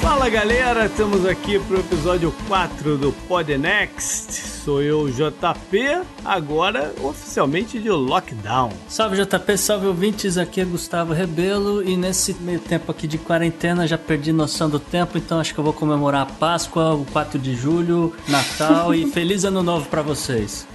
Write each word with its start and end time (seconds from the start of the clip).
Fala 0.00 0.28
galera, 0.30 0.86
estamos 0.86 1.26
aqui 1.26 1.58
pro 1.58 1.80
episódio 1.80 2.32
4 2.46 2.96
do 2.96 3.12
Pod 3.26 3.58
Next. 3.58 4.32
Sou 4.64 4.80
eu, 4.80 5.08
JP, 5.08 6.02
agora 6.24 6.94
oficialmente 7.02 7.80
de 7.80 7.90
lockdown. 7.90 8.70
Salve 8.88 9.16
JP, 9.16 9.58
salve 9.58 9.86
ouvintes, 9.86 10.38
aqui 10.38 10.60
é 10.60 10.64
Gustavo 10.64 11.12
Rebelo 11.12 11.82
e 11.82 11.96
nesse 11.96 12.32
meio 12.34 12.60
tempo 12.60 12.92
aqui 12.92 13.06
de 13.08 13.18
quarentena 13.18 13.86
já 13.86 13.98
perdi 13.98 14.32
noção 14.32 14.70
do 14.70 14.78
tempo, 14.78 15.18
então 15.18 15.40
acho 15.40 15.52
que 15.52 15.58
eu 15.58 15.64
vou 15.64 15.72
comemorar 15.72 16.22
a 16.22 16.26
Páscoa, 16.26 16.94
o 16.94 17.04
4 17.06 17.38
de 17.38 17.54
julho, 17.56 18.14
Natal 18.28 18.94
e 18.94 19.06
feliz 19.10 19.44
ano 19.44 19.62
novo 19.62 19.88
para 19.88 20.02
vocês. 20.02 20.66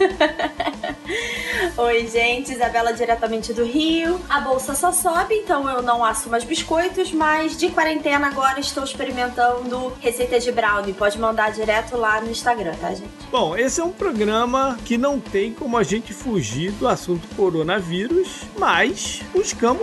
Oi, 1.75 2.08
gente, 2.08 2.52
Isabela 2.52 2.94
diretamente 2.94 3.52
do 3.52 3.64
Rio. 3.64 4.19
A 4.30 4.42
bolsa 4.42 4.75
só 4.75 4.92
sobe, 4.92 5.36
então 5.36 5.68
eu 5.69 5.82
não 5.82 6.04
asso 6.04 6.30
mais 6.30 6.44
biscoitos, 6.44 7.11
mas 7.11 7.58
de 7.58 7.69
quarentena 7.69 8.28
agora 8.28 8.60
estou 8.60 8.83
experimentando 8.83 9.13
receitas 10.02 10.44
de 10.44 10.52
brownie. 10.52 10.94
Pode 10.94 11.20
mandar 11.20 11.52
direto 11.52 11.98
lá 11.98 12.22
no 12.22 12.30
Instagram, 12.30 12.74
tá, 12.76 12.90
gente? 12.90 13.10
Bom, 13.32 13.56
esse 13.56 13.80
é 13.80 13.84
um 13.84 13.92
programa 13.92 14.78
que 14.86 14.98
não 14.98 15.20
tem 15.20 15.54
como 15.54 15.78
a 15.78 15.84
gente 15.84 16.14
fugir 16.14 16.72
do 16.74 16.88
assunto 16.88 17.28
coronavírus, 17.36 18.44
mas 18.58 19.22
buscamos 19.34 19.82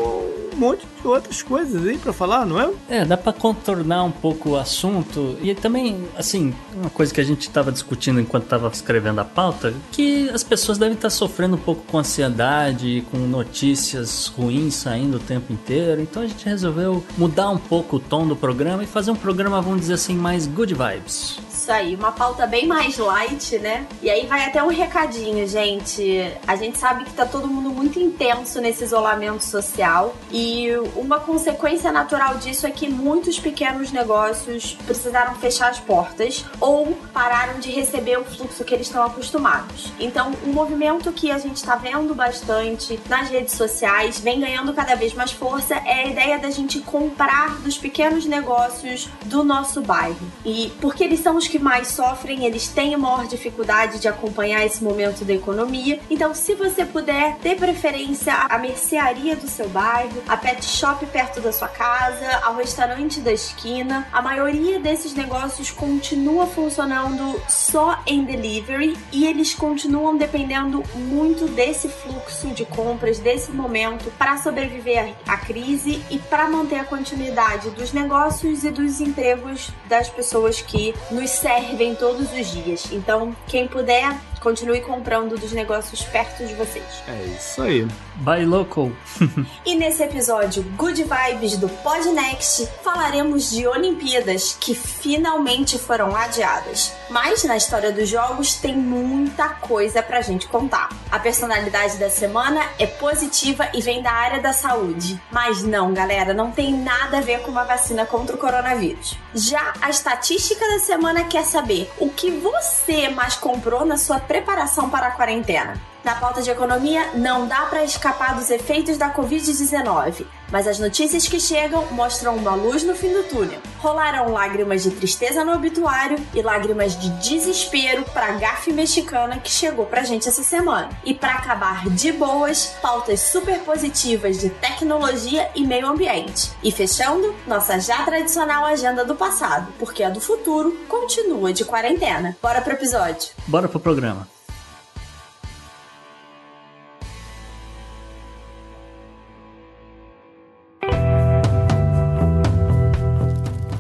um 0.55 0.57
monte 0.57 0.87
de 1.01 1.07
outras 1.07 1.43
coisas 1.43 1.87
aí 1.87 1.97
para 1.97 2.13
falar, 2.13 2.45
não 2.45 2.61
é? 2.61 2.71
É, 2.89 3.05
dá 3.05 3.17
para 3.17 3.33
contornar 3.33 4.05
um 4.05 4.11
pouco 4.11 4.51
o 4.51 4.57
assunto 4.57 5.37
e 5.41 5.55
também, 5.55 6.07
assim, 6.17 6.55
uma 6.75 6.91
coisa 6.91 7.13
que 7.13 7.21
a 7.21 7.25
gente 7.25 7.43
estava 7.43 7.73
discutindo 7.73 8.21
enquanto 8.21 8.45
estava 8.45 8.69
escrevendo 8.69 9.21
a 9.21 9.25
pauta, 9.25 9.73
que 9.93 10.29
as 10.31 10.43
pessoas 10.43 10.79
devem 10.79 10.95
estar 10.95 11.11
sofrendo 11.11 11.57
um 11.57 11.59
pouco 11.59 11.83
com 11.87 11.99
ansiedade, 11.99 13.05
com 13.11 13.19
notícias 13.19 14.27
ruins 14.27 14.75
saindo 14.75 15.17
o 15.17 15.21
tempo 15.21 15.53
inteiro. 15.53 16.01
Então 16.01 16.23
a 16.23 16.27
gente 16.27 16.45
resolveu 16.45 17.05
mudar 17.17 17.51
um 17.51 17.59
pouco 17.59 17.97
o 17.97 18.01
tom 18.01 18.27
do 18.27 18.37
programa 18.37 18.83
e 18.83 18.87
fazer 18.87 19.11
um 19.11 19.17
programa, 19.21 19.61
vamos 19.61 19.81
dizer 19.83 19.95
assim, 19.95 20.15
mais 20.15 20.47
good 20.47 20.75
vibes. 20.75 21.39
Isso 21.53 21.71
aí, 21.71 21.95
uma 21.95 22.11
pauta 22.11 22.47
bem 22.47 22.67
mais 22.67 22.97
light, 22.97 23.59
né? 23.59 23.87
E 24.03 24.09
aí 24.09 24.27
vai 24.27 24.47
até 24.47 24.63
um 24.63 24.69
recadinho, 24.69 25.47
gente. 25.47 26.33
A 26.47 26.57
gente 26.57 26.79
sabe 26.79 27.05
que 27.05 27.13
tá 27.13 27.27
todo 27.27 27.47
mundo 27.47 27.71
muito 27.71 28.01
intenso 28.01 28.61
nesse 28.63 28.83
isolamento 28.83 29.45
social 29.45 30.17
e 30.31 30.71
uma 30.97 31.21
consequência 31.21 31.93
natural 31.93 32.39
disso 32.39 32.67
é 32.67 32.71
que 32.71 32.89
muitos 32.89 33.39
pequenos 33.39 33.93
negócios 33.93 34.77
precisaram 34.87 35.35
fechar 35.35 35.71
as 35.71 35.79
portas 35.79 36.47
ou 36.59 36.97
pararam 37.13 37.61
de 37.61 37.71
receber 37.71 38.19
o 38.19 38.25
fluxo 38.25 38.65
que 38.65 38.75
eles 38.75 38.87
estão 38.87 39.03
acostumados. 39.03 39.93
Então, 40.01 40.33
um 40.47 40.53
movimento 40.53 41.13
que 41.13 41.31
a 41.31 41.37
gente 41.37 41.57
está 41.57 41.77
vendo 41.77 42.15
bastante 42.15 42.99
nas 43.07 43.29
redes 43.29 43.55
sociais, 43.55 44.19
vem 44.19 44.41
ganhando 44.41 44.73
cada 44.73 44.95
vez 44.95 45.13
mais 45.13 45.31
força, 45.31 45.75
é 45.75 46.05
a 46.05 46.07
ideia 46.07 46.39
da 46.39 46.49
gente 46.49 46.81
comprar 46.81 47.59
dos 47.61 47.77
pequenos 47.77 48.25
negócios 48.25 49.10
do 49.25 49.43
nosso 49.43 49.81
bairro. 49.81 50.31
E 50.45 50.73
porque 50.81 51.05
eles 51.05 51.21
são 51.21 51.37
os 51.37 51.49
que 51.49 51.59
mais 51.59 51.89
sofrem, 51.89 52.45
eles 52.45 52.69
têm 52.69 52.97
maior 52.97 53.27
dificuldade 53.27 53.99
de 53.99 54.09
acompanhar 54.09 54.65
esse 54.65 54.83
momento 54.83 55.25
da 55.25 55.33
economia. 55.33 56.01
Então, 56.11 56.35
se 56.35 56.55
você 56.55 56.85
puder, 56.85 57.37
dê 57.43 57.55
preferência 57.55 58.35
à 58.35 58.59
mercearia 58.59 59.35
do 59.35 59.49
seu 59.49 59.69
bairro, 59.69 60.23
a 60.29 60.37
pet 60.37 60.65
shop 60.65 61.05
perto 61.07 61.41
da 61.41 61.53
sua 61.53 61.69
casa, 61.69 62.41
ao 62.43 62.57
restaurante 62.57 63.21
da 63.21 63.33
esquina. 63.33 64.07
A 64.13 64.23
maioria 64.23 64.79
desses 64.79 65.15
negócios 65.15 65.71
continua 65.71 66.47
funcionando 66.47 67.41
só 67.49 68.01
em 68.07 68.25
delivery 68.25 68.97
e 69.13 69.27
eles 69.27 69.55
continuam 69.55 70.17
dependendo 70.17 70.83
muito 70.95 71.47
desse 71.47 71.89
fluxo 71.89 72.49
de 72.49 72.65
compras, 72.65 73.19
desse 73.19 73.51
momento, 73.51 74.11
para 74.19 74.39
sobreviver 74.39 75.15
à 75.27 75.37
crise 75.37 76.03
e 76.11 76.19
para 76.19 76.49
manter 76.49 76.77
a 76.77 76.85
continuidade 76.85 77.71
dos 77.71 77.93
negócios 77.93 78.65
e 78.65 78.71
dos 78.71 79.00
empregos 79.01 79.71
das 79.89 80.09
pessoas 80.09 80.61
que 80.61 80.95
nos 81.11 81.31
servem 81.31 81.95
todos 81.95 82.33
os 82.33 82.51
dias. 82.53 82.89
Então, 82.93 83.35
quem 83.47 83.67
puder, 83.67 84.17
continue 84.41 84.81
comprando 84.81 85.39
dos 85.39 85.53
negócios 85.53 86.03
perto 86.03 86.47
de 86.47 86.55
vocês. 86.55 86.85
É 87.07 87.25
isso 87.37 87.63
aí. 87.63 87.87
Buy 88.17 88.45
local. 88.45 88.91
e 89.65 89.75
nesse 89.75 90.03
episódio 90.03 90.63
Good 90.77 91.05
Vibes 91.05 91.57
do 91.57 91.69
Podnext, 91.69 92.69
falaremos 92.83 93.51
de 93.51 93.67
Olimpíadas 93.67 94.57
que 94.59 94.75
finalmente 94.75 95.79
foram 95.79 96.15
adiadas. 96.15 96.93
Mas 97.09 97.45
na 97.45 97.57
história 97.57 97.93
dos 97.93 98.09
jogos 98.09 98.55
tem 98.55 98.77
muita 98.77 99.49
coisa 99.49 100.03
pra 100.03 100.21
gente 100.21 100.47
contar. 100.49 100.89
A 101.11 101.19
personalidade 101.19 101.97
da 101.99 102.11
semana 102.11 102.63
é 102.79 102.87
positiva 102.87 103.69
e 103.75 103.81
vem 103.81 104.03
da 104.03 104.13
área 104.13 104.41
da 104.41 104.53
saúde. 104.53 105.21
Mas 105.31 105.63
não, 105.63 105.93
galera, 105.93 106.33
não 106.33 106.51
tem 106.51 106.73
nada 106.73 107.19
a 107.19 107.21
ver 107.21 107.41
com 107.41 107.51
uma 107.51 107.65
vacina 107.65 108.07
contra 108.07 108.37
o 108.37 108.39
coronavírus. 108.39 109.17
Já 109.35 109.73
a 109.81 109.91
estatística 109.91 110.67
da 110.67 110.79
semana 110.79 111.25
quer 111.25 111.45
saber 111.45 111.91
o 111.99 112.09
que 112.09 112.31
você 112.31 113.09
mais 113.09 113.35
comprou 113.37 113.85
na 113.85 113.97
sua 113.97 114.21
preparação 114.31 114.89
para 114.89 115.09
a 115.09 115.11
quarentena. 115.11 115.75
Na 116.03 116.15
pauta 116.15 116.41
de 116.41 116.51
economia, 116.51 117.11
não 117.15 117.47
dá 117.47 117.67
para 117.67 117.85
escapar 117.85 118.35
dos 118.35 118.51
efeitos 118.51 118.97
da 118.97 119.15
Covid-19, 119.15 120.25
mas 120.51 120.67
as 120.67 120.79
notícias 120.79 121.29
que 121.29 121.39
chegam 121.39 121.85
mostram 121.91 122.37
uma 122.37 122.55
luz 122.55 122.83
no 122.83 122.95
fim 122.95 123.13
do 123.13 123.23
túnel. 123.25 123.61
Rolaram 123.79 124.33
lágrimas 124.33 124.83
de 124.83 124.91
tristeza 124.93 125.45
no 125.45 125.53
obituário 125.53 126.17
e 126.35 126.41
lágrimas 126.41 126.99
de 126.99 127.11
desespero 127.11 128.03
para 128.15 128.29
a 128.29 128.33
gafe 128.33 128.73
mexicana 128.73 129.39
que 129.39 129.51
chegou 129.51 129.85
pra 129.85 130.03
gente 130.03 130.27
essa 130.27 130.43
semana. 130.43 130.89
E 131.05 131.13
para 131.13 131.35
acabar 131.35 131.87
de 131.91 132.13
boas, 132.13 132.75
pautas 132.81 133.21
super 133.21 133.59
positivas 133.61 134.39
de 134.39 134.49
tecnologia 134.49 135.51
e 135.55 135.67
meio 135.67 135.87
ambiente. 135.87 136.51
E 136.63 136.73
fechando, 136.73 137.35
nossa 137.47 137.79
já 137.79 138.03
tradicional 138.05 138.65
agenda 138.65 139.05
do 139.05 139.15
passado, 139.15 139.71
porque 139.79 140.03
a 140.03 140.09
do 140.09 140.21
futuro 140.21 140.77
continua 140.89 141.53
de 141.53 141.65
quarentena. 141.65 142.37
Bora 142.43 142.63
pro 142.63 142.73
episódio. 142.73 143.31
Bora 143.47 143.69
pro 143.69 143.79
programa. 143.79 144.40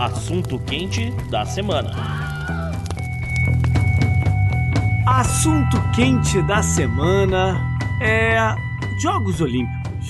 Assunto 0.00 0.58
quente 0.60 1.10
da 1.30 1.44
semana. 1.44 1.90
Assunto 5.06 5.76
quente 5.94 6.40
da 6.44 6.62
semana 6.62 7.60
é 8.00 8.38
Jogos 9.02 9.42
Olímpicos. 9.42 10.00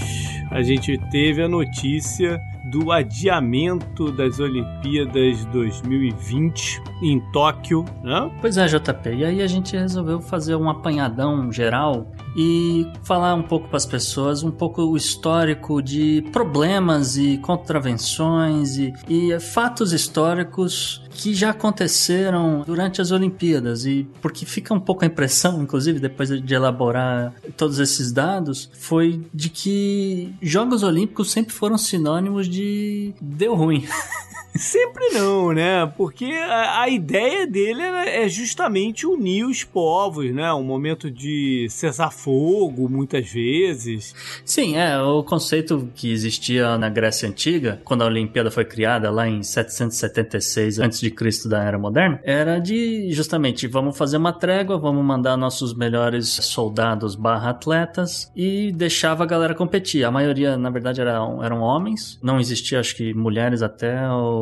A 0.52 0.62
gente 0.62 0.96
teve 1.10 1.42
a 1.42 1.48
notícia 1.48 2.40
do 2.70 2.92
adiamento 2.92 4.12
das 4.12 4.38
Olimpíadas 4.38 5.44
2020 5.46 6.80
em 7.02 7.18
Tóquio, 7.32 7.84
né? 8.00 8.30
Pois 8.40 8.56
é, 8.58 8.66
JP. 8.66 9.10
E 9.12 9.24
aí 9.24 9.42
a 9.42 9.48
gente 9.48 9.76
resolveu 9.76 10.20
fazer 10.20 10.54
um 10.54 10.70
apanhadão 10.70 11.50
geral 11.50 12.06
e 12.36 12.86
falar 13.02 13.34
um 13.34 13.42
pouco 13.42 13.68
para 13.68 13.76
as 13.76 13.86
pessoas 13.86 14.42
um 14.42 14.50
pouco 14.50 14.82
o 14.82 14.96
histórico 14.96 15.82
de 15.82 16.22
problemas 16.32 17.16
e 17.16 17.38
contravenções 17.38 18.76
e, 18.76 18.92
e, 19.08 19.38
fatos 19.40 19.92
históricos 19.92 21.02
que 21.10 21.34
já 21.34 21.50
aconteceram 21.50 22.62
durante 22.66 23.00
as 23.00 23.10
Olimpíadas 23.10 23.84
e 23.84 24.08
porque 24.22 24.46
fica 24.46 24.72
um 24.72 24.80
pouco 24.80 25.04
a 25.04 25.06
impressão, 25.06 25.60
inclusive 25.62 25.98
depois 25.98 26.28
de 26.28 26.54
elaborar 26.54 27.34
todos 27.56 27.78
esses 27.78 28.12
dados, 28.12 28.70
foi 28.74 29.24
de 29.34 29.48
que 29.48 30.34
Jogos 30.40 30.82
Olímpicos 30.82 31.30
sempre 31.30 31.52
foram 31.52 31.76
sinônimos 31.76 32.48
de 32.48 33.14
deu 33.20 33.54
ruim. 33.54 33.84
Sempre 34.54 35.10
não, 35.10 35.52
né? 35.52 35.86
Porque 35.96 36.24
a, 36.24 36.82
a, 36.82 36.88
ideia 36.88 37.46
dele 37.46 37.82
é 37.82 38.28
justamente 38.28 39.06
unir 39.06 39.44
os 39.44 39.62
povos, 39.62 40.32
né? 40.34 40.52
Um 40.52 40.64
momento 40.64 41.10
de 41.10 41.66
cessar 41.70 42.12
fogo, 42.12 42.88
muitas 42.88 43.30
vezes. 43.30 44.14
Sim, 44.44 44.76
é. 44.76 45.00
O 45.00 45.22
conceito 45.22 45.88
que 45.94 46.10
existia 46.12 46.76
na 46.76 46.88
Grécia 46.88 47.28
Antiga, 47.28 47.80
quando 47.84 48.02
a 48.02 48.06
Olimpíada 48.06 48.50
foi 48.50 48.64
criada 48.64 49.10
lá 49.10 49.28
em 49.28 49.42
776 49.42 50.80
a.C. 50.80 51.48
da 51.48 51.62
Era 51.62 51.78
Moderna, 51.78 52.20
era 52.24 52.58
de 52.58 53.10
justamente 53.12 53.66
vamos 53.66 53.96
fazer 53.96 54.16
uma 54.16 54.32
trégua, 54.32 54.78
vamos 54.78 55.04
mandar 55.04 55.36
nossos 55.36 55.74
melhores 55.74 56.28
soldados 56.28 57.14
barra 57.14 57.50
atletas 57.50 58.30
e 58.34 58.72
deixava 58.72 59.22
a 59.24 59.26
galera 59.26 59.54
competir. 59.54 60.04
A 60.04 60.10
maioria, 60.10 60.56
na 60.56 60.70
verdade, 60.70 61.00
eram, 61.00 61.42
eram 61.42 61.60
homens. 61.60 62.18
Não 62.22 62.40
existia, 62.40 62.80
acho 62.80 62.96
que, 62.96 63.14
mulheres 63.14 63.62
até 63.62 64.08
o 64.10 64.39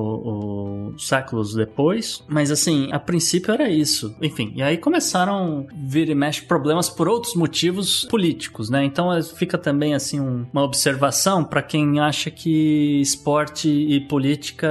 séculos 0.98 1.54
depois. 1.54 2.22
Mas 2.28 2.50
assim, 2.50 2.88
a 2.92 2.98
princípio 2.98 3.52
era 3.52 3.68
isso. 3.68 4.14
Enfim, 4.20 4.52
e 4.54 4.62
aí 4.62 4.76
começaram 4.76 5.66
vir 5.74 6.08
e 6.08 6.14
mexe 6.14 6.42
problemas 6.42 6.88
por 6.88 7.08
outros 7.08 7.34
motivos 7.34 8.04
políticos, 8.04 8.70
né? 8.70 8.84
Então 8.84 9.12
é, 9.12 9.22
fica 9.22 9.58
também 9.58 9.94
assim 9.94 10.20
um, 10.20 10.46
uma 10.52 10.62
observação 10.62 11.44
para 11.44 11.62
quem 11.62 12.00
acha 12.00 12.30
que 12.30 13.00
esporte 13.00 13.68
e 13.68 14.00
política 14.00 14.68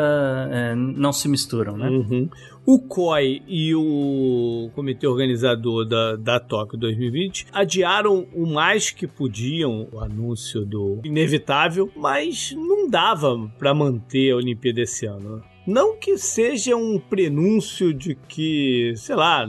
é, 0.52 0.76
não 0.76 1.12
se 1.14 1.28
misturam, 1.28 1.78
né? 1.78 1.90
Uhum. 1.90 2.30
O 2.70 2.80
COI 2.80 3.42
e 3.48 3.74
o 3.74 4.70
comitê 4.76 5.08
organizador 5.08 5.86
da, 5.86 6.18
da 6.18 6.38
Tóquio 6.38 6.78
2020 6.78 7.48
adiaram 7.54 8.28
o 8.34 8.46
mais 8.46 8.92
que 8.92 9.08
podiam 9.08 9.88
o 9.90 10.02
anúncio 10.02 10.66
do 10.66 11.00
inevitável, 11.06 11.90
mas 11.96 12.52
não 12.52 12.90
dava 12.90 13.50
para 13.58 13.74
manter 13.74 14.34
a 14.34 14.36
Olimpíada 14.36 14.82
esse 14.82 15.06
ano. 15.06 15.42
Não 15.68 15.98
que 15.98 16.18
seja 16.18 16.78
um 16.78 16.98
prenúncio 16.98 17.94
de 17.94 18.16
que, 18.16 18.94
sei 18.96 19.16
lá, 19.16 19.46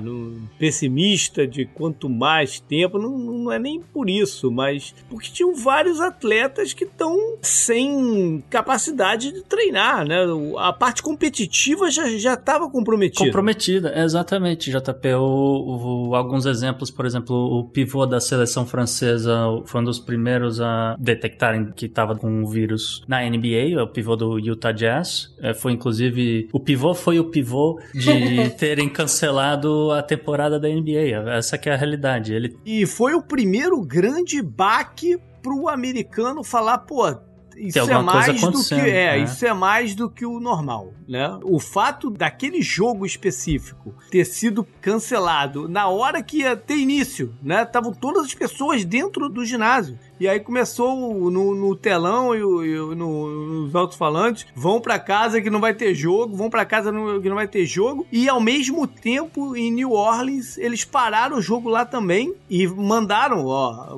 pessimista 0.59 1.47
de 1.47 1.65
quanto 1.65 2.11
mais 2.11 2.59
tempo, 2.59 2.99
não, 2.99 3.17
não 3.17 3.53
é 3.53 3.59
nem 3.59 3.81
por 3.81 4.11
isso, 4.11 4.51
mas 4.51 4.93
porque 5.09 5.31
tinham 5.31 5.55
vários 5.55 6.01
atletas 6.01 6.73
que 6.73 6.83
estão 6.83 7.37
sem 7.41 8.43
capacidade 8.51 9.33
de 9.33 9.43
treinar, 9.43 10.05
né? 10.05 10.19
A 10.59 10.73
parte 10.73 11.05
competitiva 11.05 11.89
já 11.89 12.09
estava 12.35 12.69
comprometida. 12.69 13.25
Comprometida, 13.25 13.93
exatamente, 13.97 14.73
JP. 14.73 15.15
O, 15.15 16.15
alguns 16.17 16.47
exemplos, 16.47 16.91
por 16.91 17.07
exemplo, 17.07 17.37
o 17.37 17.65
pivô 17.65 18.05
da 18.07 18.19
seleção 18.19 18.67
francesa 18.67 19.39
foi 19.67 19.81
um 19.81 19.85
dos 19.85 20.01
primeiros 20.01 20.61
a 20.61 20.97
detectarem 20.99 21.71
que 21.71 21.87
estava 21.87 22.17
com 22.17 22.43
o 22.43 22.49
vírus 22.49 23.05
na 23.07 23.23
NBA, 23.23 23.81
o 23.81 23.87
pivô 23.87 24.17
do 24.17 24.37
Utah 24.39 24.73
Jazz. 24.73 25.33
É, 25.41 25.55
foi 25.55 25.73
inclusive 25.73 26.08
Inclusive, 26.09 26.49
o 26.53 26.61
pivô 26.61 26.95
foi 26.95 27.19
o 27.19 27.25
pivô 27.25 27.81
de 27.95 28.51
terem 28.59 28.89
cancelado 28.89 29.91
a 29.93 30.03
temporada 30.03 30.59
da 30.59 30.69
NBA. 30.69 31.37
Essa 31.37 31.59
que 31.59 31.69
é 31.69 31.75
a 31.75 31.77
realidade. 31.77 32.33
Ele... 32.33 32.57
E 32.65 32.87
foi 32.87 33.15
o 33.15 33.23
primeiro 33.23 33.81
grande 33.83 34.41
baque 34.43 35.19
pro 35.43 35.69
americano 35.69 36.43
falar, 36.43 36.79
pô, 36.79 37.07
isso 37.57 37.79
é 37.79 38.03
mais 38.03 38.41
do 38.41 38.65
que 38.65 38.75
é, 38.75 39.17
né? 39.17 39.19
isso 39.19 39.47
é 39.47 39.53
mais 39.53 39.95
do 39.95 40.09
que 40.09 40.25
o 40.25 40.39
normal, 40.39 40.93
né? 41.09 41.39
O 41.43 41.59
fato 41.59 42.09
daquele 42.09 42.63
jogo 42.63 43.05
específico 43.05 43.95
ter 44.11 44.25
sido 44.25 44.67
cancelado 44.81 45.69
na 45.69 45.89
hora 45.89 46.23
que 46.23 46.39
ia 46.39 46.57
ter 46.57 46.77
início, 46.77 47.35
né? 47.43 47.63
Estavam 47.63 47.93
todas 47.93 48.27
as 48.27 48.35
pessoas 48.35 48.85
dentro 48.85 49.29
do 49.29 49.45
ginásio. 49.45 49.99
E 50.21 50.27
aí 50.27 50.41
começou 50.41 51.31
no, 51.31 51.55
no 51.55 51.77
telão 51.77 52.35
e, 52.35 52.39
e 52.39 52.95
no, 52.95 53.63
nos 53.63 53.75
altos-falantes: 53.75 54.47
vão 54.55 54.81
para 54.81 54.99
casa 54.99 55.41
que 55.41 55.51
não 55.51 55.61
vai 55.61 55.75
ter 55.75 55.95
jogo, 55.95 56.37
vão 56.37 56.51
para 56.51 56.65
casa 56.65 56.91
que 56.91 57.29
não 57.29 57.37
vai 57.37 57.47
ter 57.47 57.65
jogo. 57.67 58.07
E 58.11 58.29
ao 58.29 58.41
mesmo 58.41 58.87
tempo, 58.87 59.57
em 59.57 59.71
New 59.71 59.93
Orleans, 59.93 60.59
eles 60.59 60.85
pararam 60.85 61.39
o 61.39 61.43
jogo 61.43 61.69
lá 61.69 61.85
também 61.85 62.35
e 62.51 62.67
mandaram: 62.67 63.47
ó, 63.47 63.97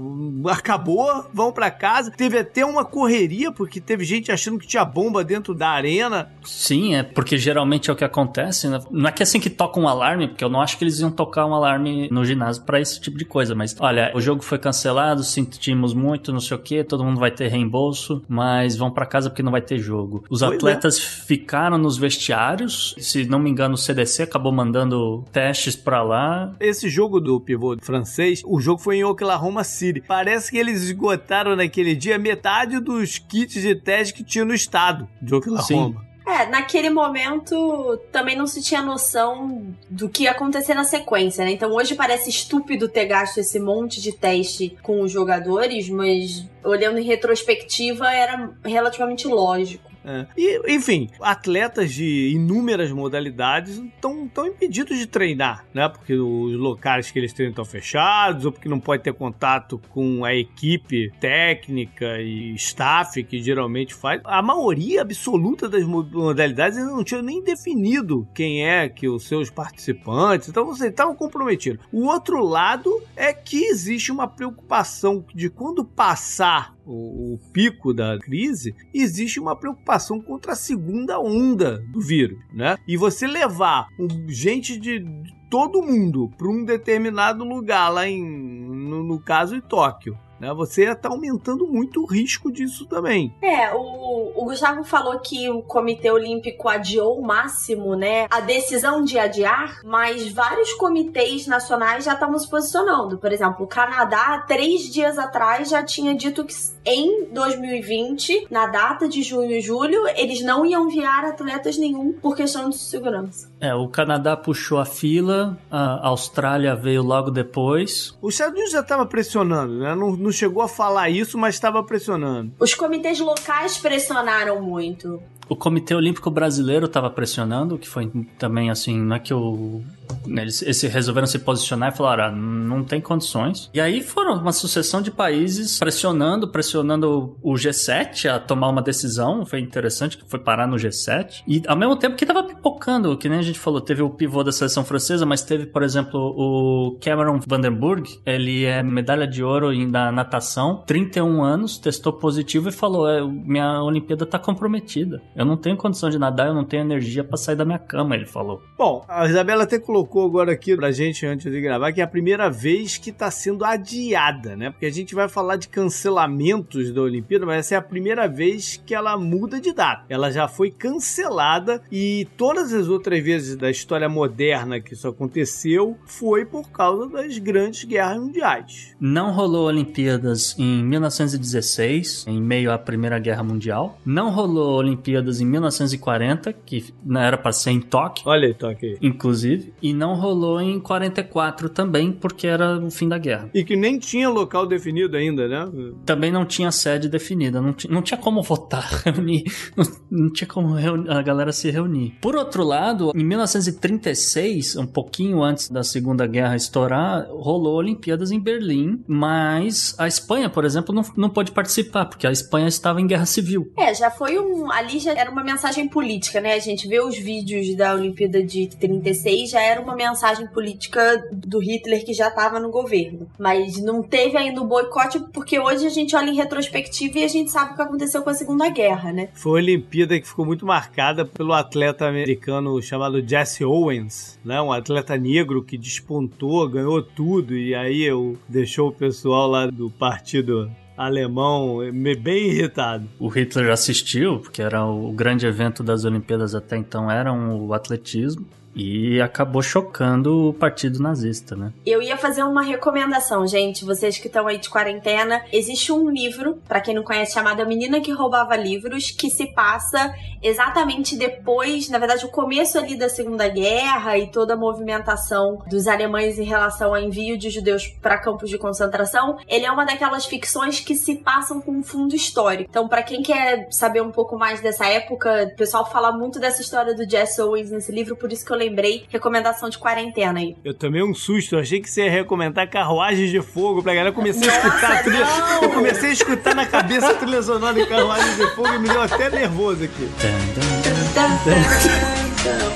acabou, 0.50 1.26
vão 1.32 1.52
para 1.52 1.70
casa. 1.70 2.10
Teve 2.10 2.38
até 2.38 2.64
uma 2.64 2.84
correria, 2.84 3.50
porque 3.50 3.80
teve 3.80 4.04
gente 4.04 4.30
achando 4.30 4.58
que 4.58 4.66
tinha 4.66 4.84
bomba 4.84 5.24
dentro 5.24 5.54
da 5.54 5.70
arena. 5.70 6.30
Sim, 6.44 6.94
é 6.94 7.02
porque 7.02 7.38
geralmente 7.38 7.90
é 7.90 7.92
o 7.92 7.96
que 7.96 8.04
acontece. 8.04 8.68
Né? 8.68 8.78
Não 8.90 9.08
é 9.08 9.12
que 9.12 9.22
é 9.22 9.24
assim 9.24 9.40
que 9.40 9.50
toca 9.50 9.80
um 9.80 9.88
alarme, 9.88 10.28
porque 10.28 10.44
eu 10.44 10.48
não 10.48 10.60
acho 10.60 10.76
que 10.76 10.84
eles 10.84 11.00
iam 11.00 11.10
tocar 11.10 11.46
um 11.46 11.54
alarme 11.54 12.08
no 12.10 12.24
ginásio 12.24 12.62
para 12.62 12.80
esse 12.80 13.00
tipo 13.00 13.16
de 13.16 13.24
coisa. 13.24 13.54
Mas 13.54 13.74
olha, 13.78 14.12
o 14.14 14.20
jogo 14.20 14.42
foi 14.42 14.58
cancelado, 14.58 15.22
sentimos 15.22 15.94
muito 15.94 16.09
muito, 16.10 16.32
não 16.32 16.40
sei 16.40 16.56
o 16.56 16.60
que, 16.60 16.82
todo 16.82 17.04
mundo 17.04 17.20
vai 17.20 17.30
ter 17.30 17.48
reembolso, 17.48 18.22
mas 18.28 18.76
vão 18.76 18.90
para 18.90 19.06
casa 19.06 19.30
porque 19.30 19.42
não 19.42 19.52
vai 19.52 19.62
ter 19.62 19.78
jogo. 19.78 20.24
Os 20.28 20.40
pois 20.40 20.54
atletas 20.54 20.98
é. 20.98 21.00
ficaram 21.26 21.78
nos 21.78 21.96
vestiários, 21.96 22.94
se 22.98 23.24
não 23.26 23.38
me 23.38 23.48
engano, 23.48 23.74
o 23.74 23.78
CDC 23.78 24.24
acabou 24.24 24.52
mandando 24.52 25.24
testes 25.32 25.76
para 25.76 26.02
lá. 26.02 26.52
Esse 26.58 26.88
jogo 26.88 27.20
do 27.20 27.40
pivô 27.40 27.76
francês, 27.80 28.42
o 28.44 28.60
jogo 28.60 28.80
foi 28.80 28.96
em 28.96 29.04
Oklahoma 29.04 29.62
City. 29.62 30.02
Parece 30.06 30.50
que 30.50 30.58
eles 30.58 30.82
esgotaram 30.82 31.54
naquele 31.54 31.94
dia 31.94 32.18
metade 32.18 32.80
dos 32.80 33.18
kits 33.18 33.62
de 33.62 33.74
teste 33.74 34.14
que 34.14 34.24
tinha 34.24 34.44
no 34.44 34.54
estado 34.54 35.08
de 35.22 35.34
Oklahoma. 35.34 36.00
Sim. 36.00 36.09
É, 36.30 36.46
naquele 36.46 36.90
momento 36.90 37.98
também 38.12 38.36
não 38.36 38.46
se 38.46 38.62
tinha 38.62 38.80
noção 38.80 39.74
do 39.88 40.08
que 40.08 40.22
ia 40.22 40.30
acontecer 40.30 40.74
na 40.74 40.84
sequência, 40.84 41.44
né? 41.44 41.50
Então 41.50 41.72
hoje 41.72 41.96
parece 41.96 42.30
estúpido 42.30 42.88
ter 42.88 43.06
gasto 43.06 43.38
esse 43.38 43.58
monte 43.58 44.00
de 44.00 44.12
teste 44.12 44.76
com 44.80 45.00
os 45.00 45.10
jogadores, 45.10 45.88
mas 45.88 46.46
olhando 46.62 47.00
em 47.00 47.04
retrospectiva 47.04 48.12
era 48.12 48.48
relativamente 48.64 49.26
lógico. 49.26 49.89
É. 50.04 50.26
E, 50.36 50.74
enfim, 50.74 51.08
atletas 51.20 51.92
de 51.92 52.30
inúmeras 52.34 52.90
modalidades 52.90 53.76
estão 53.76 54.26
tão 54.28 54.46
impedidos 54.46 54.98
de 54.98 55.06
treinar, 55.06 55.64
né? 55.74 55.88
Porque 55.88 56.14
os 56.14 56.54
locais 56.56 57.10
que 57.10 57.18
eles 57.18 57.32
treinam 57.32 57.50
estão 57.50 57.64
fechados, 57.64 58.44
ou 58.44 58.52
porque 58.52 58.68
não 58.68 58.80
pode 58.80 59.02
ter 59.02 59.12
contato 59.12 59.80
com 59.90 60.24
a 60.24 60.34
equipe 60.34 61.12
técnica 61.20 62.20
e 62.20 62.54
staff 62.54 63.22
que 63.24 63.42
geralmente 63.42 63.94
faz. 63.94 64.20
A 64.24 64.42
maioria 64.42 65.02
absoluta 65.02 65.68
das 65.68 65.84
modalidades 65.84 66.78
ainda 66.78 66.90
não 66.90 67.04
tinha 67.04 67.22
nem 67.22 67.42
definido 67.42 68.26
quem 68.34 68.66
é 68.66 68.88
que 68.88 69.08
os 69.08 69.24
seus 69.26 69.50
participantes, 69.50 70.48
então 70.48 70.64
você 70.64 70.88
estava 70.88 71.14
comprometido. 71.14 71.80
O 71.92 72.06
outro 72.06 72.42
lado 72.42 73.02
é 73.16 73.32
que 73.32 73.64
existe 73.64 74.10
uma 74.10 74.26
preocupação 74.26 75.24
de 75.34 75.50
quando 75.50 75.84
passar 75.84 76.74
o, 76.86 77.34
o, 77.34 77.38
pico 77.52 77.92
da 77.92 78.18
crise, 78.18 78.74
existe 78.92 79.38
uma 79.38 79.56
preocupação 79.56 80.20
contra 80.20 80.52
a 80.52 80.56
segunda 80.56 81.20
onda 81.20 81.78
do 81.92 82.00
vírus, 82.00 82.38
né? 82.52 82.78
E 82.86 82.96
você 82.96 83.26
levar 83.26 83.88
um, 83.98 84.28
gente 84.28 84.78
de 84.78 85.04
todo 85.50 85.82
mundo 85.82 86.30
para 86.38 86.48
um 86.48 86.64
determinado 86.64 87.44
lugar 87.44 87.88
lá 87.88 88.08
em, 88.08 88.24
no, 88.24 89.02
no 89.02 89.20
caso 89.20 89.56
em 89.56 89.60
Tóquio, 89.60 90.16
né? 90.40 90.52
Você 90.54 90.84
está 90.84 91.10
aumentando 91.10 91.66
muito 91.66 92.02
o 92.02 92.06
risco 92.06 92.50
disso 92.50 92.86
também. 92.86 93.34
É, 93.42 93.72
o, 93.74 94.32
o, 94.34 94.44
Gustavo 94.44 94.82
falou 94.82 95.18
que 95.20 95.48
o 95.50 95.62
Comitê 95.62 96.10
Olímpico 96.10 96.68
adiou 96.68 97.18
o 97.18 97.26
máximo, 97.26 97.94
né? 97.94 98.26
A 98.30 98.40
decisão 98.40 99.04
de 99.04 99.18
adiar, 99.18 99.80
mas 99.84 100.32
vários 100.32 100.72
comitês 100.72 101.46
nacionais 101.46 102.04
já 102.04 102.14
estavam 102.14 102.38
se 102.38 102.48
posicionando. 102.48 103.18
Por 103.18 103.30
exemplo, 103.30 103.64
o 103.64 103.68
Canadá, 103.68 104.38
três 104.48 104.90
dias 104.90 105.18
atrás, 105.18 105.68
já 105.68 105.82
tinha 105.82 106.14
dito 106.14 106.44
que 106.44 106.54
em 106.84 107.26
2020, 107.32 108.46
na 108.50 108.66
data 108.66 109.08
de 109.08 109.22
junho 109.22 109.52
e 109.52 109.60
julho, 109.60 110.08
eles 110.16 110.42
não 110.42 110.64
iam 110.64 110.88
enviar 110.88 111.24
atletas 111.24 111.76
nenhum 111.76 112.12
por 112.12 112.34
questão 112.34 112.70
de 112.70 112.78
segurança. 112.78 113.50
É, 113.60 113.74
o 113.74 113.86
Canadá 113.88 114.36
puxou 114.36 114.78
a 114.78 114.86
fila, 114.86 115.58
a 115.70 116.08
Austrália 116.08 116.74
veio 116.74 117.02
logo 117.02 117.30
depois. 117.30 118.16
Os 118.22 118.34
Estados 118.34 118.54
Unidos 118.54 118.72
já 118.72 118.80
estava 118.80 119.04
pressionando, 119.04 119.74
né? 119.78 119.94
Não, 119.94 120.16
não 120.16 120.29
chegou 120.32 120.62
a 120.62 120.68
falar 120.68 121.10
isso, 121.10 121.36
mas 121.38 121.54
estava 121.54 121.82
pressionando. 121.82 122.52
Os 122.58 122.74
comitês 122.74 123.20
locais 123.20 123.76
pressionaram 123.76 124.60
muito. 124.62 125.22
O 125.48 125.56
Comitê 125.56 125.94
Olímpico 125.94 126.30
Brasileiro 126.30 126.86
estava 126.86 127.10
pressionando, 127.10 127.76
que 127.76 127.88
foi 127.88 128.08
também 128.38 128.70
assim, 128.70 128.96
não 128.96 129.16
é 129.16 129.18
que 129.18 129.34
o 129.34 129.82
né, 129.82 129.84
eles, 130.26 130.62
eles, 130.62 130.82
resolveram 130.82 131.26
se 131.26 131.38
posicionar 131.38 131.92
e 131.92 131.96
falaram: 131.96 132.24
ah, 132.24 132.30
não 132.30 132.84
tem 132.84 133.00
condições. 133.00 133.70
E 133.72 133.80
aí 133.80 134.02
foram 134.02 134.34
uma 134.34 134.52
sucessão 134.52 135.02
de 135.02 135.10
países 135.10 135.78
pressionando, 135.78 136.48
pressionando 136.48 137.36
o 137.42 137.54
G7 137.54 138.30
a 138.30 138.38
tomar 138.38 138.68
uma 138.68 138.82
decisão. 138.82 139.44
Foi 139.44 139.60
interessante 139.60 140.18
que 140.18 140.28
foi 140.28 140.40
parar 140.40 140.66
no 140.66 140.76
G7. 140.76 141.42
E 141.46 141.62
ao 141.66 141.76
mesmo 141.76 141.96
tempo 141.96 142.16
que 142.16 142.26
tava 142.26 142.42
pipocando, 142.42 143.16
que 143.16 143.28
nem 143.28 143.38
a 143.38 143.42
gente 143.42 143.58
falou, 143.58 143.80
teve 143.80 144.02
o 144.02 144.10
pivô 144.10 144.42
da 144.42 144.52
seleção 144.52 144.84
francesa, 144.84 145.24
mas 145.24 145.42
teve, 145.42 145.66
por 145.66 145.82
exemplo, 145.82 146.18
o 146.18 146.98
Cameron 147.00 147.40
Vandenberg. 147.46 148.20
Ele 148.24 148.64
é 148.64 148.82
medalha 148.82 149.26
de 149.26 149.42
ouro 149.42 149.70
na 149.88 150.12
natação, 150.12 150.82
31 150.86 151.42
anos, 151.42 151.78
testou 151.78 152.12
positivo 152.12 152.68
e 152.68 152.72
falou: 152.72 153.08
é, 153.08 153.20
minha 153.22 153.82
Olimpíada 153.82 154.26
tá 154.26 154.38
comprometida. 154.38 155.22
Eu 155.34 155.44
não 155.44 155.56
tenho 155.56 155.76
condição 155.76 156.10
de 156.10 156.18
nadar, 156.18 156.48
eu 156.48 156.54
não 156.54 156.64
tenho 156.64 156.82
energia 156.82 157.24
para 157.24 157.36
sair 157.36 157.56
da 157.56 157.64
minha 157.64 157.78
cama, 157.78 158.14
ele 158.14 158.26
falou. 158.26 158.62
Bom, 158.76 159.04
a 159.08 159.26
Isabela 159.26 159.64
até 159.64 159.78
colocou 159.78 159.99
colocou 160.00 160.24
agora 160.24 160.52
aqui 160.52 160.74
pra 160.76 160.90
gente 160.90 161.26
antes 161.26 161.50
de 161.50 161.60
gravar, 161.60 161.92
que 161.92 162.00
é 162.00 162.04
a 162.04 162.08
primeira 162.08 162.48
vez 162.50 162.96
que 162.96 163.12
tá 163.12 163.30
sendo 163.30 163.64
adiada, 163.64 164.56
né? 164.56 164.70
Porque 164.70 164.86
a 164.86 164.90
gente 164.90 165.14
vai 165.14 165.28
falar 165.28 165.56
de 165.56 165.68
cancelamentos 165.68 166.92
da 166.92 167.02
Olimpíada, 167.02 167.44
mas 167.44 167.58
essa 167.58 167.74
é 167.74 167.78
a 167.78 167.82
primeira 167.82 168.26
vez 168.26 168.80
que 168.84 168.94
ela 168.94 169.16
muda 169.18 169.60
de 169.60 169.72
data. 169.74 170.04
Ela 170.08 170.30
já 170.30 170.48
foi 170.48 170.70
cancelada 170.70 171.82
e 171.92 172.26
todas 172.36 172.72
as 172.72 172.88
outras 172.88 173.22
vezes 173.22 173.56
da 173.56 173.70
história 173.70 174.08
moderna 174.08 174.80
que 174.80 174.94
isso 174.94 175.06
aconteceu 175.06 175.96
foi 176.06 176.44
por 176.44 176.70
causa 176.70 177.08
das 177.08 177.38
grandes 177.38 177.84
guerras 177.84 178.18
mundiais. 178.18 178.96
Não 178.98 179.32
rolou 179.32 179.66
Olimpíadas 179.66 180.56
em 180.58 180.82
1916, 180.84 182.24
em 182.26 182.40
meio 182.40 182.72
à 182.72 182.78
Primeira 182.78 183.18
Guerra 183.18 183.42
Mundial. 183.42 183.98
Não 184.04 184.30
rolou 184.30 184.78
Olimpíadas 184.78 185.40
em 185.40 185.46
1940, 185.46 186.52
que 186.52 186.92
não 187.04 187.20
era 187.20 187.36
para 187.36 187.52
ser 187.52 187.70
em 187.70 187.80
Tóquio. 187.80 188.24
Olha 188.26 188.48
aí, 188.48 188.54
Tóquio. 188.54 188.96
Inclusive. 189.02 189.72
E 189.82 189.92
não 189.92 190.14
rolou 190.14 190.60
em 190.60 190.78
44 190.78 191.68
também, 191.68 192.12
porque 192.12 192.46
era 192.46 192.78
o 192.78 192.90
fim 192.90 193.08
da 193.08 193.18
guerra. 193.18 193.50
E 193.54 193.64
que 193.64 193.76
nem 193.76 193.98
tinha 193.98 194.28
local 194.28 194.66
definido 194.66 195.16
ainda, 195.16 195.48
né? 195.48 195.68
Também 196.04 196.30
não 196.30 196.44
tinha 196.44 196.70
sede 196.70 197.08
definida, 197.08 197.60
não, 197.60 197.74
não 197.88 198.02
tinha 198.02 198.18
como 198.18 198.42
votar, 198.42 198.88
reunir, 199.04 199.44
não, 199.76 199.84
não 200.10 200.32
tinha 200.32 200.48
como 200.48 200.74
a 201.08 201.22
galera 201.22 201.52
se 201.52 201.70
reunir. 201.70 202.14
Por 202.20 202.36
outro 202.36 202.62
lado, 202.64 203.12
em 203.14 203.24
1936, 203.24 204.76
um 204.76 204.86
pouquinho 204.86 205.42
antes 205.42 205.70
da 205.70 205.82
Segunda 205.82 206.26
Guerra 206.26 206.56
estourar, 206.56 207.26
rolou 207.30 207.76
Olimpíadas 207.76 208.30
em 208.30 208.40
Berlim, 208.40 209.02
mas 209.06 209.94
a 209.98 210.06
Espanha, 210.06 210.50
por 210.50 210.64
exemplo, 210.64 210.94
não, 210.94 211.02
não 211.16 211.30
pôde 211.30 211.52
participar, 211.52 212.06
porque 212.06 212.26
a 212.26 212.32
Espanha 212.32 212.68
estava 212.68 213.00
em 213.00 213.06
guerra 213.06 213.26
civil. 213.26 213.72
É, 213.76 213.94
já 213.94 214.10
foi 214.10 214.38
um. 214.38 214.70
Ali 214.70 214.98
já 214.98 215.12
era 215.12 215.30
uma 215.30 215.44
mensagem 215.44 215.88
política, 215.88 216.40
né? 216.40 216.54
A 216.54 216.58
gente 216.58 216.88
vê 216.88 217.00
os 217.00 217.16
vídeos 217.16 217.74
da 217.76 217.94
Olimpíada 217.94 218.42
de 218.42 218.68
36, 218.78 219.50
já 219.50 219.60
era 219.60 219.69
uma 219.78 219.94
mensagem 219.94 220.46
política 220.46 221.22
do 221.30 221.58
Hitler 221.58 222.04
que 222.04 222.14
já 222.14 222.28
estava 222.28 222.58
no 222.58 222.70
governo. 222.70 223.28
Mas 223.38 223.80
não 223.82 224.02
teve 224.02 224.36
ainda 224.36 224.62
o 224.62 224.66
boicote, 224.66 225.20
porque 225.32 225.60
hoje 225.60 225.86
a 225.86 225.90
gente 225.90 226.16
olha 226.16 226.30
em 226.30 226.34
retrospectiva 226.34 227.18
e 227.18 227.24
a 227.24 227.28
gente 227.28 227.50
sabe 227.50 227.72
o 227.72 227.76
que 227.76 227.82
aconteceu 227.82 228.22
com 228.22 228.30
a 228.30 228.34
Segunda 228.34 228.68
Guerra, 228.70 229.12
né? 229.12 229.28
Foi 229.34 229.52
uma 229.52 229.58
Olimpíada 229.58 230.18
que 230.18 230.26
ficou 230.26 230.46
muito 230.46 230.64
marcada 230.64 231.24
pelo 231.24 231.52
atleta 231.52 232.06
americano 232.06 232.80
chamado 232.80 233.26
Jesse 233.26 233.64
Owens, 233.64 234.38
né? 234.44 234.60
Um 234.60 234.72
atleta 234.72 235.16
negro 235.16 235.62
que 235.62 235.76
despontou, 235.76 236.68
ganhou 236.68 237.02
tudo 237.02 237.54
e 237.54 237.74
aí 237.74 238.02
eu 238.02 238.38
deixou 238.48 238.88
o 238.88 238.92
pessoal 238.92 239.46
lá 239.48 239.66
do 239.66 239.90
partido 239.90 240.70
alemão 240.96 241.78
bem 242.20 242.50
irritado. 242.50 243.08
O 243.18 243.28
Hitler 243.28 243.70
assistiu, 243.70 244.38
porque 244.38 244.60
era 244.60 244.84
o 244.84 245.10
grande 245.12 245.46
evento 245.46 245.82
das 245.82 246.04
Olimpíadas 246.04 246.54
até 246.54 246.76
então, 246.76 247.10
era 247.10 247.32
o 247.32 247.72
atletismo. 247.72 248.46
E 248.74 249.20
acabou 249.20 249.62
chocando 249.62 250.48
o 250.48 250.54
partido 250.54 251.02
nazista, 251.02 251.56
né? 251.56 251.72
Eu 251.84 252.00
ia 252.00 252.16
fazer 252.16 252.42
uma 252.42 252.62
recomendação, 252.62 253.46
gente. 253.46 253.84
Vocês 253.84 254.18
que 254.18 254.28
estão 254.28 254.46
aí 254.46 254.58
de 254.58 254.70
quarentena, 254.70 255.42
existe 255.52 255.92
um 255.92 256.08
livro, 256.08 256.60
para 256.68 256.80
quem 256.80 256.94
não 256.94 257.02
conhece, 257.02 257.34
chamado 257.34 257.60
A 257.60 257.64
Menina 257.64 258.00
que 258.00 258.12
Roubava 258.12 258.56
Livros, 258.56 259.10
que 259.10 259.28
se 259.28 259.52
passa 259.52 260.14
exatamente 260.42 261.16
depois, 261.16 261.88
na 261.88 261.98
verdade, 261.98 262.24
o 262.24 262.30
começo 262.30 262.78
ali 262.78 262.96
da 262.96 263.08
Segunda 263.08 263.48
Guerra 263.48 264.16
e 264.16 264.30
toda 264.30 264.54
a 264.54 264.56
movimentação 264.56 265.62
dos 265.68 265.86
alemães 265.86 266.38
em 266.38 266.44
relação 266.44 266.94
ao 266.94 267.00
envio 267.00 267.36
de 267.36 267.50
judeus 267.50 267.88
para 268.00 268.18
campos 268.18 268.48
de 268.48 268.56
concentração. 268.56 269.36
Ele 269.48 269.66
é 269.66 269.70
uma 269.70 269.84
daquelas 269.84 270.26
ficções 270.26 270.80
que 270.80 270.94
se 270.94 271.16
passam 271.16 271.60
com 271.60 271.72
um 271.72 271.82
fundo 271.82 272.14
histórico. 272.14 272.70
Então, 272.70 272.88
para 272.88 273.02
quem 273.02 273.22
quer 273.22 273.68
saber 273.70 274.00
um 274.00 274.10
pouco 274.10 274.38
mais 274.38 274.60
dessa 274.60 274.86
época, 274.86 275.50
o 275.52 275.56
pessoal 275.56 275.90
fala 275.90 276.12
muito 276.12 276.38
dessa 276.38 276.62
história 276.62 276.94
do 276.94 277.08
Jesse 277.08 277.40
Owens 277.42 277.70
nesse 277.70 277.92
livro, 277.92 278.16
por 278.16 278.32
isso 278.32 278.44
que 278.44 278.52
eu 278.52 278.59
lembrei, 278.60 279.04
recomendação 279.08 279.68
de 279.68 279.78
quarentena 279.78 280.38
aí. 280.38 280.54
Eu 280.62 280.74
tomei 280.74 281.02
um 281.02 281.14
susto, 281.14 281.56
eu 281.56 281.60
achei 281.60 281.80
que 281.80 281.88
você 281.88 282.04
ia 282.04 282.10
recomendar 282.10 282.68
Carruagens 282.68 283.30
de 283.30 283.40
Fogo 283.40 283.82
pra 283.82 283.94
galera. 283.94 284.10
Eu 284.10 284.14
comecei 284.14 284.48
a 284.48 284.52
escutar 284.52 284.92
a 284.92 285.02
trilha. 285.02 285.24
Não. 285.24 285.62
Eu 285.62 285.70
comecei 285.70 286.10
a 286.10 286.12
escutar 286.12 286.54
na 286.54 286.66
cabeça 286.66 287.10
a 287.10 287.14
trilha 287.14 287.42
sonora 287.42 287.74
de 287.74 287.86
Carruagens 287.86 288.36
de 288.36 288.46
Fogo 288.54 288.68
e 288.68 288.78
me 288.78 288.88
deu 288.88 289.02
até 289.02 289.30
nervoso 289.30 289.84
aqui. 289.84 290.08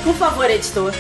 Por 0.03 0.15
favor, 0.15 0.51
editor. 0.51 0.93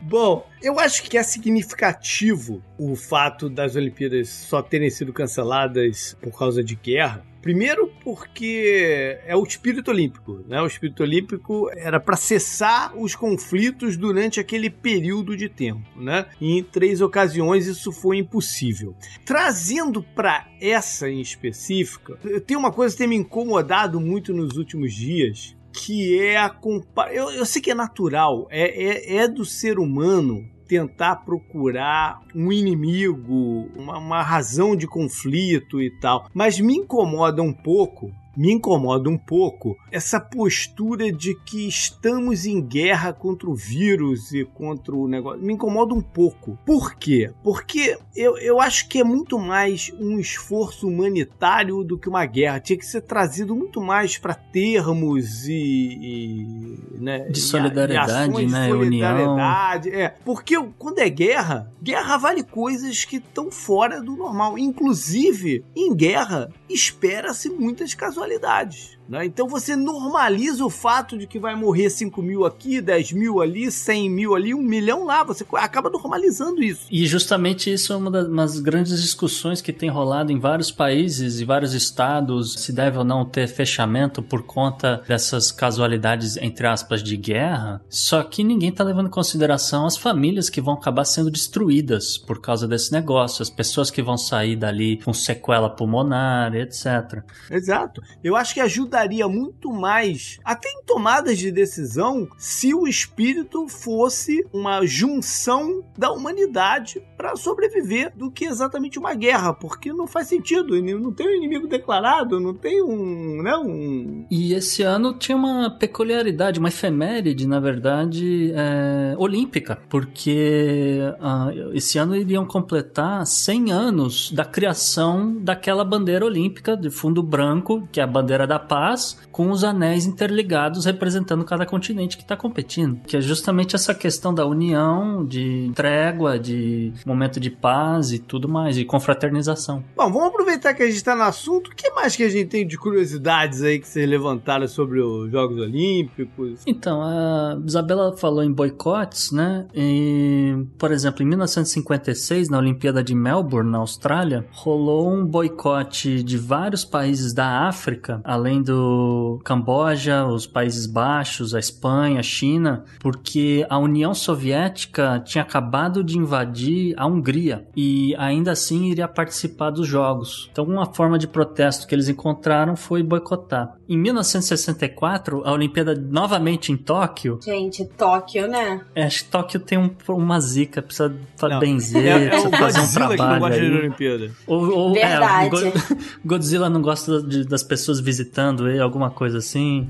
Bom, 0.00 0.46
eu 0.60 0.78
acho 0.78 1.04
que 1.04 1.16
é 1.16 1.22
significativo 1.22 2.62
o 2.76 2.94
fato 2.94 3.48
das 3.48 3.76
Olimpíadas 3.76 4.28
só 4.28 4.60
terem 4.60 4.90
sido 4.90 5.10
canceladas 5.10 6.14
por 6.20 6.36
causa 6.38 6.62
de 6.62 6.74
guerra. 6.74 7.24
Primeiro, 7.42 7.90
porque 8.04 9.18
é 9.26 9.34
o 9.34 9.42
espírito 9.42 9.90
olímpico, 9.90 10.44
né? 10.46 10.62
O 10.62 10.66
espírito 10.66 11.02
olímpico 11.02 11.68
era 11.76 11.98
para 11.98 12.16
cessar 12.16 12.96
os 12.96 13.16
conflitos 13.16 13.96
durante 13.96 14.38
aquele 14.38 14.70
período 14.70 15.36
de 15.36 15.48
tempo, 15.48 15.82
né? 16.00 16.26
E 16.40 16.58
em 16.58 16.62
três 16.62 17.00
ocasiões 17.00 17.66
isso 17.66 17.90
foi 17.90 18.18
impossível. 18.18 18.94
Trazendo 19.24 20.02
para 20.02 20.46
essa 20.60 21.10
em 21.10 21.20
específica, 21.20 22.16
tenho 22.46 22.60
uma 22.60 22.72
coisa 22.72 22.94
que 22.94 22.98
tem 22.98 23.08
me 23.08 23.16
incomodado 23.16 24.00
muito 24.00 24.32
nos 24.32 24.56
últimos 24.56 24.94
dias, 24.94 25.56
que 25.72 26.20
é 26.20 26.36
a 26.36 26.48
comparação. 26.48 27.16
Eu, 27.16 27.30
eu, 27.30 27.44
sei 27.44 27.60
que 27.60 27.72
é 27.72 27.74
natural, 27.74 28.46
é, 28.50 28.84
é, 28.84 29.16
é, 29.16 29.28
do 29.28 29.44
ser 29.44 29.78
humano 29.78 30.48
tentar 30.72 31.16
procurar 31.16 32.22
um 32.34 32.50
inimigo, 32.50 33.68
uma, 33.76 33.98
uma 33.98 34.22
razão 34.22 34.74
de 34.74 34.86
conflito 34.86 35.82
e 35.82 35.90
tal, 36.00 36.30
mas 36.32 36.58
me 36.58 36.78
incomoda 36.78 37.42
um 37.42 37.52
pouco 37.52 38.10
me 38.36 38.52
incomoda 38.52 39.08
um 39.08 39.18
pouco 39.18 39.76
essa 39.90 40.18
postura 40.20 41.12
de 41.12 41.34
que 41.44 41.68
estamos 41.68 42.46
em 42.46 42.60
guerra 42.60 43.12
contra 43.12 43.48
o 43.48 43.54
vírus 43.54 44.32
e 44.32 44.44
contra 44.44 44.94
o 44.94 45.06
negócio. 45.06 45.40
Me 45.40 45.52
incomoda 45.52 45.94
um 45.94 46.00
pouco. 46.00 46.58
Por 46.64 46.94
quê? 46.94 47.30
Porque 47.42 47.98
eu, 48.16 48.36
eu 48.38 48.60
acho 48.60 48.88
que 48.88 48.98
é 48.98 49.04
muito 49.04 49.38
mais 49.38 49.92
um 49.98 50.18
esforço 50.18 50.88
humanitário 50.88 51.84
do 51.84 51.98
que 51.98 52.08
uma 52.08 52.24
guerra. 52.24 52.60
Tinha 52.60 52.78
que 52.78 52.86
ser 52.86 53.02
trazido 53.02 53.54
muito 53.54 53.80
mais 53.80 54.18
para 54.18 54.34
termos 54.34 55.46
e. 55.46 55.52
e 55.52 56.98
né, 56.98 57.28
de 57.28 57.40
solidariedade, 57.40 58.42
e, 58.42 58.46
né? 58.46 58.68
Solidariedade. 58.68 59.88
União. 59.88 60.00
É. 60.00 60.08
Porque 60.24 60.56
quando 60.78 60.98
é 60.98 61.08
guerra, 61.08 61.70
guerra 61.82 62.16
vale 62.16 62.42
coisas 62.42 63.04
que 63.04 63.16
estão 63.16 63.50
fora 63.50 64.00
do 64.00 64.16
normal. 64.16 64.58
Inclusive, 64.58 65.64
em 65.74 65.94
guerra, 65.94 66.50
espera-se 66.68 67.50
muitas 67.50 67.94
casualidades 67.94 68.21
personalidades. 68.22 68.98
Né? 69.12 69.26
Então 69.26 69.46
você 69.46 69.76
normaliza 69.76 70.64
o 70.64 70.70
fato 70.70 71.18
de 71.18 71.26
que 71.26 71.38
vai 71.38 71.54
morrer 71.54 71.90
5 71.90 72.22
mil 72.22 72.46
aqui, 72.46 72.80
10 72.80 73.12
mil 73.12 73.42
ali, 73.42 73.70
100 73.70 74.08
mil 74.08 74.34
ali, 74.34 74.54
um 74.54 74.62
milhão 74.62 75.04
lá. 75.04 75.22
Você 75.22 75.44
acaba 75.52 75.90
normalizando 75.90 76.62
isso. 76.62 76.86
E 76.90 77.06
justamente 77.06 77.70
isso 77.70 77.92
é 77.92 77.96
uma 77.96 78.10
das 78.10 78.58
grandes 78.58 79.02
discussões 79.02 79.60
que 79.60 79.70
tem 79.70 79.90
rolado 79.90 80.32
em 80.32 80.38
vários 80.38 80.70
países 80.70 81.40
e 81.40 81.44
vários 81.44 81.74
estados, 81.74 82.54
se 82.54 82.72
deve 82.72 82.96
ou 82.96 83.04
não 83.04 83.26
ter 83.26 83.46
fechamento 83.48 84.22
por 84.22 84.44
conta 84.44 85.02
dessas 85.06 85.52
casualidades, 85.52 86.38
entre 86.38 86.66
aspas, 86.66 87.02
de 87.02 87.14
guerra. 87.18 87.82
Só 87.90 88.22
que 88.22 88.42
ninguém 88.42 88.70
está 88.70 88.82
levando 88.82 89.08
em 89.08 89.10
consideração 89.10 89.84
as 89.84 89.98
famílias 89.98 90.48
que 90.48 90.62
vão 90.62 90.72
acabar 90.72 91.04
sendo 91.04 91.30
destruídas 91.30 92.16
por 92.16 92.40
causa 92.40 92.66
desse 92.66 92.90
negócio, 92.90 93.42
as 93.42 93.50
pessoas 93.50 93.90
que 93.90 94.00
vão 94.00 94.16
sair 94.16 94.56
dali 94.56 94.96
com 95.04 95.12
sequela 95.12 95.68
pulmonar, 95.68 96.54
etc. 96.54 97.22
Exato. 97.50 98.02
Eu 98.24 98.36
acho 98.36 98.54
que 98.54 98.60
ajuda 98.60 99.01
ajudaria 99.02 99.28
muito 99.28 99.72
mais, 99.72 100.38
até 100.44 100.68
em 100.68 100.82
tomadas 100.84 101.38
de 101.38 101.50
decisão, 101.50 102.28
se 102.38 102.72
o 102.74 102.86
espírito 102.86 103.68
fosse 103.68 104.46
uma 104.52 104.84
junção 104.86 105.84
da 105.96 106.12
humanidade 106.12 107.02
para 107.22 107.36
sobreviver 107.36 108.12
do 108.16 108.32
que 108.32 108.44
exatamente 108.44 108.98
uma 108.98 109.14
guerra, 109.14 109.54
porque 109.54 109.92
não 109.92 110.08
faz 110.08 110.26
sentido, 110.26 110.82
não 110.82 111.12
tem 111.12 111.28
um 111.28 111.36
inimigo 111.36 111.68
declarado, 111.68 112.40
não 112.40 112.52
tem 112.52 112.82
um, 112.82 113.40
né, 113.40 113.54
um... 113.56 114.26
E 114.28 114.52
esse 114.52 114.82
ano 114.82 115.14
tinha 115.14 115.36
uma 115.36 115.70
peculiaridade, 115.70 116.58
uma 116.58 116.66
efeméride, 116.66 117.46
na 117.46 117.60
verdade, 117.60 118.52
é, 118.56 119.14
olímpica, 119.16 119.78
porque 119.88 120.98
uh, 121.20 121.72
esse 121.72 121.96
ano 121.96 122.16
iriam 122.16 122.44
completar 122.44 123.24
100 123.24 123.70
anos 123.70 124.32
da 124.32 124.44
criação 124.44 125.36
daquela 125.40 125.84
bandeira 125.84 126.26
olímpica 126.26 126.76
de 126.76 126.90
fundo 126.90 127.22
branco, 127.22 127.86
que 127.92 128.00
é 128.00 128.02
a 128.02 128.06
bandeira 128.06 128.48
da 128.48 128.58
paz 128.58 129.16
com 129.32 129.50
os 129.50 129.64
anéis 129.64 130.04
interligados 130.06 130.84
representando 130.84 131.44
cada 131.44 131.64
continente 131.64 132.16
que 132.16 132.22
está 132.22 132.36
competindo. 132.36 133.00
Que 133.06 133.16
é 133.16 133.20
justamente 133.20 133.74
essa 133.74 133.94
questão 133.94 134.32
da 134.32 134.46
união, 134.46 135.24
de 135.24 135.72
trégua, 135.74 136.38
de 136.38 136.92
momento 137.06 137.40
de 137.40 137.50
paz 137.50 138.12
e 138.12 138.18
tudo 138.18 138.48
mais, 138.48 138.76
e 138.76 138.84
confraternização. 138.84 139.82
Bom, 139.96 140.12
vamos 140.12 140.28
aproveitar 140.28 140.74
que 140.74 140.82
a 140.82 140.86
gente 140.86 140.96
está 140.96 141.16
no 141.16 141.22
assunto. 141.22 141.68
O 141.68 141.74
que 141.74 141.90
mais 141.90 142.14
que 142.14 142.22
a 142.22 142.28
gente 142.28 142.48
tem 142.48 142.66
de 142.66 142.76
curiosidades 142.76 143.62
aí 143.62 143.78
que 143.78 143.88
vocês 143.88 144.08
levantaram 144.08 144.68
sobre 144.68 145.00
os 145.00 145.30
Jogos 145.30 145.58
Olímpicos? 145.58 146.60
Então, 146.66 147.00
a 147.02 147.58
Isabela 147.64 148.14
falou 148.16 148.42
em 148.42 148.52
boicotes, 148.52 149.32
né? 149.32 149.66
E, 149.74 150.66
por 150.76 150.92
exemplo, 150.92 151.22
em 151.22 151.26
1956, 151.26 152.50
na 152.50 152.58
Olimpíada 152.58 153.02
de 153.02 153.14
Melbourne, 153.14 153.70
na 153.70 153.78
Austrália, 153.78 154.46
rolou 154.50 155.10
um 155.10 155.24
boicote 155.24 156.22
de 156.22 156.36
vários 156.36 156.84
países 156.84 157.32
da 157.32 157.66
África, 157.66 158.20
além 158.24 158.62
do 158.62 159.21
Camboja, 159.44 160.26
os 160.26 160.46
Países 160.46 160.86
Baixos, 160.86 161.54
a 161.54 161.58
Espanha, 161.58 162.20
a 162.20 162.22
China, 162.22 162.84
porque 163.00 163.66
a 163.68 163.78
União 163.78 164.14
Soviética 164.14 165.20
tinha 165.24 165.42
acabado 165.42 166.02
de 166.02 166.18
invadir 166.18 166.94
a 166.96 167.06
Hungria 167.06 167.66
e 167.76 168.14
ainda 168.16 168.52
assim 168.52 168.90
iria 168.90 169.08
participar 169.08 169.70
dos 169.70 169.86
Jogos. 169.86 170.48
Então, 170.52 170.64
uma 170.64 170.86
forma 170.86 171.18
de 171.18 171.26
protesto 171.26 171.86
que 171.86 171.94
eles 171.94 172.08
encontraram 172.08 172.76
foi 172.76 173.02
boicotar. 173.02 173.76
Em 173.92 173.98
1964, 173.98 175.42
a 175.44 175.52
Olimpíada 175.52 175.94
novamente 175.94 176.72
em 176.72 176.78
Tóquio. 176.78 177.38
Gente, 177.44 177.84
Tóquio, 177.84 178.48
né? 178.48 178.80
É, 178.94 179.04
acho 179.04 179.24
que 179.24 179.30
Tóquio 179.30 179.60
tem 179.60 179.76
um, 179.76 179.90
uma 180.08 180.40
zica, 180.40 180.80
precisa 180.80 181.14
Não, 181.42 181.58
benzer, 181.58 182.06
é, 182.06 182.28
precisa 182.30 182.56
é 182.56 182.58
fazer 182.58 182.80
um 182.80 182.92
trabalho. 182.94 183.16
Que 183.18 183.22
não 183.22 183.38
gosta 183.38 183.60
aí. 183.60 183.70
de 183.70 183.76
Olimpíada. 183.76 184.30
Ou, 184.46 184.70
ou, 184.70 184.94
Verdade. 184.94 185.56
É, 185.68 185.72
Godzilla 186.24 186.70
não 186.70 186.80
gosta 186.80 187.22
de, 187.22 187.44
das 187.44 187.62
pessoas 187.62 188.00
visitando 188.00 188.66
ele, 188.66 188.80
alguma 188.80 189.10
coisa 189.10 189.36
assim. 189.36 189.86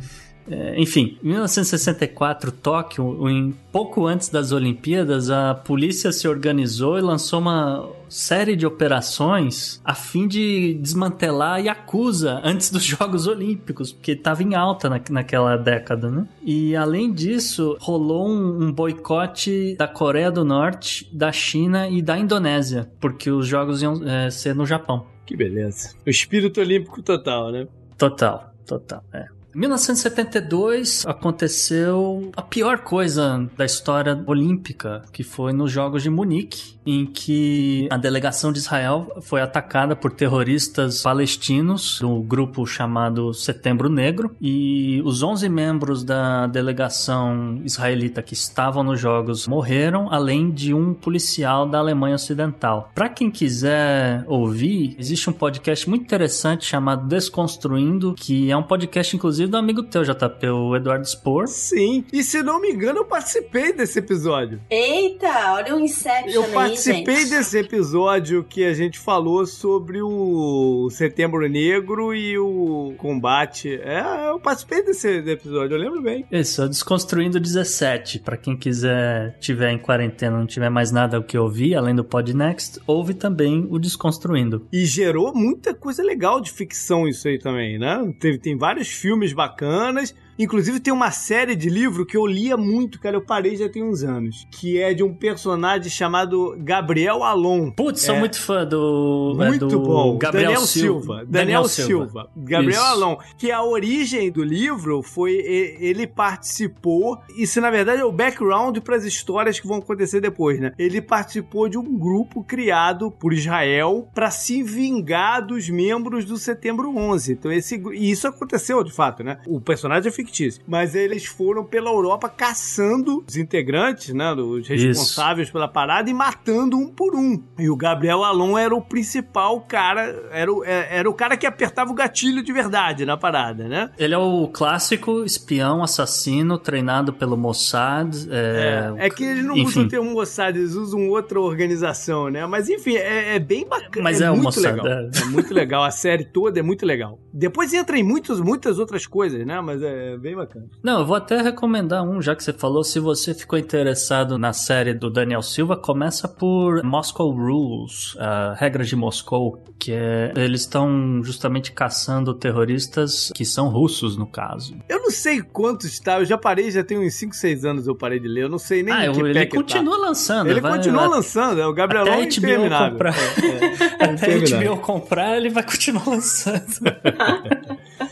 É, 0.50 0.80
enfim, 0.80 1.18
em 1.22 1.28
1964, 1.28 2.50
Tóquio, 2.52 3.28
em, 3.28 3.54
pouco 3.70 4.06
antes 4.06 4.28
das 4.28 4.52
Olimpíadas, 4.52 5.30
a 5.30 5.54
polícia 5.54 6.12
se 6.12 6.26
organizou 6.26 6.98
e 6.98 7.00
lançou 7.00 7.40
uma 7.40 7.88
série 8.08 8.54
de 8.54 8.66
operações 8.66 9.80
a 9.84 9.94
fim 9.94 10.28
de 10.28 10.74
desmantelar 10.74 11.54
a 11.54 11.58
Yakuza 11.58 12.40
antes 12.44 12.70
dos 12.70 12.84
Jogos 12.84 13.26
Olímpicos, 13.26 13.92
porque 13.92 14.12
estava 14.12 14.42
em 14.42 14.54
alta 14.54 14.88
na, 14.88 15.00
naquela 15.10 15.56
década, 15.56 16.10
né? 16.10 16.26
E 16.42 16.76
além 16.76 17.12
disso, 17.12 17.76
rolou 17.80 18.28
um, 18.28 18.64
um 18.64 18.72
boicote 18.72 19.76
da 19.76 19.88
Coreia 19.88 20.30
do 20.30 20.44
Norte, 20.44 21.08
da 21.12 21.32
China 21.32 21.88
e 21.88 22.02
da 22.02 22.18
Indonésia, 22.18 22.90
porque 23.00 23.30
os 23.30 23.46
jogos 23.46 23.82
iam 23.82 24.06
é, 24.06 24.30
ser 24.30 24.54
no 24.54 24.66
Japão. 24.66 25.06
Que 25.24 25.36
beleza. 25.36 25.94
O 26.04 26.10
espírito 26.10 26.60
olímpico 26.60 27.00
total, 27.00 27.52
né? 27.52 27.66
Total, 27.96 28.52
total, 28.66 29.02
é. 29.12 29.26
Em 29.54 29.58
1972 29.58 31.04
aconteceu 31.06 32.30
a 32.34 32.40
pior 32.40 32.78
coisa 32.78 33.46
da 33.54 33.66
história 33.66 34.24
olímpica, 34.26 35.02
que 35.12 35.22
foi 35.22 35.52
nos 35.52 35.70
Jogos 35.70 36.02
de 36.02 36.08
Munique, 36.08 36.74
em 36.86 37.04
que 37.04 37.86
a 37.90 37.98
delegação 37.98 38.50
de 38.50 38.58
Israel 38.58 39.20
foi 39.20 39.42
atacada 39.42 39.94
por 39.94 40.12
terroristas 40.12 41.02
palestinos 41.02 41.98
do 42.00 42.22
grupo 42.22 42.66
chamado 42.66 43.34
Setembro 43.34 43.90
Negro 43.90 44.34
e 44.40 45.02
os 45.04 45.22
11 45.22 45.48
membros 45.50 46.02
da 46.02 46.46
delegação 46.46 47.60
israelita 47.62 48.22
que 48.22 48.32
estavam 48.32 48.82
nos 48.82 48.98
jogos 48.98 49.46
morreram, 49.46 50.08
além 50.10 50.50
de 50.50 50.72
um 50.72 50.94
policial 50.94 51.68
da 51.68 51.78
Alemanha 51.78 52.14
Ocidental. 52.14 52.90
Para 52.94 53.10
quem 53.10 53.30
quiser 53.30 54.24
ouvir, 54.26 54.96
existe 54.98 55.28
um 55.28 55.32
podcast 55.32 55.88
muito 55.88 56.04
interessante 56.04 56.64
chamado 56.64 57.06
Desconstruindo, 57.06 58.14
que 58.14 58.50
é 58.50 58.56
um 58.56 58.62
podcast 58.62 59.14
inclusive 59.14 59.41
do 59.46 59.56
amigo 59.56 59.82
teu, 59.82 60.02
JP, 60.02 60.46
o 60.48 60.76
Eduardo 60.76 61.06
Spor. 61.06 61.46
Sim. 61.48 62.04
E 62.12 62.22
se 62.22 62.42
não 62.42 62.60
me 62.60 62.70
engano, 62.70 62.98
eu 63.00 63.04
participei 63.04 63.72
desse 63.72 63.98
episódio. 63.98 64.60
Eita, 64.70 65.52
olha 65.52 65.74
o 65.74 65.80
Inception 65.80 66.32
Eu 66.32 66.44
aí, 66.44 66.52
participei 66.52 67.16
gente. 67.16 67.30
desse 67.30 67.58
episódio 67.58 68.44
que 68.44 68.64
a 68.64 68.74
gente 68.74 68.98
falou 68.98 69.46
sobre 69.46 70.00
o 70.02 70.88
Setembro 70.90 71.48
Negro 71.48 72.14
e 72.14 72.38
o 72.38 72.94
combate. 72.98 73.74
É, 73.74 74.30
eu 74.30 74.38
participei 74.40 74.82
desse 74.82 75.08
episódio, 75.08 75.76
eu 75.76 75.80
lembro 75.80 76.02
bem. 76.02 76.24
Isso, 76.30 76.62
é 76.62 76.64
o 76.64 76.68
Desconstruindo 76.68 77.40
17. 77.40 78.20
Pra 78.20 78.36
quem 78.36 78.56
quiser, 78.56 79.36
tiver 79.40 79.70
em 79.72 79.78
quarentena, 79.78 80.38
não 80.38 80.46
tiver 80.46 80.70
mais 80.70 80.90
nada 80.90 81.18
o 81.18 81.22
que 81.22 81.36
ouvir, 81.36 81.74
além 81.74 81.94
do 81.94 82.04
Podnext, 82.04 82.80
ouve 82.86 83.14
também 83.14 83.66
o 83.70 83.78
Desconstruindo. 83.78 84.66
E 84.72 84.84
gerou 84.84 85.34
muita 85.34 85.74
coisa 85.74 86.02
legal 86.02 86.40
de 86.40 86.50
ficção 86.50 87.06
isso 87.08 87.28
aí 87.28 87.38
também, 87.38 87.78
né? 87.78 88.12
Tem, 88.18 88.38
tem 88.38 88.56
vários 88.56 88.88
filmes 88.88 89.31
bacanas. 89.34 90.14
Inclusive 90.42 90.80
tem 90.80 90.92
uma 90.92 91.10
série 91.10 91.54
de 91.54 91.68
livro 91.68 92.04
que 92.04 92.16
eu 92.16 92.26
lia 92.26 92.56
muito, 92.56 92.98
cara, 93.00 93.16
eu 93.16 93.22
parei 93.22 93.56
já 93.56 93.68
tem 93.68 93.82
uns 93.82 94.02
anos, 94.02 94.46
que 94.50 94.80
é 94.80 94.92
de 94.92 95.02
um 95.02 95.14
personagem 95.14 95.88
chamado 95.90 96.56
Gabriel 96.58 97.22
Alon. 97.22 97.70
Putz, 97.70 98.02
sou 98.02 98.16
É. 98.16 98.18
muito 98.18 98.40
fã 98.40 98.66
do. 98.66 99.36
é 99.40 99.46
Muito 99.48 99.66
do 99.66 99.80
bom. 99.80 100.18
Gabriel 100.18 100.50
Daniel 100.50 100.66
Silva. 100.66 101.00
Silva. 101.00 101.24
Daniel 101.28 101.64
Silva. 101.68 102.30
Gabriel 102.36 102.80
Isso. 102.82 102.90
Alon. 102.90 103.16
Que 103.38 103.50
a 103.52 103.62
origem 103.62 104.30
do 104.30 104.42
livro 104.42 105.02
foi 105.02 105.32
ele 105.32 106.06
participou. 106.06 107.18
Isso, 107.36 107.60
na 107.60 107.70
verdade, 107.70 108.00
é 108.00 108.04
o 108.04 108.12
background 108.12 108.78
para 108.78 108.96
as 108.96 109.04
histórias 109.04 109.60
que 109.60 109.66
vão 109.66 109.78
acontecer 109.78 110.20
depois, 110.20 110.58
né? 110.60 110.72
Ele 110.78 111.00
participou 111.00 111.68
de 111.68 111.78
um 111.78 111.98
grupo 111.98 112.42
criado 112.42 113.10
por 113.10 113.32
Israel 113.32 114.08
para 114.14 114.30
se 114.30 114.62
vingar 114.62 115.46
dos 115.46 115.68
membros 115.68 116.24
do 116.24 116.36
Setembro 116.36 116.94
11. 116.96 117.32
Então, 117.32 117.52
esse, 117.52 117.80
e 117.94 118.10
isso 118.10 118.26
aconteceu 118.26 118.82
de 118.82 118.92
fato, 118.92 119.22
né? 119.22 119.38
O 119.46 119.60
personagem 119.60 120.08
é 120.08 120.12
fictício. 120.12 120.31
Mas 120.66 120.94
eles 120.94 121.24
foram 121.26 121.64
pela 121.64 121.90
Europa 121.90 122.28
caçando 122.28 123.24
os 123.28 123.36
integrantes, 123.36 124.14
né? 124.14 124.32
Os 124.32 124.66
responsáveis 124.68 125.50
pela 125.50 125.68
parada 125.68 126.08
e 126.10 126.14
matando 126.14 126.76
um 126.78 126.88
por 126.88 127.14
um. 127.14 127.42
E 127.58 127.68
o 127.68 127.76
Gabriel 127.76 128.22
Alon 128.24 128.56
era 128.56 128.74
o 128.74 128.80
principal 128.80 129.60
cara, 129.60 130.28
era 130.30 130.52
o, 130.52 130.64
é- 130.64 130.88
era 130.98 131.08
o 131.10 131.14
cara 131.14 131.36
que 131.36 131.46
apertava 131.46 131.90
o 131.90 131.94
gatilho 131.94 132.42
de 132.42 132.52
verdade 132.52 133.04
na 133.04 133.16
parada, 133.16 133.68
né? 133.68 133.90
Ele 133.98 134.14
é 134.14 134.18
o 134.18 134.48
clássico 134.48 135.24
espião 135.24 135.82
assassino 135.82 136.58
treinado 136.58 137.12
pelo 137.12 137.36
Mossad. 137.36 138.14
É, 138.30 138.92
É, 139.06 139.10
que 139.10 139.24
eles 139.24 139.44
não 139.44 139.56
enfim. 139.56 139.66
usam 139.68 139.82
o 139.84 139.88
termo 139.88 140.10
Mossad, 140.12 140.56
eles 140.56 140.74
usam 140.74 141.08
outra 141.08 141.40
organização, 141.40 142.28
né? 142.28 142.46
Mas 142.46 142.68
enfim, 142.68 142.96
é, 142.96 143.36
é 143.36 143.38
bem 143.38 143.66
bacana. 143.66 144.02
Mas 144.02 144.20
é 144.20 144.30
o 144.30 144.34
muito 144.34 144.44
Mossad, 144.44 144.76
legal. 144.76 144.86
é. 144.86 145.10
É. 145.20 145.24
muito 145.26 145.52
legal. 145.54 145.82
A 145.84 145.90
série 145.90 146.24
toda 146.24 146.58
é 146.58 146.62
muito 146.62 146.84
legal. 146.86 147.18
Depois 147.32 147.72
entra 147.72 147.98
em 147.98 148.02
muitos, 148.02 148.40
muitas 148.40 148.78
outras 148.78 149.06
coisas, 149.06 149.44
né? 149.46 149.60
Mas 149.60 149.82
é 149.82 150.11
bem 150.16 150.34
bacana. 150.36 150.66
Não, 150.82 151.00
eu 151.00 151.06
vou 151.06 151.16
até 151.16 151.40
recomendar 151.40 152.02
um, 152.02 152.20
já 152.20 152.34
que 152.34 152.42
você 152.42 152.52
falou. 152.52 152.82
Se 152.84 152.98
você 153.00 153.34
ficou 153.34 153.58
interessado 153.58 154.38
na 154.38 154.52
série 154.52 154.94
do 154.94 155.10
Daniel 155.10 155.42
Silva, 155.42 155.76
começa 155.76 156.26
por 156.28 156.82
Moscow 156.82 157.30
Rules, 157.30 158.16
a 158.18 158.54
regras 158.58 158.88
de 158.88 158.96
Moscou, 158.96 159.62
que 159.78 159.92
é. 159.92 160.32
Eles 160.36 160.62
estão 160.62 161.22
justamente 161.22 161.72
caçando 161.72 162.34
terroristas 162.34 163.30
que 163.34 163.44
são 163.44 163.68
russos, 163.68 164.16
no 164.16 164.26
caso. 164.26 164.74
Eu 164.88 165.00
não 165.00 165.10
sei 165.10 165.40
quantos 165.42 165.98
tá, 166.00 166.18
eu 166.18 166.24
já 166.24 166.38
parei, 166.38 166.70
já 166.70 166.82
tem 166.84 166.98
uns 166.98 167.14
5, 167.14 167.34
6 167.34 167.64
anos 167.64 167.86
eu 167.86 167.94
parei 167.94 168.18
de 168.18 168.28
ler. 168.28 168.44
Eu 168.44 168.48
não 168.48 168.58
sei 168.58 168.82
nem 168.82 168.92
ah, 168.94 169.12
que 169.12 169.20
ele 169.20 169.46
que 169.46 169.56
continua 169.56 169.96
tá. 169.96 170.06
lançando. 170.06 170.50
Ele 170.50 170.60
vai- 170.60 170.72
continua 170.72 171.06
lançando, 171.06 171.60
é 171.60 171.66
o 171.66 171.72
Gabriel 171.72 172.04
Até 172.04 172.22
interminável. 172.22 172.90
comprar. 172.92 173.14
É, 173.14 173.64
é. 173.64 173.84
Até 173.94 174.04
a 174.04 174.12
Interminável. 174.12 174.74
HBO 174.76 174.82
comprar, 174.82 175.36
ele 175.36 175.50
vai 175.50 175.62
continuar 175.62 176.06
lançando. 176.08 176.62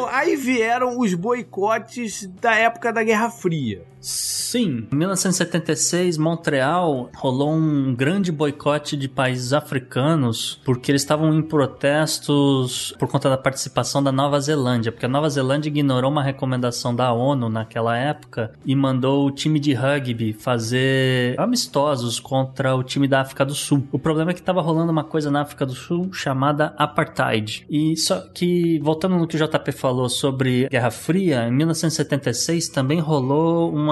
Bom, 0.00 0.08
aí 0.10 0.36
vieram 0.36 0.98
os 0.98 1.14
boicotes 1.14 2.26
da 2.40 2.54
época 2.54 2.92
da 2.92 3.02
Guerra 3.02 3.30
Fria. 3.30 3.84
Sim, 4.00 4.86
em 4.92 4.96
1976, 4.96 6.16
Montreal 6.18 7.10
rolou 7.16 7.52
um 7.52 7.94
grande 7.94 8.30
boicote 8.30 8.96
de 8.96 9.08
países 9.08 9.52
africanos 9.52 10.60
porque 10.64 10.90
eles 10.90 11.02
estavam 11.02 11.34
em 11.34 11.42
protestos 11.42 12.94
por 12.98 13.08
conta 13.08 13.28
da 13.28 13.36
participação 13.36 14.02
da 14.02 14.12
Nova 14.12 14.40
Zelândia, 14.40 14.92
porque 14.92 15.06
a 15.06 15.08
Nova 15.08 15.28
Zelândia 15.28 15.68
ignorou 15.68 16.10
uma 16.10 16.22
recomendação 16.22 16.94
da 16.94 17.12
ONU 17.12 17.48
naquela 17.48 17.96
época 17.96 18.52
e 18.64 18.74
mandou 18.74 19.26
o 19.26 19.30
time 19.30 19.58
de 19.58 19.74
rugby 19.74 20.32
fazer 20.32 21.38
amistosos 21.38 22.20
contra 22.20 22.74
o 22.74 22.82
time 22.82 23.08
da 23.08 23.20
África 23.20 23.44
do 23.44 23.54
Sul. 23.54 23.86
O 23.90 23.98
problema 23.98 24.30
é 24.30 24.34
que 24.34 24.40
estava 24.40 24.62
rolando 24.62 24.92
uma 24.92 25.04
coisa 25.04 25.30
na 25.30 25.42
África 25.42 25.66
do 25.66 25.74
Sul 25.74 26.12
chamada 26.12 26.74
apartheid. 26.76 27.66
E 27.68 27.96
só 27.96 28.20
que 28.32 28.78
voltando 28.80 29.16
no 29.16 29.26
que 29.26 29.36
o 29.36 29.38
JP 29.38 29.72
falou 29.72 30.08
sobre 30.08 30.68
Guerra 30.68 30.90
Fria, 30.90 31.48
em 31.48 31.52
1976 31.52 32.68
também 32.68 33.00
rolou 33.00 33.72
uma 33.74 33.87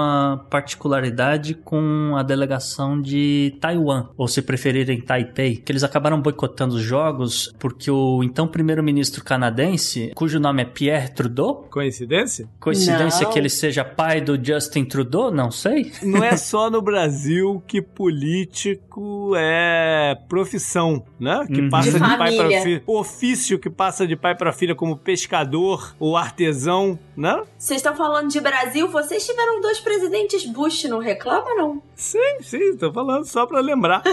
particularidade 0.51 1.55
com 1.55 2.15
a 2.17 2.23
delegação 2.23 3.01
de 3.01 3.57
Taiwan, 3.61 4.09
ou 4.17 4.29
se 4.29 4.43
preferirem 4.43 5.01
Taipei, 5.01 5.57
que 5.57 5.73
eles 5.73 5.85
acabaram 5.85 6.21
boicotando 6.21 6.75
os 6.77 6.83
jogos 6.83 7.53
porque 7.59 7.91
o 7.91 8.23
então 8.23 8.47
primeiro-ministro 8.49 9.25
canadense, 9.25 10.13
cujo 10.15 10.39
nome 10.41 10.63
é 10.63 10.65
Pierre 10.65 11.09
Trudeau, 11.15 11.67
Coincidência? 11.71 12.49
coincidência 12.61 13.25
Não. 13.25 13.33
que 13.33 13.39
ele 13.39 13.49
seja 13.49 13.85
pai 13.85 14.21
do 14.21 14.43
Justin 14.43 14.85
Trudeau, 14.85 15.31
não 15.31 15.51
sei. 15.51 15.93
Não 16.03 16.23
é 16.25 16.37
só 16.39 16.71
no 16.71 16.81
Brasil 16.83 17.63
que 17.67 17.81
político 17.83 19.33
é 19.37 20.17
profissão, 20.29 21.05
né? 21.19 21.45
Que 21.47 21.61
Uhum. 21.61 21.71
passa 21.71 21.91
De 21.93 21.99
de, 21.99 22.17
pai 22.17 22.37
para 22.37 22.61
filho. 22.63 22.83
Ofício 22.87 23.59
que 23.59 23.71
passa 23.71 24.07
de 24.07 24.17
pai 24.17 24.35
para 24.35 24.53
filha 24.53 24.75
como 24.75 24.97
pescador 24.97 25.95
ou 25.99 26.17
artesão, 26.17 26.99
né? 27.17 27.43
Vocês 27.59 27.79
estão 27.79 27.95
falando 27.97 28.29
de 28.31 28.41
Brasil? 28.41 28.89
Vocês 28.89 29.27
tiveram 29.27 29.61
dois 29.61 29.81
presidentes 29.87 30.45
Bush, 30.45 30.85
não 30.85 30.99
reclama, 30.99 31.55
não? 31.55 31.81
Sim, 31.95 32.39
sim, 32.43 32.77
tô 32.77 32.93
falando 32.93 33.25
só 33.25 33.47
pra 33.47 33.61
lembrar. 33.61 34.03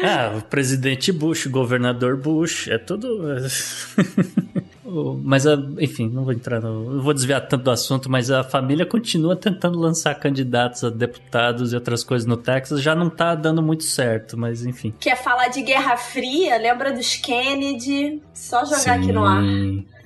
Ah, 0.00 0.36
o 0.38 0.42
presidente 0.42 1.10
Bush, 1.10 1.46
o 1.46 1.50
governador 1.50 2.16
Bush, 2.16 2.68
é 2.68 2.78
tudo. 2.78 3.08
O- 4.84 5.20
Mas, 5.22 5.46
a- 5.46 5.58
enfim, 5.80 6.08
não 6.08 6.24
vou 6.24 6.32
entrar 6.32 6.60
no. 6.62 6.94
Não 6.94 7.02
vou 7.02 7.12
desviar 7.12 7.46
tanto 7.46 7.64
do 7.64 7.70
assunto, 7.70 8.10
mas 8.10 8.30
a 8.30 8.42
família 8.42 8.86
continua 8.86 9.36
tentando 9.36 9.78
lançar 9.78 10.14
candidatos 10.14 10.82
a 10.82 10.88
deputados 10.88 11.72
e 11.72 11.74
outras 11.74 12.02
coisas 12.02 12.26
no 12.26 12.38
Texas. 12.38 12.80
Já 12.80 12.94
não 12.94 13.10
tá 13.10 13.34
dando 13.34 13.60
muito 13.62 13.84
certo, 13.84 14.34
mas 14.38 14.64
enfim. 14.64 14.94
Quer 14.98 15.16
falar 15.22 15.48
de 15.48 15.60
Guerra 15.60 15.96
Fria? 15.98 16.56
Lembra 16.56 16.90
dos 16.90 17.16
Kennedy? 17.16 18.22
Só 18.32 18.64
jogar 18.64 18.94
aqui 18.96 19.12
no 19.12 19.24
ar. 19.26 19.42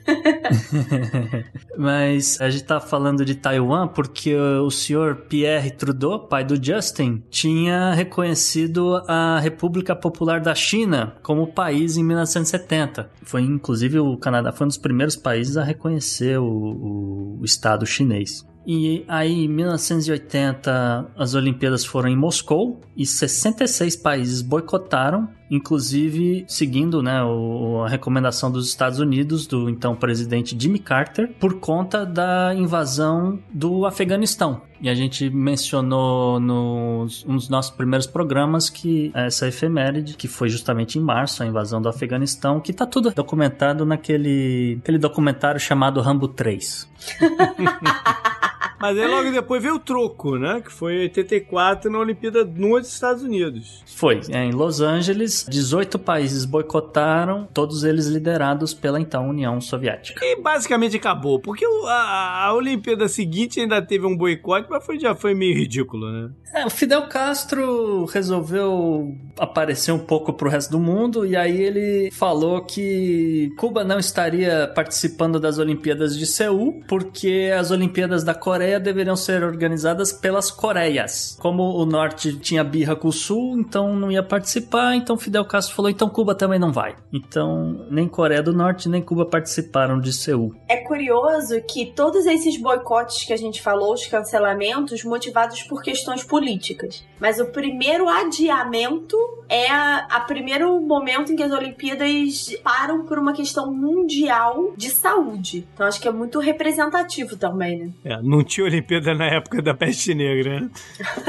Mas 1.76 2.40
a 2.40 2.50
gente 2.50 2.64
tá 2.64 2.80
falando 2.80 3.24
de 3.24 3.34
Taiwan 3.34 3.88
porque 3.88 4.34
o 4.36 4.70
senhor 4.70 5.16
Pierre 5.28 5.70
Trudeau, 5.70 6.20
pai 6.26 6.44
do 6.44 6.62
Justin, 6.62 7.22
tinha 7.30 7.92
reconhecido 7.94 8.96
a 9.08 9.38
República 9.40 9.94
Popular 9.96 10.40
da 10.40 10.54
China 10.54 11.14
como 11.22 11.46
país 11.52 11.96
em 11.96 12.04
1970. 12.04 13.10
Foi 13.22 13.42
inclusive 13.42 13.98
o 13.98 14.16
Canadá 14.16 14.52
foi 14.52 14.66
um 14.66 14.68
dos 14.68 14.78
primeiros 14.78 15.16
países 15.16 15.56
a 15.56 15.64
reconhecer 15.64 16.38
o, 16.38 16.44
o- 16.44 17.38
o 17.40 17.44
Estado 17.44 17.84
chinês. 17.86 18.46
E 18.64 19.04
aí, 19.08 19.44
em 19.44 19.48
1980, 19.48 21.10
as 21.16 21.34
Olimpíadas 21.34 21.84
foram 21.84 22.08
em 22.08 22.16
Moscou 22.16 22.80
e 22.96 23.04
66 23.04 23.96
países 23.96 24.40
boicotaram, 24.40 25.28
inclusive 25.52 26.46
seguindo 26.48 27.02
né, 27.02 27.22
o, 27.22 27.82
a 27.84 27.88
recomendação 27.88 28.50
dos 28.50 28.66
Estados 28.66 28.98
Unidos, 28.98 29.46
do 29.46 29.68
então 29.68 29.94
presidente 29.94 30.56
Jimmy 30.58 30.78
Carter, 30.78 31.30
por 31.38 31.60
conta 31.60 32.06
da 32.06 32.54
invasão 32.54 33.38
do 33.52 33.84
Afeganistão. 33.84 34.62
E 34.80 34.88
a 34.88 34.94
gente 34.94 35.28
mencionou 35.28 36.40
nos 36.40 37.24
um 37.26 37.36
dos 37.36 37.50
nossos 37.50 37.70
primeiros 37.70 38.06
programas 38.06 38.70
que 38.70 39.12
essa 39.14 39.46
efeméride, 39.46 40.16
que 40.16 40.26
foi 40.26 40.48
justamente 40.48 40.98
em 40.98 41.02
março, 41.02 41.42
a 41.42 41.46
invasão 41.46 41.82
do 41.82 41.88
Afeganistão, 41.88 42.58
que 42.58 42.72
tá 42.72 42.86
tudo 42.86 43.12
documentado 43.12 43.84
naquele 43.84 44.78
aquele 44.80 44.98
documentário 44.98 45.60
chamado 45.60 46.00
Rambo 46.00 46.26
3. 46.28 46.88
Mas 48.82 48.98
aí 48.98 49.06
logo 49.06 49.30
depois 49.30 49.62
veio 49.62 49.76
o 49.76 49.78
troco, 49.78 50.36
né? 50.36 50.60
Que 50.60 50.72
foi 50.72 50.94
em 50.94 51.02
84 51.02 51.88
na 51.88 52.00
Olimpíada 52.00 52.44
nos 52.44 52.88
Estados 52.88 53.22
Unidos. 53.22 53.84
Foi, 53.86 54.20
é, 54.28 54.44
em 54.44 54.50
Los 54.50 54.80
Angeles, 54.80 55.46
18 55.48 56.00
países 56.00 56.44
boicotaram, 56.44 57.48
todos 57.54 57.84
eles 57.84 58.06
liderados 58.06 58.74
pela 58.74 59.00
então 59.00 59.28
União 59.28 59.60
Soviética. 59.60 60.24
E 60.24 60.34
basicamente 60.34 60.96
acabou, 60.96 61.38
porque 61.38 61.64
a, 61.86 62.46
a 62.46 62.54
Olimpíada 62.54 63.06
seguinte 63.06 63.60
ainda 63.60 63.80
teve 63.80 64.04
um 64.04 64.16
boicote, 64.16 64.66
mas 64.68 64.84
foi, 64.84 64.98
já 64.98 65.14
foi 65.14 65.32
meio 65.32 65.54
ridículo, 65.54 66.10
né? 66.10 66.30
É, 66.54 66.66
o 66.66 66.70
Fidel 66.70 67.08
Castro 67.08 68.04
resolveu 68.04 69.16
aparecer 69.38 69.90
um 69.90 69.98
pouco 69.98 70.34
pro 70.34 70.50
resto 70.50 70.72
do 70.72 70.78
mundo 70.78 71.24
e 71.24 71.34
aí 71.34 71.62
ele 71.62 72.10
falou 72.12 72.60
que 72.62 73.50
Cuba 73.56 73.82
não 73.82 73.98
estaria 73.98 74.70
participando 74.74 75.40
das 75.40 75.56
Olimpíadas 75.56 76.16
de 76.16 76.26
Seul 76.26 76.82
porque 76.86 77.50
as 77.58 77.70
Olimpíadas 77.70 78.22
da 78.22 78.34
Coreia 78.34 78.71
deveriam 78.78 79.16
ser 79.16 79.42
organizadas 79.42 80.12
pelas 80.12 80.50
Coreias. 80.50 81.37
Como 81.40 81.62
o 81.62 81.85
Norte 81.87 82.37
tinha 82.38 82.64
birra 82.64 82.96
com 82.96 83.08
o 83.08 83.12
Sul, 83.12 83.58
então 83.58 83.96
não 83.96 84.11
ia 84.11 84.22
participar, 84.22 84.94
então 84.94 85.16
Fidel 85.16 85.44
Castro 85.44 85.74
falou, 85.74 85.90
então 85.90 86.08
Cuba 86.08 86.35
também 86.35 86.58
não 86.58 86.72
vai. 86.72 86.96
Então, 87.12 87.87
nem 87.90 88.08
Coreia 88.08 88.42
do 88.42 88.52
Norte 88.52 88.88
nem 88.88 89.02
Cuba 89.02 89.26
participaram 89.26 90.00
de 90.00 90.12
Seul. 90.12 90.54
É 90.68 90.78
curioso 90.78 91.61
que 91.62 91.87
todos 91.87 92.26
esses 92.26 92.61
boicotes 92.61 93.24
que 93.24 93.32
a 93.32 93.37
gente 93.37 93.62
falou, 93.62 93.94
os 93.94 94.06
cancelamentos, 94.06 95.04
motivados 95.04 95.62
por 95.62 95.82
questões 95.82 96.22
políticas. 96.24 97.04
Mas 97.22 97.38
o 97.38 97.46
primeiro 97.46 98.08
adiamento 98.08 99.16
é 99.48 99.70
a, 99.70 100.08
a 100.11 100.20
primeiro 100.20 100.80
momento 100.80 101.30
em 101.32 101.37
que 101.37 101.42
as 101.44 101.52
Olimpíadas 101.52 102.52
param 102.64 103.04
por 103.04 103.16
uma 103.16 103.32
questão 103.32 103.72
mundial 103.72 104.72
de 104.76 104.90
saúde. 104.90 105.64
Então 105.72 105.87
acho 105.87 106.00
que 106.00 106.08
é 106.08 106.11
muito 106.11 106.40
representativo 106.40 107.37
também, 107.37 107.78
né? 107.78 107.90
É, 108.04 108.20
não 108.20 108.42
tinha 108.42 108.66
Olimpíada 108.66 109.14
na 109.14 109.26
época 109.26 109.62
da 109.62 109.72
peste 109.72 110.16
negra, 110.16 110.62
né? 110.62 110.70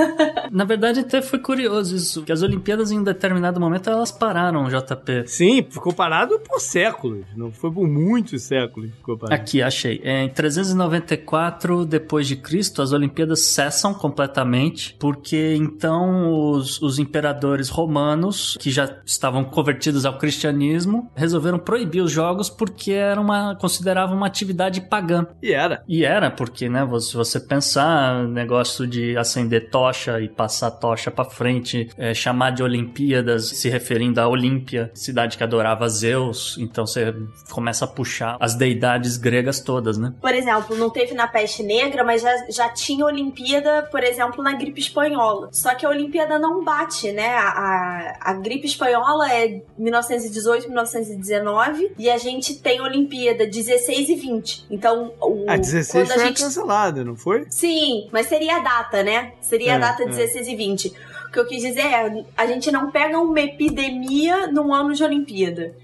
Na 0.52 0.66
verdade, 0.66 1.02
até 1.02 1.22
foi 1.22 1.38
curioso 1.38 1.96
isso, 1.96 2.24
que 2.24 2.32
as 2.32 2.42
Olimpíadas 2.42 2.92
em 2.92 2.98
um 2.98 3.04
determinado 3.04 3.60
momento 3.60 3.90
elas 3.90 4.12
pararam, 4.12 4.68
JP. 4.68 5.28
Sim, 5.28 5.64
ficou 5.70 5.94
parado 5.94 6.40
por 6.40 6.60
séculos, 6.60 7.26
não 7.36 7.52
foi 7.52 7.72
por 7.72 7.88
muitos 7.88 8.42
séculos 8.44 8.90
que 8.90 8.98
ficou 8.98 9.18
parado. 9.18 9.40
Aqui, 9.40 9.62
achei. 9.62 10.02
É, 10.04 10.24
em 10.24 10.30
394 10.30 11.86
depois 11.86 12.28
de 12.28 12.36
Cristo, 12.36 12.82
as 12.82 12.94
Olimpíadas 12.94 13.42
cessam 13.42 13.94
completamente, 13.94 14.96
porque 15.00 15.56
então 15.84 16.32
os, 16.32 16.82
os 16.82 16.98
imperadores 16.98 17.68
romanos, 17.68 18.58
que 18.58 18.72
já 18.72 19.02
estavam 19.06 19.44
convertidos 19.44 20.06
ao 20.06 20.18
cristianismo, 20.18 21.12
resolveram 21.14 21.60
proibir 21.60 22.02
os 22.02 22.10
jogos 22.10 22.50
porque 22.50 22.94
era 22.94 23.20
uma 23.20 23.54
consideravam 23.56 24.16
uma 24.16 24.26
atividade 24.26 24.80
pagã. 24.80 25.28
E 25.42 25.52
era. 25.52 25.84
E 25.86 26.06
era, 26.06 26.32
porque, 26.32 26.70
né, 26.70 26.88
se 27.02 27.18
você 27.18 27.38
pensar, 27.38 28.26
negócio 28.30 28.88
de 28.88 29.18
acender 29.18 29.70
tocha 29.70 30.22
e 30.22 30.30
passar 30.30 30.72
tocha 30.72 31.12
pra 31.12 31.26
frente, 31.26 31.90
é, 31.98 32.14
chamar 32.14 32.52
de 32.52 32.64
Olimpíadas, 32.64 33.50
se 33.50 33.68
referindo 33.68 34.22
à 34.22 34.28
Olímpia, 34.28 34.90
cidade 34.94 35.38
que 35.38 35.44
adorava 35.44 35.90
Zeus, 35.90 36.58
então 36.58 36.86
você 36.86 37.14
começa 37.52 37.84
a 37.84 37.88
puxar 37.90 38.38
as 38.40 38.56
deidades 38.56 39.18
gregas 39.18 39.60
todas, 39.60 39.98
né? 39.98 40.14
Por 40.22 40.34
exemplo, 40.34 40.78
não 40.78 40.90
teve 40.90 41.14
na 41.14 41.28
peste 41.28 41.62
negra, 41.62 42.06
mas 42.06 42.22
já, 42.22 42.34
já 42.50 42.70
tinha 42.70 43.06
Olimpíada, 43.06 43.90
por 43.92 44.02
exemplo, 44.02 44.42
na 44.42 44.54
gripe 44.54 44.80
espanhola. 44.80 45.50
Só 45.52 45.73
que 45.76 45.86
a 45.86 45.90
Olimpíada 45.90 46.38
não 46.40 46.64
bate, 46.64 47.12
né? 47.12 47.36
A, 47.36 47.50
a, 47.50 48.18
a 48.32 48.34
gripe 48.34 48.66
espanhola 48.66 49.32
é 49.32 49.62
1918, 49.78 50.68
1919, 50.68 51.94
e 51.98 52.10
a 52.10 52.18
gente 52.18 52.56
tem 52.60 52.82
Olimpíada 52.82 53.46
16 53.46 54.10
e 54.10 54.16
20. 54.16 54.66
Então, 54.70 55.14
o, 55.22 55.46
A 55.48 55.58
16 55.58 55.92
quando 55.92 56.08
foi 56.16 56.24
a 56.24 56.28
gente 56.28 56.42
cancelada, 56.42 57.04
não 57.04 57.16
foi? 57.16 57.46
Sim, 57.50 58.10
mas 58.12 58.28
seria 58.28 58.58
a 58.58 58.60
data, 58.60 59.04
né? 59.04 59.34
Seria 59.42 59.74
É, 59.74 59.76
a 59.76 59.80
data 59.80 60.04
é. 60.04 60.08
16 60.08 60.48
e 60.48 60.56
20. 60.56 60.94
O 61.28 61.32
que 61.32 61.40
eu 61.40 61.46
quis 61.48 61.62
dizer 61.62 61.82
é, 61.82 62.26
a 62.38 62.46
gente 62.46 62.72
não 62.72 62.92
pega 62.92 63.20
uma 63.20 63.40
epidemia 63.40 64.48
num 64.48 64.74
ano 64.74 64.94
de 64.94 65.04
Olimpíada. 65.04 65.76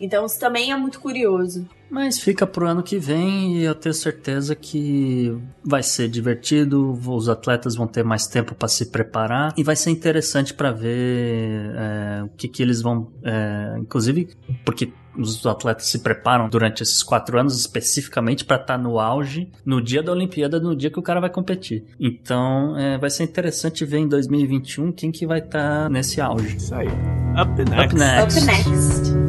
Então 0.00 0.26
isso 0.26 0.38
também 0.38 0.70
é 0.70 0.76
muito 0.76 1.00
curioso. 1.00 1.66
Mas 1.90 2.20
fica 2.20 2.46
pro 2.46 2.66
ano 2.66 2.82
que 2.82 2.98
vem 2.98 3.58
e 3.58 3.64
eu 3.64 3.74
tenho 3.74 3.94
certeza 3.94 4.54
que 4.54 5.36
vai 5.64 5.82
ser 5.82 6.08
divertido, 6.08 6.92
os 6.92 7.28
atletas 7.28 7.74
vão 7.74 7.86
ter 7.86 8.04
mais 8.04 8.26
tempo 8.26 8.54
para 8.54 8.68
se 8.68 8.86
preparar 8.86 9.54
e 9.56 9.62
vai 9.62 9.76
ser 9.76 9.90
interessante 9.90 10.52
para 10.52 10.70
ver 10.70 11.72
é, 11.74 12.22
o 12.24 12.28
que, 12.28 12.48
que 12.48 12.62
eles 12.62 12.82
vão. 12.82 13.10
é, 13.22 13.76
inclusive, 13.78 14.28
porque 14.64 14.92
os 15.16 15.44
atletas 15.44 15.86
se 15.86 15.98
preparam 15.98 16.48
durante 16.48 16.82
esses 16.82 17.02
quatro 17.02 17.38
anos 17.38 17.58
especificamente 17.58 18.44
para 18.44 18.56
estar 18.56 18.78
no 18.78 19.00
auge 19.00 19.50
no 19.64 19.82
dia 19.82 20.02
da 20.02 20.12
Olimpíada, 20.12 20.60
no 20.60 20.76
dia 20.76 20.90
que 20.90 20.98
o 20.98 21.02
cara 21.02 21.20
vai 21.20 21.30
competir. 21.30 21.84
Então 21.98 22.76
é, 22.78 22.96
vai 22.98 23.10
ser 23.10 23.24
interessante 23.24 23.84
ver 23.84 23.98
em 23.98 24.08
2021 24.08 24.92
quem 24.92 25.10
que 25.10 25.26
vai 25.26 25.40
estar 25.40 25.90
nesse 25.90 26.20
auge. 26.20 26.56
Isso 26.56 26.74
aí. 26.74 26.88
Up 26.88 27.50
next. 27.64 27.84
Up 27.84 27.94
next. 27.94 28.38
Up 28.38 28.46
next. 28.46 29.27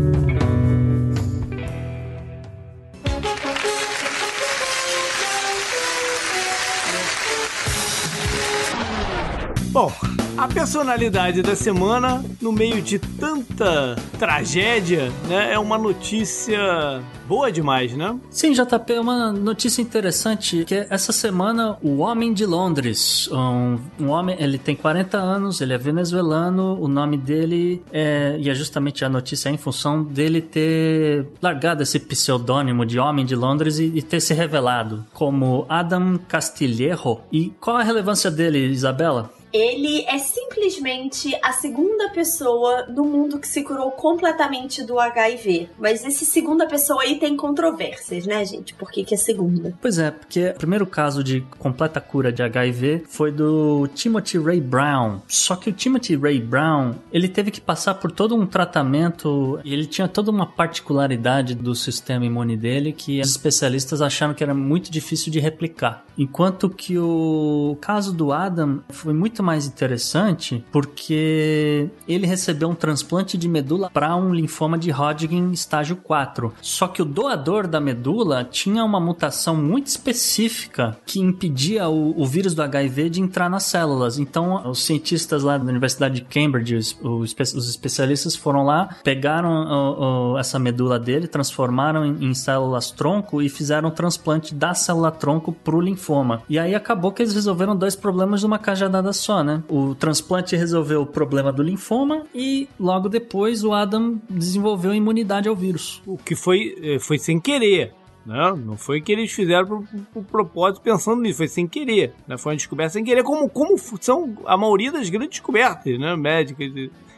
Bom, 9.71 9.91
a 10.36 10.47
personalidade 10.47 11.43
da 11.43 11.55
semana, 11.55 12.25
no 12.41 12.51
meio 12.51 12.82
de 12.82 12.97
tanta 12.97 13.95
tragédia, 14.17 15.12
né, 15.27 15.53
é 15.53 15.60
uma 15.60 15.77
notícia 15.77 17.03
boa 17.27 17.51
demais, 17.51 17.93
né? 17.93 18.17
Sim, 18.32 18.53
JP, 18.53 18.93
uma 18.99 19.32
notícia 19.32 19.79
interessante 19.79 20.65
que 20.65 20.88
essa 20.89 21.12
semana 21.12 21.77
o 21.84 21.97
homem 21.97 22.34
de 22.34 22.47
Londres, 22.47 23.29
um, 23.32 23.77
um 23.99 24.10
homem, 24.10 24.36
ele 24.39 24.58
tem 24.58 24.75
40 24.75 25.17
anos, 25.17 25.62
ele 25.62 25.73
é 25.73 25.77
venezuelano, 25.77 26.82
o 26.82 26.88
nome 26.88 27.15
dele 27.15 27.84
é, 27.93 28.38
e 28.39 28.49
é 28.49 28.55
justamente 28.55 29.05
a 29.05 29.10
notícia 29.10 29.49
é 29.49 29.51
em 29.51 29.58
função 29.58 30.03
dele 30.03 30.41
ter 30.41 31.27
largado 31.39 31.84
esse 31.84 31.99
pseudônimo 31.99 32.88
de 32.88 32.97
homem 32.97 33.23
de 33.23 33.36
Londres 33.36 33.77
e, 33.77 33.91
e 33.93 34.01
ter 34.01 34.19
se 34.19 34.34
revelado 34.34 35.05
como 35.13 35.67
Adam 35.69 36.17
Castilheiro. 36.27 37.19
E 37.32 37.51
qual 37.60 37.77
a 37.77 37.84
relevância 37.84 38.32
dele, 38.32 38.65
Isabela? 38.65 39.29
Ele 39.51 40.05
é 40.07 40.17
simplesmente 40.17 41.38
a 41.43 41.51
segunda 41.51 42.09
pessoa 42.09 42.85
no 42.88 43.03
mundo 43.03 43.39
que 43.39 43.47
se 43.47 43.63
curou 43.63 43.91
completamente 43.91 44.83
do 44.83 44.99
HIV. 44.99 45.69
Mas 45.77 46.05
esse 46.05 46.25
segunda 46.25 46.67
pessoa 46.67 47.01
aí 47.01 47.19
tem 47.19 47.35
controvérsias, 47.35 48.25
né, 48.25 48.43
gente? 48.45 48.73
Por 48.73 48.91
que, 48.91 49.03
que 49.03 49.13
é 49.13 49.17
segunda? 49.17 49.73
Pois 49.81 49.97
é, 49.97 50.12
porque 50.12 50.49
o 50.49 50.59
primeiro 50.59 50.85
caso 50.85 51.23
de 51.23 51.41
completa 51.57 51.99
cura 51.99 52.31
de 52.31 52.43
HIV 52.43 53.03
foi 53.07 53.31
do 53.31 53.88
Timothy 53.93 54.38
Ray 54.38 54.62
Brown. 54.62 55.21
Só 55.27 55.55
que 55.55 55.69
o 55.69 55.73
Timothy 55.73 56.15
Ray 56.15 56.39
Brown, 56.39 56.95
ele 57.12 57.27
teve 57.27 57.51
que 57.51 57.62
passar 57.62 57.95
por 57.95 58.12
todo 58.12 58.35
um 58.35 58.45
tratamento 58.45 59.59
e 59.63 59.73
ele 59.73 59.85
tinha 59.85 60.07
toda 60.07 60.31
uma 60.31 60.45
particularidade 60.45 61.55
do 61.55 61.73
sistema 61.75 62.25
imune 62.25 62.55
dele 62.55 62.91
que 62.93 63.19
os 63.21 63.29
especialistas 63.29 64.01
acharam 64.01 64.33
que 64.33 64.43
era 64.43 64.53
muito 64.53 64.91
difícil 64.91 65.31
de 65.31 65.39
replicar. 65.39 66.05
Enquanto 66.17 66.69
que 66.69 66.97
o 66.97 67.77
caso 67.79 68.13
do 68.13 68.31
Adam 68.31 68.81
foi 68.89 69.13
muito 69.13 69.38
mais 69.43 69.65
interessante 69.65 70.63
porque 70.71 71.89
ele 72.08 72.28
recebeu 72.28 72.69
um 72.69 72.75
transplante 72.75 73.38
de 73.38 73.47
medula 73.47 73.89
para 73.89 74.15
um 74.15 74.34
linfoma 74.34 74.78
de 74.78 74.91
Hodgkin 74.91 75.52
estágio 75.52 75.95
4. 75.95 76.54
Só 76.62 76.88
que 76.88 77.02
o 77.02 77.06
doador 77.06 77.67
da 77.67 77.80
medula 77.80 78.43
tinha 78.43 78.84
uma 78.84 78.99
mutação 78.99 79.56
muito 79.56 79.88
específica 79.88 80.97
que 81.06 81.19
impedia 81.19 81.89
o, 81.89 82.19
o 82.19 82.25
vírus 82.25 82.54
do 82.54 82.62
HIV 82.62 83.10
de 83.10 83.21
entrar 83.21 83.49
nas 83.49 83.63
células. 83.63 84.19
Então, 84.19 84.69
os 84.69 84.84
cientistas 84.84 85.43
lá 85.43 85.58
da 85.58 85.65
Universidade 85.65 86.15
de 86.15 86.21
Cambridge, 86.21 86.75
os, 86.75 86.97
os 87.02 87.34
os 87.56 87.69
especialistas 87.69 88.36
foram 88.36 88.63
lá, 88.63 88.95
pegaram 89.04 89.49
ó, 89.49 90.34
ó, 90.34 90.39
essa 90.39 90.60
medula 90.60 90.99
dele, 90.99 91.28
transformaram 91.28 92.06
em, 92.06 92.30
em 92.30 92.34
células 92.34 92.91
tronco 92.91 93.41
e 93.41 93.49
fizeram 93.49 93.89
um 93.89 93.91
transplante 93.91 94.54
da 94.54 94.73
célula 94.73 95.12
tronco 95.12 95.52
pro 95.52 95.80
linfoma. 95.80 96.43
E 96.49 96.58
aí 96.58 96.75
acabou 96.75 97.12
que 97.12 97.21
eles 97.21 97.34
resolveram 97.34 97.75
dois 97.75 97.95
problemas 97.95 98.43
numa 98.43 98.60
cajadada 98.60 99.13
só, 99.13 99.29
né? 99.44 99.63
O 99.70 99.96
transplante 99.96 100.56
resolveu 100.56 101.02
o 101.02 101.06
problema 101.06 101.52
do 101.52 101.63
linfoma 101.63 102.24
e 102.34 102.68
logo 102.80 103.08
depois 103.08 103.63
o 103.63 103.74
Adam 103.74 104.20
desenvolveu 104.30 104.94
imunidade 104.94 105.48
ao 105.48 105.56
vírus. 105.56 106.02
O 106.06 106.18
que 106.18 106.36
foi, 106.36 106.76
eh, 106.82 107.00
foi 107.00 107.18
sem 107.18 107.39
querer. 107.39 107.94
Né? 108.26 108.54
Não 108.65 108.78
foi 108.78 109.02
que 109.02 109.12
eles 109.12 109.32
fizeram 109.32 109.65
pro, 109.65 109.84
pro 110.13 110.24
propósito 110.24 110.82
pensando 110.82 111.22
nisso, 111.22 111.38
foi 111.38 111.48
sem 111.48 111.68
querer. 111.68 112.13
Né? 112.28 112.38
Foi 112.38 112.52
uma 112.52 112.58
descoberta 112.58 112.94
sem 112.94 113.04
querer, 113.04 113.24
como, 113.24 113.50
como 113.50 113.78
são 114.00 114.38
a 114.46 114.58
maioria 114.58 114.92
das 114.92 115.10
grandes 115.10 115.30
descobertas 115.30 115.98
né? 115.98 116.15
médicas, 116.15 116.72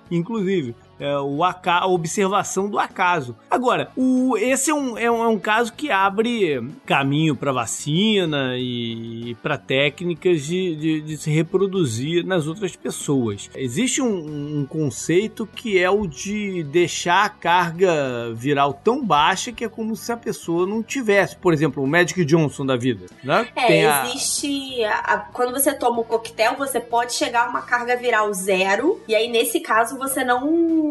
inclusive 0.09 0.75
é, 1.01 1.17
o 1.17 1.41
a 1.43 1.87
observação 1.87 2.69
do 2.69 2.77
acaso. 2.77 3.35
Agora, 3.49 3.89
o, 3.97 4.37
esse 4.37 4.69
é 4.69 4.73
um, 4.73 4.97
é, 4.97 5.09
um, 5.09 5.23
é 5.23 5.27
um 5.27 5.39
caso 5.39 5.73
que 5.73 5.89
abre 5.89 6.61
caminho 6.85 7.35
para 7.35 7.51
vacina 7.51 8.55
e, 8.55 9.31
e 9.31 9.35
para 9.35 9.57
técnicas 9.57 10.45
de, 10.45 10.75
de, 10.75 11.01
de, 11.01 11.17
se 11.17 11.31
reproduzir 11.31 12.23
nas 12.23 12.45
outras 12.45 12.75
pessoas. 12.75 13.49
Existe 13.55 14.01
um, 14.01 14.59
um, 14.59 14.65
conceito 14.65 15.47
que 15.47 15.79
é 15.79 15.89
o 15.89 16.05
de 16.05 16.63
deixar 16.63 17.25
a 17.25 17.29
carga 17.29 18.31
viral 18.35 18.73
tão 18.73 19.03
baixa 19.03 19.51
que 19.51 19.65
é 19.65 19.69
como 19.69 19.95
se 19.95 20.11
a 20.11 20.17
pessoa 20.17 20.67
não 20.67 20.83
tivesse. 20.83 21.35
Por 21.35 21.51
exemplo, 21.53 21.83
o 21.83 21.87
Magic 21.87 22.23
Johnson 22.23 22.65
da 22.65 22.77
vida. 22.77 23.07
Né? 23.23 23.47
É, 23.55 23.87
a... 23.87 24.05
existe. 24.05 24.83
A, 24.83 25.17
quando 25.33 25.51
você 25.51 25.73
toma 25.73 26.01
o 26.01 26.05
coquetel, 26.05 26.55
você 26.55 26.79
pode 26.79 27.13
chegar 27.13 27.47
a 27.47 27.49
uma 27.49 27.61
carga 27.63 27.95
viral 27.95 28.31
zero, 28.33 29.01
e 29.07 29.15
aí 29.15 29.27
nesse 29.27 29.59
caso 29.59 29.97
você 29.97 30.23
não 30.23 30.90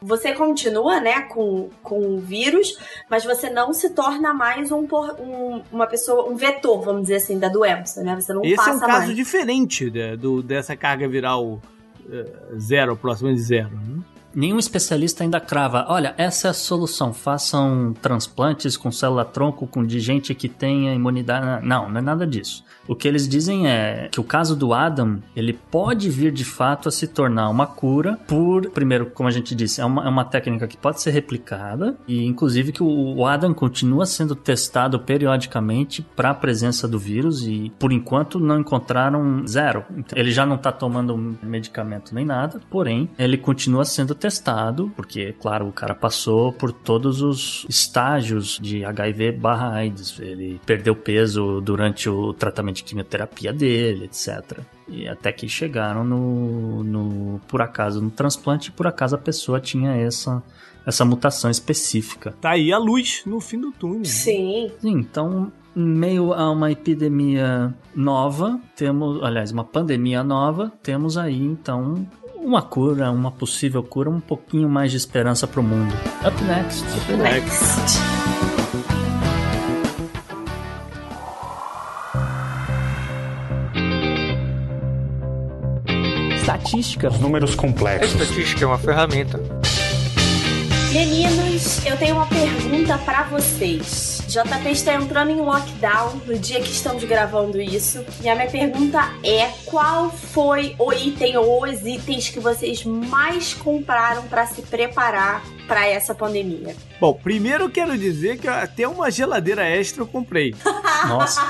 você 0.00 0.32
continua, 0.34 1.00
né, 1.00 1.22
com, 1.22 1.70
com 1.82 2.00
o 2.00 2.18
vírus, 2.18 2.76
mas 3.08 3.24
você 3.24 3.48
não 3.48 3.72
se 3.72 3.90
torna 3.90 4.34
mais 4.34 4.72
um, 4.72 4.86
um, 5.20 5.62
uma 5.70 5.86
pessoa, 5.86 6.28
um 6.28 6.34
vetor, 6.34 6.82
vamos 6.82 7.02
dizer 7.02 7.16
assim, 7.16 7.38
da 7.38 7.48
doença, 7.48 8.02
né? 8.02 8.16
Você 8.16 8.32
não 8.32 8.44
Esse 8.44 8.56
passa 8.56 8.70
é 8.70 8.74
um 8.74 8.80
caso 8.80 9.06
mais. 9.06 9.16
diferente 9.16 9.90
né, 9.90 10.16
do, 10.16 10.42
dessa 10.42 10.76
carga 10.76 11.06
viral 11.08 11.60
uh, 12.06 12.58
zero, 12.58 12.96
próxima 12.96 13.32
de 13.32 13.40
zero. 13.40 13.70
Né? 13.70 14.02
Nenhum 14.34 14.58
especialista 14.58 15.22
ainda 15.24 15.40
crava, 15.40 15.86
olha, 15.88 16.14
essa 16.16 16.48
é 16.48 16.50
a 16.50 16.54
solução, 16.54 17.12
façam 17.12 17.94
transplantes 18.00 18.76
com 18.76 18.90
célula-tronco 18.90 19.66
com 19.66 19.84
de 19.84 20.00
gente 20.00 20.34
que 20.34 20.48
tenha 20.48 20.94
imunidade. 20.94 21.66
Não, 21.66 21.88
não 21.88 21.98
é 21.98 22.02
nada 22.02 22.26
disso. 22.26 22.64
O 22.86 22.96
que 22.96 23.06
eles 23.06 23.28
dizem 23.28 23.68
é 23.68 24.08
que 24.10 24.20
o 24.20 24.24
caso 24.24 24.56
do 24.56 24.74
Adam, 24.74 25.22
ele 25.36 25.52
pode 25.52 26.08
vir 26.08 26.32
de 26.32 26.44
fato 26.44 26.88
a 26.88 26.92
se 26.92 27.06
tornar 27.06 27.48
uma 27.48 27.66
cura 27.66 28.18
por, 28.26 28.68
primeiro, 28.70 29.06
como 29.06 29.28
a 29.28 29.32
gente 29.32 29.54
disse, 29.54 29.80
é 29.80 29.84
uma, 29.84 30.04
é 30.04 30.08
uma 30.08 30.24
técnica 30.24 30.66
que 30.66 30.76
pode 30.76 31.00
ser 31.00 31.10
replicada 31.10 31.96
e, 32.08 32.24
inclusive, 32.24 32.72
que 32.72 32.82
o 32.82 33.24
Adam 33.24 33.54
continua 33.54 34.06
sendo 34.06 34.34
testado 34.34 34.98
periodicamente 34.98 36.02
para 36.16 36.30
a 36.30 36.34
presença 36.34 36.88
do 36.88 36.98
vírus 36.98 37.46
e, 37.46 37.72
por 37.78 37.92
enquanto, 37.92 38.40
não 38.40 38.60
encontraram 38.60 39.46
zero. 39.46 39.84
Então, 39.96 40.18
ele 40.18 40.32
já 40.32 40.44
não 40.44 40.56
está 40.56 40.72
tomando 40.72 41.36
medicamento 41.42 42.14
nem 42.14 42.24
nada, 42.24 42.60
porém, 42.70 43.08
ele 43.18 43.36
continua 43.36 43.84
sendo 43.84 44.14
testado, 44.22 44.92
porque, 44.94 45.34
claro, 45.40 45.66
o 45.66 45.72
cara 45.72 45.96
passou 45.96 46.52
por 46.52 46.72
todos 46.72 47.20
os 47.20 47.66
estágios 47.68 48.56
de 48.62 48.84
HIV 48.84 49.32
barra 49.32 49.74
AIDS. 49.74 50.16
Ele 50.20 50.60
perdeu 50.64 50.94
peso 50.94 51.60
durante 51.60 52.08
o 52.08 52.32
tratamento 52.32 52.76
de 52.76 52.84
quimioterapia 52.84 53.52
dele, 53.52 54.04
etc. 54.04 54.60
E 54.86 55.08
até 55.08 55.32
que 55.32 55.48
chegaram 55.48 56.04
no, 56.04 56.84
no 56.84 57.40
por 57.48 57.60
acaso 57.60 58.00
no 58.00 58.10
transplante, 58.10 58.68
e 58.68 58.72
por 58.72 58.86
acaso 58.86 59.16
a 59.16 59.18
pessoa 59.18 59.60
tinha 59.60 59.92
essa 59.96 60.40
essa 60.86 61.04
mutação 61.04 61.50
específica. 61.50 62.34
Tá 62.40 62.50
aí 62.50 62.72
a 62.72 62.78
luz 62.78 63.22
no 63.24 63.40
fim 63.40 63.60
do 63.60 63.70
túnel. 63.70 64.04
Sim. 64.04 64.70
Sim 64.80 64.90
então, 64.90 65.52
em 65.76 65.86
meio 65.86 66.32
a 66.32 66.50
uma 66.50 66.72
epidemia 66.72 67.72
nova, 67.94 68.60
temos, 68.76 69.22
aliás, 69.22 69.52
uma 69.52 69.64
pandemia 69.64 70.24
nova, 70.24 70.72
temos 70.82 71.16
aí 71.16 71.40
então 71.40 72.06
uma 72.42 72.60
cura, 72.60 73.10
uma 73.10 73.30
possível 73.30 73.82
cura, 73.82 74.10
um 74.10 74.20
pouquinho 74.20 74.68
mais 74.68 74.90
de 74.90 74.96
esperança 74.96 75.46
para 75.46 75.60
o 75.60 75.62
mundo. 75.62 75.94
Up 76.26 76.44
next. 76.44 76.84
Up 76.84 77.16
next. 77.16 78.22
estatística. 86.36 87.08
Os 87.08 87.18
números 87.18 87.54
complexos. 87.54 88.20
A 88.20 88.24
estatística 88.24 88.64
é 88.64 88.66
uma 88.66 88.78
ferramenta. 88.78 89.40
Meninos, 90.92 91.84
eu 91.86 91.96
tenho 91.96 92.16
uma 92.16 92.26
pergunta 92.26 92.98
para 92.98 93.24
vocês. 93.24 94.11
JP 94.32 94.70
está 94.70 94.94
entrando 94.94 95.30
em 95.30 95.42
lockdown 95.42 96.22
no 96.24 96.38
dia 96.38 96.58
que 96.58 96.70
estamos 96.70 97.04
gravando 97.04 97.60
isso. 97.60 98.02
E 98.22 98.30
a 98.30 98.34
minha 98.34 98.48
pergunta 98.48 99.12
é: 99.22 99.50
qual 99.66 100.10
foi 100.10 100.74
o 100.78 100.90
item 100.90 101.36
ou 101.36 101.62
os 101.64 101.82
itens 101.82 102.30
que 102.30 102.40
vocês 102.40 102.82
mais 102.82 103.52
compraram 103.52 104.22
para 104.22 104.46
se 104.46 104.62
preparar 104.62 105.42
para 105.68 105.86
essa 105.86 106.14
pandemia? 106.14 106.74
Bom, 106.98 107.12
primeiro 107.12 107.64
eu 107.64 107.70
quero 107.70 107.98
dizer 107.98 108.38
que 108.38 108.48
até 108.48 108.88
uma 108.88 109.10
geladeira 109.10 109.68
extra 109.68 110.02
eu 110.02 110.06
comprei. 110.06 110.54
Nossa. 111.06 111.42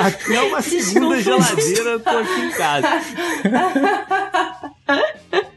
Até 0.00 0.42
uma 0.42 0.60
segunda 0.60 1.22
geladeira 1.22 1.90
eu 1.90 2.00
tô 2.00 2.10
aqui 2.10 2.40
em 2.40 2.50
casa. 2.50 2.88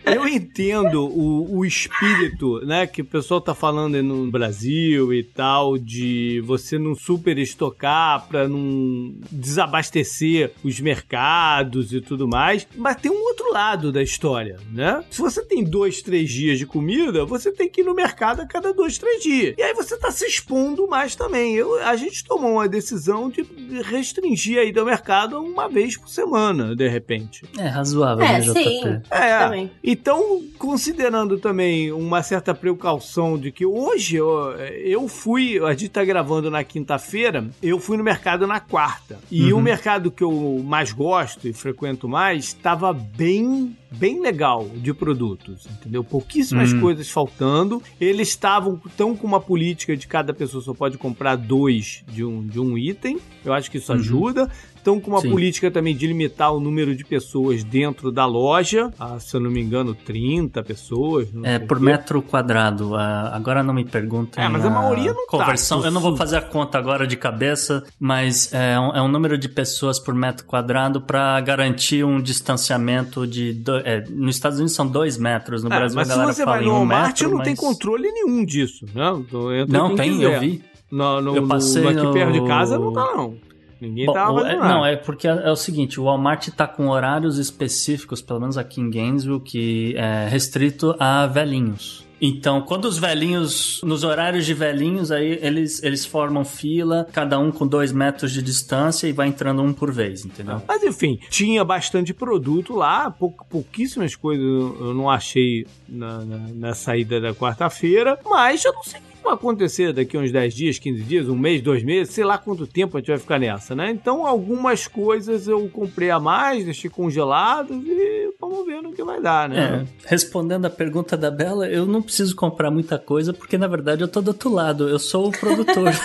Eu 0.05 0.27
entendo 0.27 1.05
o, 1.05 1.59
o 1.59 1.65
espírito, 1.65 2.59
né, 2.65 2.85
que 2.85 3.01
o 3.01 3.05
pessoal 3.05 3.39
tá 3.39 3.55
falando 3.55 4.01
no 4.03 4.29
Brasil 4.29 5.13
e 5.13 5.23
tal, 5.23 5.77
de 5.77 6.41
você 6.45 6.77
não 6.77 6.93
super 6.93 7.37
estocar 7.37 8.27
pra 8.27 8.47
não 8.47 9.13
desabastecer 9.31 10.51
os 10.63 10.79
mercados 10.79 11.93
e 11.93 12.01
tudo 12.01 12.27
mais. 12.27 12.67
Mas 12.75 12.97
tem 12.97 13.09
um 13.11 13.21
outro 13.23 13.51
lado 13.51 13.91
da 13.91 14.03
história, 14.03 14.57
né? 14.71 15.03
Se 15.09 15.21
você 15.21 15.41
tem 15.43 15.63
dois, 15.63 16.01
três 16.01 16.29
dias 16.29 16.59
de 16.59 16.65
comida, 16.65 17.25
você 17.25 17.51
tem 17.51 17.69
que 17.69 17.81
ir 17.81 17.85
no 17.85 17.93
mercado 17.95 18.41
a 18.41 18.45
cada 18.45 18.73
dois, 18.73 18.97
três 18.97 19.23
dias. 19.23 19.55
E 19.57 19.61
aí 19.63 19.73
você 19.73 19.97
tá 19.97 20.11
se 20.11 20.25
expondo 20.25 20.85
mais 20.87 21.15
também. 21.15 21.55
Eu, 21.55 21.81
a 21.81 21.95
gente 21.95 22.23
tomou 22.25 22.53
uma 22.53 22.67
decisão 22.67 23.29
de 23.29 23.45
restringir 23.83 24.59
aí 24.59 24.71
do 24.71 24.83
mercado 24.85 25.39
uma 25.39 25.69
vez 25.69 25.97
por 25.97 26.09
semana, 26.09 26.75
de 26.75 26.87
repente. 26.89 27.43
É 27.57 27.67
razoável, 27.67 28.23
É, 28.25 28.33
né, 28.33 28.39
JP? 28.41 28.53
sim. 28.63 29.01
É, 29.09 29.22
Também. 29.45 29.71
então, 29.83 30.41
considerando 30.57 31.37
também 31.39 31.91
uma 31.91 32.21
certa 32.23 32.53
precaução 32.53 33.37
de 33.37 33.51
que 33.51 33.65
hoje 33.65 34.15
eu, 34.17 34.51
eu 34.83 35.07
fui, 35.07 35.59
a 35.63 35.71
gente 35.71 35.89
tá 35.89 36.03
gravando 36.03 36.49
na 36.49 36.63
quinta-feira, 36.63 37.45
eu 37.61 37.79
fui 37.79 37.97
no 37.97 38.03
mercado 38.03 38.45
na 38.47 38.59
quarta. 38.59 39.19
E 39.31 39.51
Uhum. 39.53 39.59
o 39.59 39.61
mercado 39.61 40.11
que 40.11 40.23
eu 40.23 40.61
mais 40.63 40.91
gosto 40.91 41.47
e 41.47 41.53
frequento 41.53 42.07
mais 42.07 42.45
estava 42.45 42.91
bem 42.93 43.75
bem 43.97 44.21
legal 44.21 44.67
de 44.75 44.93
produtos, 44.93 45.65
entendeu? 45.71 46.03
Pouquíssimas 46.03 46.73
Hum. 46.73 46.81
coisas 46.81 47.09
faltando. 47.09 47.81
Eles 47.99 48.29
estavam 48.29 48.79
tão 48.97 49.15
com 49.15 49.25
uma 49.27 49.39
política 49.39 49.95
de 49.95 50.07
cada 50.07 50.33
pessoa 50.33 50.63
só 50.63 50.73
pode 50.73 50.97
comprar 50.97 51.35
dois 51.35 52.03
de 52.07 52.23
um, 52.23 52.45
de 52.45 52.59
um 52.59 52.77
item. 52.77 53.17
Eu 53.45 53.53
acho 53.53 53.69
que 53.69 53.77
isso 53.77 53.91
Uhum. 53.91 53.99
ajuda. 53.99 54.49
Estão 54.75 54.99
com 54.99 55.11
uma 55.11 55.21
Sim. 55.21 55.29
política 55.31 55.71
também 55.71 55.95
de 55.95 56.05
limitar 56.05 56.53
o 56.53 56.59
número 56.59 56.93
de 56.93 57.05
pessoas 57.05 57.63
dentro 57.63 58.11
da 58.11 58.25
loja. 58.25 58.91
Ah, 58.99 59.17
se 59.17 59.33
eu 59.33 59.39
não 59.39 59.49
me 59.49 59.61
engano, 59.61 59.95
30 59.95 60.61
pessoas. 60.61 61.29
É, 61.41 61.57
por 61.57 61.77
quê. 61.77 61.85
metro 61.85 62.21
quadrado. 62.21 62.93
Ah, 62.93 63.31
agora 63.33 63.63
não 63.63 63.73
me 63.73 63.85
perguntem. 63.85 64.43
É, 64.43 64.49
mas 64.49 64.65
a 64.65 64.69
maioria 64.69 65.13
não 65.13 65.25
tá. 65.25 65.37
conversão. 65.37 65.85
Eu 65.85 65.91
não 65.91 66.01
vou 66.01 66.17
fazer 66.17 66.35
a 66.35 66.41
conta 66.41 66.77
agora 66.77 67.07
de 67.07 67.15
cabeça, 67.15 67.81
mas 67.97 68.51
é 68.53 68.77
um, 68.77 68.89
é 68.93 69.01
um 69.01 69.07
número 69.07 69.37
de 69.37 69.47
pessoas 69.47 69.99
por 69.99 70.13
metro 70.13 70.45
quadrado 70.45 70.99
para 70.99 71.39
garantir 71.39 72.03
um 72.03 72.21
distanciamento 72.21 73.25
de. 73.25 73.53
do- 73.53 73.77
é, 73.85 74.03
nos 74.09 74.35
Estados 74.35 74.57
Unidos 74.59 74.75
são 74.75 74.87
dois 74.87 75.17
metros, 75.17 75.63
no 75.63 75.71
É, 75.73 75.77
Brasil 75.77 75.95
mas 75.95 76.09
a 76.09 76.11
se 76.11 76.17
galera 76.17 76.33
você 76.33 76.43
fala 76.43 76.57
vai 76.57 76.65
no 76.65 76.71
um 76.71 76.73
Walmart, 76.75 77.07
metro, 77.21 77.29
não 77.37 77.43
tem 77.43 77.53
mas- 77.53 77.59
controle 77.59 78.11
nenhum 78.11 78.43
disso, 78.45 78.85
né? 78.93 79.11
Então, 79.19 79.49
Não, 79.67 79.95
tem, 79.95 80.11
quiser. 80.13 80.35
eu 80.35 80.39
vi. 80.39 80.63
No, 80.91 81.21
no, 81.21 81.35
Eu 81.35 81.47
passei 81.47 81.81
no, 81.83 81.89
aqui 81.89 82.01
no- 82.03 82.13
perto 82.13 82.31
de 82.33 82.47
casa 82.47 82.77
não 82.77 82.93
tá, 82.93 83.13
não. 83.15 83.35
Ninguém 83.81 84.05
Bom, 84.05 84.13
tava 84.13 84.41
fazendo 84.41 84.63
é- 84.63 84.67
não, 84.69 84.85
é 84.85 84.95
porque 84.95 85.27
é, 85.27 85.31
é 85.43 85.51
o 85.51 85.55
seguinte, 85.57 85.99
o 85.99 86.03
Walmart 86.05 86.47
tá 86.49 86.65
com 86.67 86.87
horários 86.87 87.37
específicos, 87.37 88.21
pelo 88.21 88.39
menos 88.39 88.57
aqui 88.57 88.79
em 88.79 88.89
Gainesville, 88.89 89.41
que 89.41 89.93
é 89.97 90.27
restrito 90.29 90.95
a 90.99 91.25
velhinhos. 91.27 92.02
Então, 92.25 92.61
quando 92.61 92.85
os 92.85 92.97
velhinhos, 92.97 93.81
nos 93.83 94.05
horários 94.05 94.45
de 94.45 94.53
velhinhos, 94.53 95.11
aí 95.11 95.37
eles, 95.41 95.83
eles 95.83 96.05
formam 96.05 96.45
fila, 96.45 97.05
cada 97.11 97.37
um 97.37 97.51
com 97.51 97.67
dois 97.67 97.91
metros 97.91 98.31
de 98.31 98.41
distância 98.41 99.07
e 99.07 99.11
vai 99.11 99.27
entrando 99.27 99.61
um 99.61 99.73
por 99.73 99.91
vez, 99.91 100.23
entendeu? 100.23 100.61
Mas 100.65 100.81
enfim, 100.83 101.19
tinha 101.29 101.65
bastante 101.65 102.13
produto 102.13 102.73
lá, 102.75 103.11
pou- 103.11 103.35
pouquíssimas 103.49 104.15
coisas 104.15 104.45
eu 104.45 104.93
não 104.93 105.09
achei 105.09 105.67
na, 105.89 106.23
na, 106.23 106.37
na 106.53 106.73
saída 106.73 107.19
da 107.19 107.33
quarta-feira, 107.33 108.17
mas 108.25 108.63
eu 108.63 108.71
não 108.71 108.83
sei 108.83 109.01
vai 109.23 109.33
acontecer 109.33 109.93
daqui 109.93 110.17
uns 110.17 110.31
10 110.31 110.53
dias, 110.53 110.79
15 110.79 111.03
dias, 111.03 111.29
um 111.29 111.35
mês, 111.35 111.61
dois 111.61 111.83
meses, 111.83 112.13
sei 112.13 112.23
lá 112.23 112.37
quanto 112.37 112.67
tempo 112.67 112.97
a 112.97 112.99
gente 112.99 113.09
vai 113.09 113.17
ficar 113.17 113.39
nessa, 113.39 113.73
né? 113.73 113.89
Então 113.89 114.25
algumas 114.25 114.87
coisas 114.87 115.47
eu 115.47 115.67
comprei 115.69 116.09
a 116.09 116.19
mais, 116.19 116.65
deixei 116.65 116.89
congeladas 116.89 117.75
e 117.83 118.33
vamos 118.39 118.65
ver 118.65 118.81
no 118.81 118.91
que 118.93 119.03
vai 119.03 119.21
dar, 119.21 119.49
né? 119.49 119.85
É, 120.05 120.09
respondendo 120.09 120.65
a 120.65 120.69
pergunta 120.69 121.15
da 121.15 121.31
Bela, 121.31 121.67
eu 121.67 121.85
não 121.85 122.01
preciso 122.01 122.35
comprar 122.35 122.69
muita 122.69 122.99
coisa 122.99 123.33
porque 123.33 123.57
na 123.57 123.67
verdade 123.67 124.01
eu 124.01 124.07
tô 124.07 124.21
do 124.21 124.29
outro 124.29 124.51
lado, 124.51 124.89
eu 124.89 124.99
sou 124.99 125.29
o 125.29 125.31
produtor. 125.31 125.91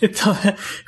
Então, 0.08 0.34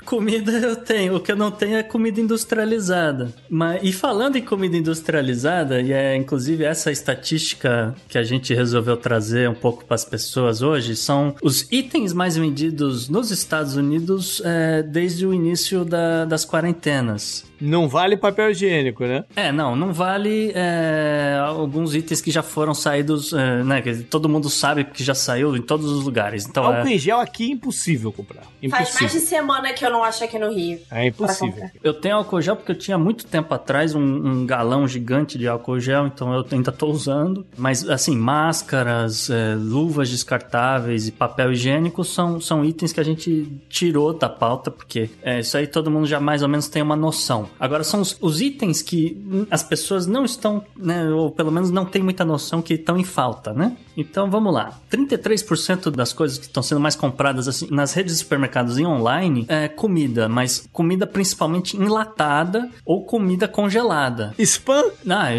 comida 0.05 0.53
eu 0.53 0.77
tenho. 0.77 1.17
O 1.17 1.21
que 1.21 1.33
eu 1.33 1.37
não 1.37 1.51
tenho 1.51 1.77
é 1.77 1.83
comida 1.83 2.21
industrializada. 2.21 3.33
Mas, 3.49 3.81
e 3.83 3.93
falando 3.93 4.37
em 4.37 4.43
comida 4.43 4.77
industrializada, 4.77 5.81
e 5.81 5.93
é 5.93 6.17
inclusive 6.17 6.65
essa 6.65 6.91
estatística 6.91 7.95
que 8.09 8.17
a 8.17 8.23
gente 8.23 8.55
resolveu 8.55 8.97
trazer 8.97 9.49
um 9.49 9.55
pouco 9.55 9.85
para 9.85 9.95
as 9.95 10.05
pessoas 10.05 10.63
hoje, 10.63 10.97
são 10.97 11.35
os 11.43 11.67
itens 11.71 12.13
mais 12.13 12.37
vendidos 12.37 13.09
nos 13.09 13.31
Estados 13.31 13.77
Unidos 13.77 14.41
é, 14.45 14.83
desde 14.83 15.27
o 15.27 15.35
início 15.35 15.85
da, 15.85 16.25
das 16.25 16.45
quarentenas. 16.45 17.51
Não 17.61 17.89
vale 17.89 18.17
papel 18.17 18.51
higiênico, 18.51 19.05
né? 19.05 19.25
É, 19.37 19.53
não, 19.53 19.77
não 19.77 19.93
vale 19.93 20.51
é, 20.55 21.39
alguns 21.45 21.95
itens 21.95 22.21
que 22.21 22.31
já 22.31 22.43
foram 22.43 22.73
saídos, 22.73 23.33
é, 23.35 23.63
né? 23.63 23.83
Que 23.83 23.97
todo 23.97 24.29
mundo 24.29 24.49
sabe 24.49 24.85
que 24.85 25.05
já 25.05 25.15
saiu 25.15 25.55
em 25.55 25.61
todos 25.61 25.91
os 25.91 26.05
lugares. 26.05 26.47
Então, 26.47 26.65
Álcool 26.65 26.89
é, 26.89 26.95
em 26.95 26.99
gel 26.99 27.21
aqui 27.21 27.51
é 27.51 27.53
impossível 27.53 28.11
comprar. 28.13 28.45
Impossível. 28.63 28.87
Faz 28.87 29.00
mais 29.03 29.13
de 29.13 29.21
semana 29.21 29.73
que 29.73 29.85
eu 29.85 29.91
não 29.91 30.05
acho 30.05 30.25
aqui 30.25 30.39
no 30.39 30.51
Rio. 30.53 30.81
É 30.91 31.07
impossível. 31.07 31.71
eu 31.83 31.95
tenho 31.95 32.17
álcool 32.17 32.41
gel 32.41 32.57
porque 32.57 32.73
eu 32.73 32.79
tinha 32.79 32.99
muito 32.99 33.27
tempo 33.27 33.53
atrás 33.55 33.95
um, 33.95 34.01
um 34.01 34.47
galão 34.47 34.87
gigante 34.87 35.39
de 35.39 35.47
álcool 35.49 35.81
gel, 35.81 36.07
então 36.07 36.35
eu 36.35 36.45
ainda 36.51 36.73
tô 36.73 36.89
usando. 36.89 37.47
Mas, 37.57 37.89
assim, 37.89 38.17
máscaras, 38.17 39.31
é, 39.31 39.55
luvas 39.55 40.09
descartáveis 40.09 41.09
e 41.09 41.13
papel 41.13 41.53
higiênico 41.53 42.05
são, 42.05 42.41
são 42.41 42.65
itens 42.65 42.93
que 42.93 43.01
a 43.01 43.05
gente 43.05 43.47
tirou 43.69 44.13
da 44.13 44.29
pauta, 44.29 44.71
porque 44.71 45.11
é, 45.23 45.41
isso 45.41 45.57
aí 45.57 45.67
todo 45.67 45.91
mundo 45.91 46.07
já 46.07 46.21
mais 46.21 46.43
ou 46.43 46.49
menos 46.49 46.69
tem 46.69 46.83
uma 46.83 46.97
noção. 46.97 47.49
Agora, 47.59 47.85
são 47.85 48.01
os, 48.01 48.17
os 48.21 48.41
itens 48.41 48.83
que 48.83 49.47
as 49.51 49.63
pessoas 49.63 50.07
não 50.07 50.25
estão, 50.25 50.65
né, 50.77 51.09
ou 51.11 51.31
pelo 51.31 51.51
menos 51.51 51.71
não 51.71 51.85
tem 51.85 52.03
muita 52.03 52.25
noção 52.25 52.63
que 52.63 52.75
estão 52.75 52.97
em 52.97 53.05
falta, 53.05 53.53
né? 53.53 53.77
Então, 53.97 54.31
vamos 54.31 54.53
lá. 54.53 54.79
33% 54.91 55.91
das 55.91 56.13
coisas 56.13 56.39
que 56.39 56.47
estão 56.47 56.63
sendo 56.63 56.81
mais 56.81 56.97
compradas 56.97 57.49
assim, 57.49 57.69
nas 57.71 57.93
redes 57.93 58.15
de 58.15 58.19
supermercados 58.21 58.79
e 58.79 58.87
online 58.91 59.45
é 59.49 59.69
comida, 59.69 60.29
mas 60.29 60.69
comida 60.73 61.07
principalmente 61.07 61.77
enlatada 61.77 62.69
ou 62.85 63.05
comida 63.05 63.49
congelada. 63.49 64.35
Spam? 64.39 64.91
Ah, 65.09 65.31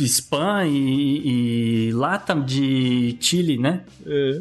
spam 0.00 0.66
e, 0.66 1.88
e 1.88 1.92
lata 1.92 2.34
de 2.34 3.16
chile, 3.20 3.58
né? 3.58 3.82
É. 4.06 4.40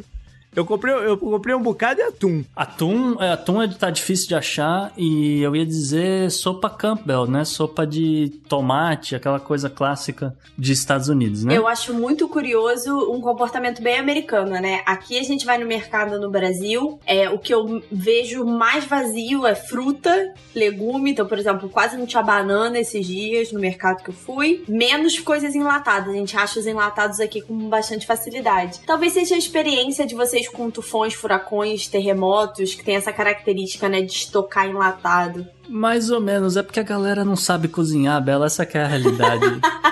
Eu 0.59 0.65
comprei, 0.65 0.93
eu 0.93 1.17
comprei 1.17 1.55
um 1.55 1.61
bocado 1.61 1.95
de 1.95 2.01
atum. 2.01 2.43
Atum, 2.53 3.15
é, 3.21 3.31
atum 3.31 3.61
é, 3.61 3.67
tá 3.69 3.89
difícil 3.89 4.27
de 4.27 4.35
achar 4.35 4.91
e 4.97 5.41
eu 5.41 5.55
ia 5.55 5.65
dizer 5.65 6.29
sopa 6.29 6.69
Campbell, 6.69 7.25
né? 7.27 7.45
Sopa 7.45 7.87
de 7.87 8.41
tomate, 8.49 9.15
aquela 9.15 9.39
coisa 9.39 9.69
clássica 9.69 10.35
de 10.57 10.73
Estados 10.73 11.07
Unidos, 11.07 11.45
né? 11.45 11.57
Eu 11.57 11.65
acho 11.65 11.93
muito 11.93 12.27
curioso 12.27 12.93
um 13.09 13.21
comportamento 13.21 13.81
bem 13.81 13.97
americano, 13.97 14.51
né? 14.51 14.81
Aqui 14.85 15.17
a 15.17 15.23
gente 15.23 15.45
vai 15.45 15.57
no 15.57 15.65
mercado 15.65 16.19
no 16.19 16.29
Brasil, 16.29 16.99
é, 17.05 17.29
o 17.29 17.39
que 17.39 17.53
eu 17.53 17.81
vejo 17.89 18.43
mais 18.43 18.83
vazio 18.83 19.47
é 19.47 19.55
fruta, 19.55 20.33
legume. 20.53 21.11
Então, 21.11 21.25
por 21.25 21.39
exemplo, 21.39 21.69
quase 21.69 21.95
não 21.95 22.05
tinha 22.05 22.21
banana 22.21 22.77
esses 22.79 23.05
dias 23.05 23.53
no 23.53 23.61
mercado 23.61 24.03
que 24.03 24.09
eu 24.09 24.13
fui. 24.13 24.65
Menos 24.67 25.17
coisas 25.19 25.55
enlatadas. 25.55 26.13
A 26.13 26.17
gente 26.17 26.35
acha 26.35 26.59
os 26.59 26.67
enlatados 26.67 27.21
aqui 27.21 27.39
com 27.41 27.69
bastante 27.69 28.05
facilidade. 28.05 28.81
Talvez 28.85 29.13
seja 29.13 29.35
a 29.35 29.37
experiência 29.37 30.05
de 30.05 30.15
vocês 30.15 30.48
com 30.49 30.69
tufões, 30.69 31.13
furacões, 31.13 31.87
terremotos, 31.87 32.75
que 32.75 32.83
tem 32.83 32.95
essa 32.95 33.13
característica, 33.13 33.87
né, 33.87 34.01
de 34.01 34.11
estocar 34.11 34.67
enlatado. 34.67 35.47
Mais 35.67 36.09
ou 36.09 36.19
menos, 36.19 36.57
é 36.57 36.63
porque 36.63 36.79
a 36.79 36.83
galera 36.83 37.23
não 37.23 37.35
sabe 37.35 37.67
cozinhar, 37.67 38.23
Bela, 38.23 38.47
essa 38.47 38.65
que 38.65 38.77
é 38.77 38.83
a 38.83 38.87
realidade. 38.87 39.45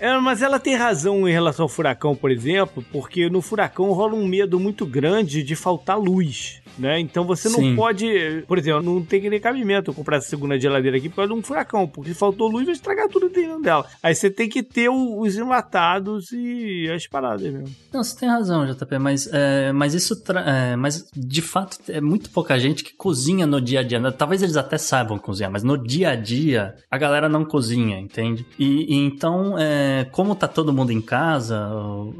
É, 0.00 0.16
mas 0.18 0.42
ela 0.42 0.60
tem 0.60 0.76
razão 0.76 1.28
em 1.28 1.32
relação 1.32 1.64
ao 1.64 1.68
furacão, 1.68 2.14
por 2.14 2.30
exemplo, 2.30 2.84
porque 2.92 3.28
no 3.28 3.42
furacão 3.42 3.90
rola 3.92 4.14
um 4.14 4.28
medo 4.28 4.60
muito 4.60 4.86
grande 4.86 5.42
de 5.42 5.56
faltar 5.56 5.98
luz. 5.98 6.62
Né? 6.78 7.00
Então 7.00 7.24
você 7.24 7.48
não 7.48 7.58
Sim. 7.58 7.76
pode, 7.76 8.44
por 8.46 8.56
exemplo, 8.58 8.82
não 8.82 9.02
tem 9.02 9.20
que 9.20 9.28
nem 9.28 9.40
cabimento 9.40 9.90
eu 9.90 9.94
comprar 9.94 10.18
essa 10.18 10.28
segunda 10.28 10.58
geladeira 10.58 10.96
aqui 10.96 11.08
por 11.08 11.16
causa 11.16 11.32
de 11.32 11.38
um 11.38 11.42
furacão, 11.42 11.88
porque 11.88 12.14
faltou 12.14 12.48
luz 12.48 12.64
vai 12.64 12.74
estragar 12.74 13.08
tudo 13.08 13.28
dentro 13.28 13.60
dela. 13.60 13.84
Aí 14.02 14.14
você 14.14 14.30
tem 14.30 14.48
que 14.48 14.62
ter 14.62 14.88
os 14.88 15.36
enlatados 15.36 16.30
e 16.32 16.88
as 16.90 17.06
paradas 17.06 17.42
mesmo. 17.42 17.68
Não, 17.92 18.02
você 18.04 18.18
tem 18.18 18.28
razão, 18.28 18.66
JP, 18.66 18.98
mas, 18.98 19.28
é, 19.32 19.72
mas 19.72 19.94
isso. 19.94 20.22
é, 20.46 20.76
mas 20.76 21.08
de 21.14 21.42
fato 21.42 21.78
é 21.88 22.00
muito 22.00 22.30
pouca 22.30 22.58
gente 22.58 22.84
que 22.84 22.94
cozinha 22.94 23.46
no 23.46 23.60
dia 23.60 23.80
a 23.80 23.82
dia. 23.82 24.12
Talvez 24.12 24.42
eles 24.42 24.56
até 24.56 24.78
saibam 24.78 25.18
cozinhar, 25.18 25.50
mas 25.50 25.62
no 25.62 25.76
dia 25.76 26.10
a 26.10 26.16
dia 26.16 26.76
a 26.90 26.98
galera 26.98 27.28
não 27.28 27.44
cozinha, 27.44 27.98
entende? 27.98 28.46
E, 28.58 28.94
e 28.94 28.96
então, 28.96 29.58
é, 29.58 30.06
como 30.12 30.34
tá 30.34 30.46
todo 30.46 30.72
mundo 30.72 30.92
em 30.92 31.00
casa, 31.00 31.68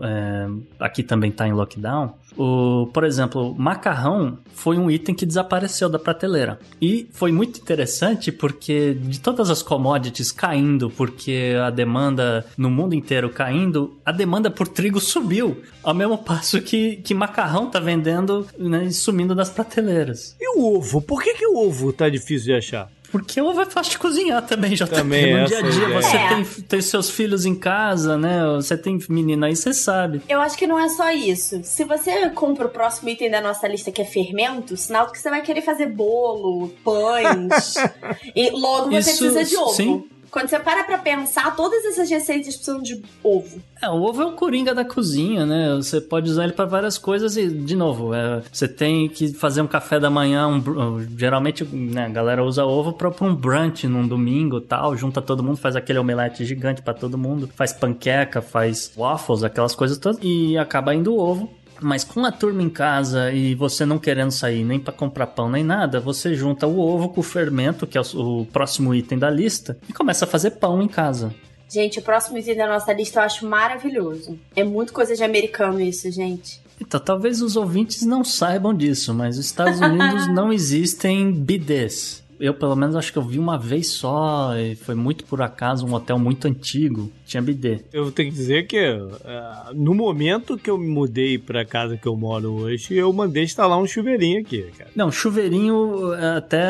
é, 0.03 0.49
aqui 0.81 1.03
também 1.03 1.31
tá 1.31 1.47
em 1.47 1.53
lockdown. 1.53 2.14
O, 2.37 2.88
por 2.92 3.05
exemplo, 3.05 3.55
macarrão 3.59 4.38
foi 4.54 4.78
um 4.78 4.90
item 4.90 5.14
que 5.14 5.26
desapareceu 5.26 5.88
da 5.88 5.98
prateleira. 5.98 6.58
E 6.80 7.08
foi 7.12 7.32
muito 7.32 7.61
interessante 7.61 8.32
porque 8.32 8.94
de 8.94 9.20
todas 9.20 9.50
as 9.50 9.62
commodities 9.62 10.32
caindo, 10.32 10.90
porque 10.90 11.54
a 11.62 11.70
demanda 11.70 12.44
no 12.56 12.70
mundo 12.70 12.94
inteiro 12.94 13.30
caindo, 13.30 13.98
a 14.04 14.12
demanda 14.12 14.50
por 14.50 14.68
trigo 14.68 15.00
subiu. 15.00 15.62
Ao 15.82 15.94
mesmo 15.94 16.18
passo 16.22 16.61
que, 16.61 16.96
que 16.96 17.14
macarrão 17.14 17.70
tá 17.70 17.80
vendendo 17.80 18.46
né, 18.58 18.87
e 18.87 18.92
sumindo 18.92 19.34
das 19.34 19.50
prateleiras. 19.50 20.37
E 20.40 20.58
o 20.58 20.76
ovo? 20.76 21.00
Por 21.00 21.22
que, 21.22 21.34
que 21.34 21.46
o 21.46 21.56
ovo 21.56 21.92
tá 21.92 22.08
difícil 22.08 22.46
de 22.46 22.54
achar? 22.54 22.90
Porque 23.11 23.40
ovo 23.40 23.61
é 23.62 23.66
fácil 23.66 23.92
de 23.92 23.99
cozinhar 23.99 24.42
também, 24.47 24.77
já 24.77 24.87
Também 24.87 25.33
no 25.33 25.38
essa 25.40 25.49
dia 25.49 25.59
a 25.59 25.71
dia. 25.71 25.85
ideia. 25.85 26.03
Você 26.03 26.16
É. 26.16 26.29
tem, 26.29 26.44
tem 26.44 26.81
seus 26.83 27.09
filhos 27.11 27.47
em 27.47 27.55
casa, 27.55 28.18
né? 28.18 28.44
Você 28.57 28.77
tem 28.77 28.99
menina 29.09 29.47
aí, 29.47 29.57
você 29.57 29.73
sabe. 29.73 30.21
Eu 30.29 30.40
acho 30.40 30.59
que 30.59 30.66
não 30.66 30.79
é 30.79 30.88
só 30.90 31.11
isso. 31.11 31.61
Se 31.64 31.85
você 31.85 32.29
compra 32.31 32.66
o 32.66 32.68
próximo 32.68 33.09
item 33.09 33.31
da 33.31 33.40
nossa 33.40 33.66
lista, 33.66 33.90
que 33.90 34.03
é 34.03 34.05
fermento, 34.05 34.77
sinal 34.77 35.11
que 35.11 35.18
você 35.18 35.31
vai 35.31 35.40
querer 35.40 35.62
fazer 35.62 35.87
bolo, 35.87 36.68
pães. 36.85 37.75
e 38.37 38.51
logo 38.51 38.90
você 38.90 39.11
Isso, 39.11 39.18
precisa 39.31 39.44
de 39.44 39.57
ovo. 39.57 39.73
sim. 39.73 40.05
Quando 40.31 40.49
você 40.49 40.59
para 40.59 40.85
pra 40.85 40.99
pensar, 40.99 41.55
todas 41.57 41.85
essas 41.85 42.11
receitas 42.11 42.55
precisam 42.55 42.83
de 42.83 43.03
ovo. 43.23 43.61
É, 43.81 43.88
o 43.88 44.03
ovo 44.03 44.23
é 44.23 44.27
o 44.27 44.33
coringa 44.33 44.75
da 44.75 44.85
cozinha, 44.85 45.47
né? 45.47 45.75
Você 45.77 46.01
pode 46.01 46.29
usar 46.29 46.45
ele 46.45 46.53
para 46.53 46.64
várias 46.64 46.99
coisas 46.99 47.37
e, 47.37 47.49
de 47.49 47.77
novo, 47.77 48.12
é, 48.12 48.43
você 48.53 48.67
tem 48.67 49.09
que 49.09 49.33
fazer 49.33 49.62
um 49.62 49.67
café 49.67 50.01
da 50.01 50.11
manhã. 50.11 50.49
um 50.49 51.07
geralmente, 51.17 51.64
né, 51.64 52.07
a 52.07 52.09
galera 52.09 52.45
usa 52.45 52.64
ovo 52.64 52.93
para 52.93 53.09
um 53.25 53.35
brunch 53.35 53.87
num 53.87 54.07
domingo 54.07 54.61
tal. 54.61 54.97
Junta 54.97 55.23
todo 55.23 55.43
mundo, 55.43 55.57
faz 55.57 55.77
aquele 55.77 55.99
omelete 55.99 56.45
gigante 56.45 56.83
para 56.83 56.95
todo 56.95 57.17
mundo. 57.17 57.49
Faz 57.55 57.73
panqueca, 57.73 58.43
faz 58.43 58.93
waffles, 58.97 59.45
aquelas 59.45 59.75
coisas 59.75 59.97
todas. 59.97 60.19
E 60.23 60.59
acaba 60.59 60.95
indo 60.95 61.14
o 61.14 61.19
ovo. 61.19 61.51
Mas 61.81 62.05
com 62.05 62.25
a 62.25 62.33
turma 62.33 62.62
em 62.62 62.71
casa 62.71 63.31
e 63.33 63.55
você 63.55 63.87
não 63.87 63.99
querendo 63.99 64.31
sair 64.31 64.64
nem 64.64 64.81
para 64.81 64.93
comprar 64.93 65.29
pão 65.29 65.51
nem 65.51 65.62
nada, 65.62 66.01
você 66.01 66.35
junta 66.35 66.67
o 66.67 66.79
ovo 66.79 67.09
com 67.09 67.21
o 67.21 67.25
fermento, 67.25 67.87
que 67.87 67.97
é 67.97 68.01
o, 68.01 68.41
o 68.41 68.47
próximo 68.47 68.95
item 68.95 69.19
da 69.19 69.31
lista, 69.31 69.79
e 69.88 69.93
começa 69.93 70.25
a 70.25 70.29
fazer 70.29 70.53
pão 70.53 70.83
em 70.83 70.88
casa. 70.88 71.35
Gente, 71.69 71.99
o 71.99 72.03
próximo 72.03 72.38
item 72.38 72.57
da 72.57 72.67
nossa 72.67 72.93
lista 72.93 73.21
eu 73.21 73.25
acho 73.25 73.47
maravilhoso. 73.47 74.38
É 74.57 74.64
muito 74.64 74.93
coisa 74.93 75.14
de 75.14 75.23
americano 75.23 75.81
isso, 75.81 76.11
gente. 76.11 76.61
Então, 76.81 77.01
talvez 77.01 77.43
os 77.43 77.57
ouvintes 77.57 78.03
não 78.03 78.25
saibam 78.25 78.73
disso, 78.73 79.12
mas 79.12 79.37
nos 79.37 79.47
Estados 79.47 79.81
Unidos 79.81 80.29
não 80.33 80.53
existem 80.53 81.33
bidês. 81.33 82.23
Eu, 82.40 82.55
pelo 82.55 82.77
menos, 82.77 82.94
acho 82.94 83.12
que 83.12 83.18
eu 83.18 83.22
vi 83.22 83.38
uma 83.38 83.59
vez 83.59 83.88
só, 83.88 84.57
e 84.57 84.77
foi 84.77 84.94
muito 84.94 85.24
por 85.24 85.42
acaso, 85.42 85.85
um 85.87 85.92
hotel 85.94 86.18
muito 86.18 86.46
antigo, 86.46 87.11
tinha 87.27 87.42
bidê. 87.42 87.81
Eu 87.92 88.12
tenho 88.12 88.31
que 88.31 88.37
dizer 88.37 88.66
que 88.66 88.79
ah, 89.24 89.70
no 89.74 89.94
momento 89.94 90.57
que 90.57 90.70
eu 90.70 90.79
me 90.79 90.87
mudei 90.88 91.37
pra 91.38 91.64
casa 91.64 91.96
que 91.96 92.07
eu 92.07 92.16
moro 92.16 92.53
hoje, 92.53 92.94
eu 92.94 93.12
mandei 93.12 93.42
instalar 93.42 93.79
um 93.79 93.87
chuveirinho 93.87 94.40
aqui, 94.40 94.66
cara. 94.77 94.90
Não, 94.94 95.11
chuveirinho 95.11 96.14
é, 96.14 96.37
até 96.37 96.62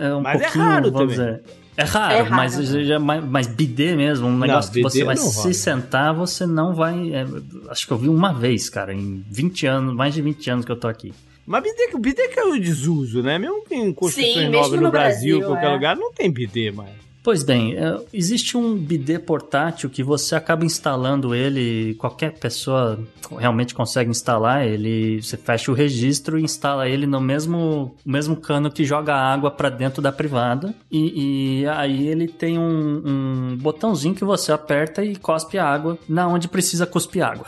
é 0.00 0.14
um 0.14 0.20
Mas 0.20 0.40
é 0.40 0.44
pouquinho, 0.44 0.64
raro 0.64 0.92
vamos 0.92 1.16
também. 1.16 1.32
dizer. 1.34 1.42
É 1.76 1.82
raro, 1.84 2.14
É 2.14 2.20
raro. 2.22 2.34
mas, 2.36 3.00
mas, 3.00 3.24
mas 3.24 3.46
bidê 3.46 3.96
mesmo, 3.96 4.26
um 4.28 4.38
negócio 4.38 4.70
que 4.72 4.82
você 4.82 5.02
vai 5.02 5.14
não 5.14 5.22
se 5.22 5.54
sentar, 5.54 6.14
você 6.14 6.46
não 6.46 6.74
vai. 6.74 7.12
é, 7.14 7.26
acho 7.68 7.86
que 7.86 7.92
eu 7.92 7.96
vi 7.98 8.08
uma 8.08 8.32
vez, 8.32 8.68
cara, 8.68 8.92
em 8.92 9.24
20 9.30 9.66
anos, 9.66 9.94
mais 9.94 10.12
de 10.14 10.20
20 10.22 10.50
anos 10.50 10.64
que 10.64 10.72
eu 10.72 10.76
tô 10.78 10.86
aqui. 10.88 11.12
Mas 11.50 11.64
bidê, 11.64 11.90
bidê 11.98 12.28
caiu 12.28 12.54
em 12.54 12.60
desuso, 12.60 13.24
né? 13.24 13.36
Mesmo 13.36 13.64
que 13.64 13.74
em 13.74 13.92
construções 13.92 14.34
Sim, 14.34 14.48
novas 14.50 14.70
no, 14.70 14.82
no 14.82 14.90
Brasil, 14.92 15.38
Brasil, 15.38 15.48
qualquer 15.48 15.66
é. 15.66 15.72
lugar, 15.72 15.96
não 15.96 16.12
tem 16.12 16.30
bidê 16.30 16.70
mais. 16.70 16.92
Pois 17.24 17.42
bem, 17.42 17.76
é, 17.76 18.00
existe 18.14 18.56
um 18.56 18.76
bidê 18.76 19.18
portátil 19.18 19.90
que 19.90 20.00
você 20.00 20.36
acaba 20.36 20.64
instalando 20.64 21.34
ele, 21.34 21.96
qualquer 21.96 22.38
pessoa 22.38 23.04
realmente 23.36 23.74
consegue 23.74 24.08
instalar 24.08 24.64
ele, 24.64 25.20
você 25.20 25.36
fecha 25.36 25.72
o 25.72 25.74
registro 25.74 26.38
e 26.38 26.44
instala 26.44 26.88
ele 26.88 27.04
no 27.04 27.20
mesmo, 27.20 27.96
mesmo 28.06 28.36
cano 28.36 28.70
que 28.70 28.84
joga 28.84 29.16
água 29.16 29.50
para 29.50 29.68
dentro 29.68 30.00
da 30.00 30.12
privada 30.12 30.72
e, 30.88 31.62
e 31.62 31.66
aí 31.66 32.06
ele 32.06 32.28
tem 32.28 32.60
um, 32.60 33.02
um 33.04 33.56
botãozinho 33.56 34.14
que 34.14 34.24
você 34.24 34.52
aperta 34.52 35.04
e 35.04 35.16
cospe 35.16 35.58
água 35.58 35.98
na 36.08 36.28
onde 36.28 36.46
precisa 36.46 36.86
cuspir 36.86 37.24
água. 37.26 37.46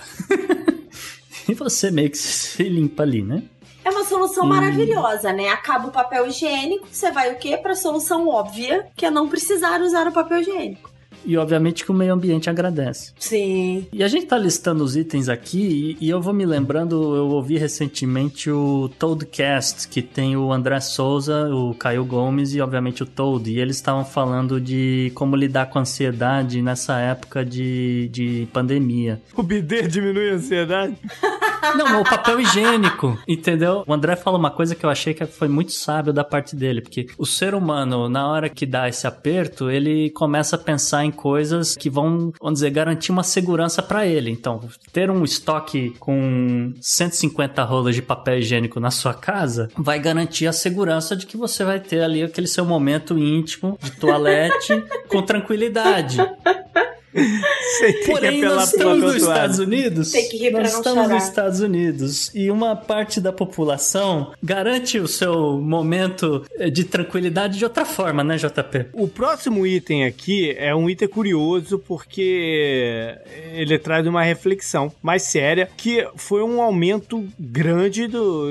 e 1.48 1.54
você 1.54 1.88
meio 1.88 2.10
que 2.10 2.18
se 2.18 2.64
limpa 2.64 3.04
ali, 3.04 3.22
né? 3.22 3.44
É 3.84 3.90
uma 3.90 4.04
solução 4.04 4.44
Hum. 4.44 4.48
maravilhosa, 4.48 5.32
né? 5.32 5.48
Acaba 5.48 5.88
o 5.88 5.92
papel 5.92 6.26
higiênico, 6.26 6.86
você 6.90 7.10
vai 7.10 7.32
o 7.32 7.38
quê? 7.38 7.56
Pra 7.56 7.74
solução 7.74 8.28
óbvia, 8.28 8.86
que 8.96 9.04
é 9.06 9.10
não 9.10 9.28
precisar 9.28 9.80
usar 9.80 10.06
o 10.06 10.12
papel 10.12 10.38
higiênico. 10.40 10.91
E 11.24 11.36
obviamente 11.36 11.84
que 11.84 11.90
o 11.90 11.94
meio 11.94 12.12
ambiente 12.12 12.50
agradece. 12.50 13.12
Sim. 13.18 13.86
E 13.92 14.02
a 14.02 14.08
gente 14.08 14.26
tá 14.26 14.38
listando 14.38 14.84
os 14.84 14.96
itens 14.96 15.28
aqui 15.28 15.96
e, 16.00 16.06
e 16.06 16.10
eu 16.10 16.20
vou 16.20 16.32
me 16.32 16.44
lembrando, 16.44 17.16
eu 17.16 17.28
ouvi 17.28 17.56
recentemente 17.56 18.50
o 18.50 18.90
Toadcast, 18.98 19.88
que 19.88 20.02
tem 20.02 20.36
o 20.36 20.52
André 20.52 20.80
Souza, 20.80 21.48
o 21.48 21.74
Caio 21.74 22.04
Gomes 22.04 22.54
e 22.54 22.60
obviamente 22.60 23.02
o 23.02 23.06
Toad, 23.06 23.50
e 23.50 23.58
eles 23.58 23.76
estavam 23.76 24.04
falando 24.04 24.60
de 24.60 25.12
como 25.14 25.36
lidar 25.36 25.66
com 25.66 25.78
a 25.78 25.82
ansiedade 25.82 26.60
nessa 26.62 26.98
época 26.98 27.44
de, 27.44 28.08
de 28.12 28.48
pandemia. 28.52 29.20
O 29.36 29.42
bidê 29.42 29.86
diminui 29.86 30.30
a 30.30 30.34
ansiedade? 30.34 30.96
Não, 31.76 32.00
o 32.00 32.04
papel 32.04 32.40
higiênico, 32.40 33.16
entendeu? 33.26 33.84
O 33.86 33.94
André 33.94 34.16
fala 34.16 34.36
uma 34.36 34.50
coisa 34.50 34.74
que 34.74 34.84
eu 34.84 34.90
achei 34.90 35.14
que 35.14 35.24
foi 35.26 35.46
muito 35.46 35.70
sábio 35.72 36.12
da 36.12 36.24
parte 36.24 36.56
dele, 36.56 36.80
porque 36.80 37.06
o 37.16 37.24
ser 37.24 37.54
humano, 37.54 38.08
na 38.08 38.28
hora 38.28 38.48
que 38.48 38.66
dá 38.66 38.88
esse 38.88 39.06
aperto, 39.06 39.70
ele 39.70 40.10
começa 40.10 40.56
a 40.56 40.58
pensar 40.58 41.04
em 41.04 41.11
coisas 41.12 41.76
que 41.76 41.88
vão, 41.88 42.32
vamos 42.40 42.54
dizer, 42.54 42.70
garantir 42.70 43.12
uma 43.12 43.22
segurança 43.22 43.82
para 43.82 44.06
ele. 44.06 44.30
Então, 44.30 44.60
ter 44.92 45.10
um 45.10 45.24
estoque 45.24 45.90
com 46.00 46.72
150 46.80 47.62
rolas 47.62 47.94
de 47.94 48.02
papel 48.02 48.38
higiênico 48.38 48.80
na 48.80 48.90
sua 48.90 49.14
casa 49.14 49.68
vai 49.76 49.98
garantir 49.98 50.46
a 50.46 50.52
segurança 50.52 51.14
de 51.14 51.26
que 51.26 51.36
você 51.36 51.64
vai 51.64 51.78
ter 51.78 52.02
ali 52.02 52.22
aquele 52.22 52.46
seu 52.46 52.64
momento 52.64 53.18
íntimo 53.18 53.78
de 53.80 53.92
toalete 53.92 54.82
com 55.08 55.22
tranquilidade. 55.22 56.18
Você 57.72 57.92
tem 57.92 58.00
que 58.00 58.10
Porém, 58.10 58.38
apelar 58.38 58.56
nós 58.56 58.72
estamos 58.72 58.98
nos 58.98 59.22
toalha. 59.22 59.32
Estados 59.32 59.58
Unidos. 59.58 60.10
Tem 60.10 60.28
que 60.28 60.36
rir 60.36 60.50
nós 60.50 60.68
estamos 60.68 61.02
chorar. 61.02 61.14
nos 61.14 61.24
Estados 61.24 61.60
Unidos 61.60 62.30
e 62.34 62.50
uma 62.50 62.74
parte 62.76 63.20
da 63.20 63.32
população 63.32 64.32
garante 64.42 64.98
o 64.98 65.08
seu 65.08 65.60
momento 65.60 66.44
eh, 66.58 66.70
de 66.70 66.84
tranquilidade 66.84 67.58
de 67.58 67.64
outra 67.64 67.84
forma, 67.84 68.22
né, 68.24 68.36
JP? 68.36 68.86
O 68.92 69.08
próximo 69.08 69.66
item 69.66 70.04
aqui 70.04 70.54
é 70.58 70.74
um 70.74 70.88
item 70.88 71.08
curioso 71.08 71.78
porque 71.78 73.16
ele 73.52 73.78
traz 73.78 74.06
uma 74.06 74.22
reflexão 74.22 74.92
mais 75.02 75.22
séria, 75.22 75.68
que 75.76 76.06
foi 76.16 76.42
um 76.42 76.60
aumento 76.60 77.26
grande 77.38 78.06
do. 78.06 78.48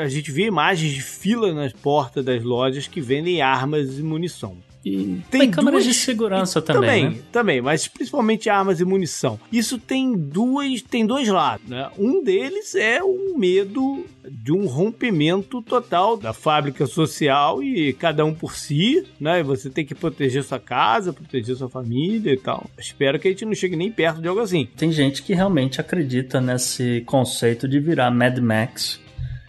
A 0.00 0.08
gente 0.08 0.30
vê 0.30 0.44
imagens 0.46 0.92
de 0.92 1.02
fila 1.02 1.52
nas 1.52 1.72
portas 1.72 2.24
das 2.24 2.42
lojas 2.42 2.86
que 2.86 3.00
vendem 3.00 3.42
armas 3.42 3.98
e 3.98 4.02
munição. 4.02 4.56
E 4.84 5.20
Tem 5.30 5.40
tem 5.42 5.50
câmeras 5.50 5.84
duas- 5.84 5.94
de 5.96 6.00
segurança 6.00 6.62
também, 6.62 6.80
também, 7.04 7.10
né? 7.18 7.22
também, 7.30 7.60
mas 7.60 7.86
principalmente 7.86 8.48
armas 8.48 8.80
e 8.80 8.84
munição. 8.84 9.38
Isso 9.52 9.76
tem 9.78 10.16
duas, 10.16 10.80
tem 10.80 11.04
dois 11.04 11.28
lados, 11.28 11.68
né? 11.68 11.90
Um 11.98 12.24
deles 12.24 12.74
é 12.74 13.02
o 13.02 13.36
medo 13.36 14.06
de 14.26 14.52
um 14.52 14.66
rompimento 14.66 15.60
total 15.60 16.16
da 16.16 16.32
fábrica 16.32 16.86
social 16.86 17.62
e 17.62 17.92
cada 17.92 18.24
um 18.24 18.32
por 18.34 18.56
si, 18.56 19.04
né? 19.20 19.40
E 19.40 19.42
Você 19.42 19.68
tem 19.68 19.84
que 19.84 19.94
proteger 19.94 20.42
sua 20.44 20.58
casa, 20.58 21.12
proteger 21.12 21.56
sua 21.56 21.68
família 21.68 22.32
e 22.32 22.38
tal. 22.38 22.70
Espero 22.78 23.18
que 23.18 23.28
a 23.28 23.30
gente 23.30 23.44
não 23.44 23.54
chegue 23.54 23.76
nem 23.76 23.92
perto 23.92 24.22
de 24.22 24.28
algo 24.28 24.40
assim. 24.40 24.66
Tem 24.78 24.90
gente 24.90 25.22
que 25.22 25.34
realmente 25.34 25.78
acredita 25.78 26.40
nesse 26.40 27.02
conceito 27.04 27.68
de 27.68 27.78
virar 27.78 28.10
Mad 28.10 28.38
Max 28.38 28.98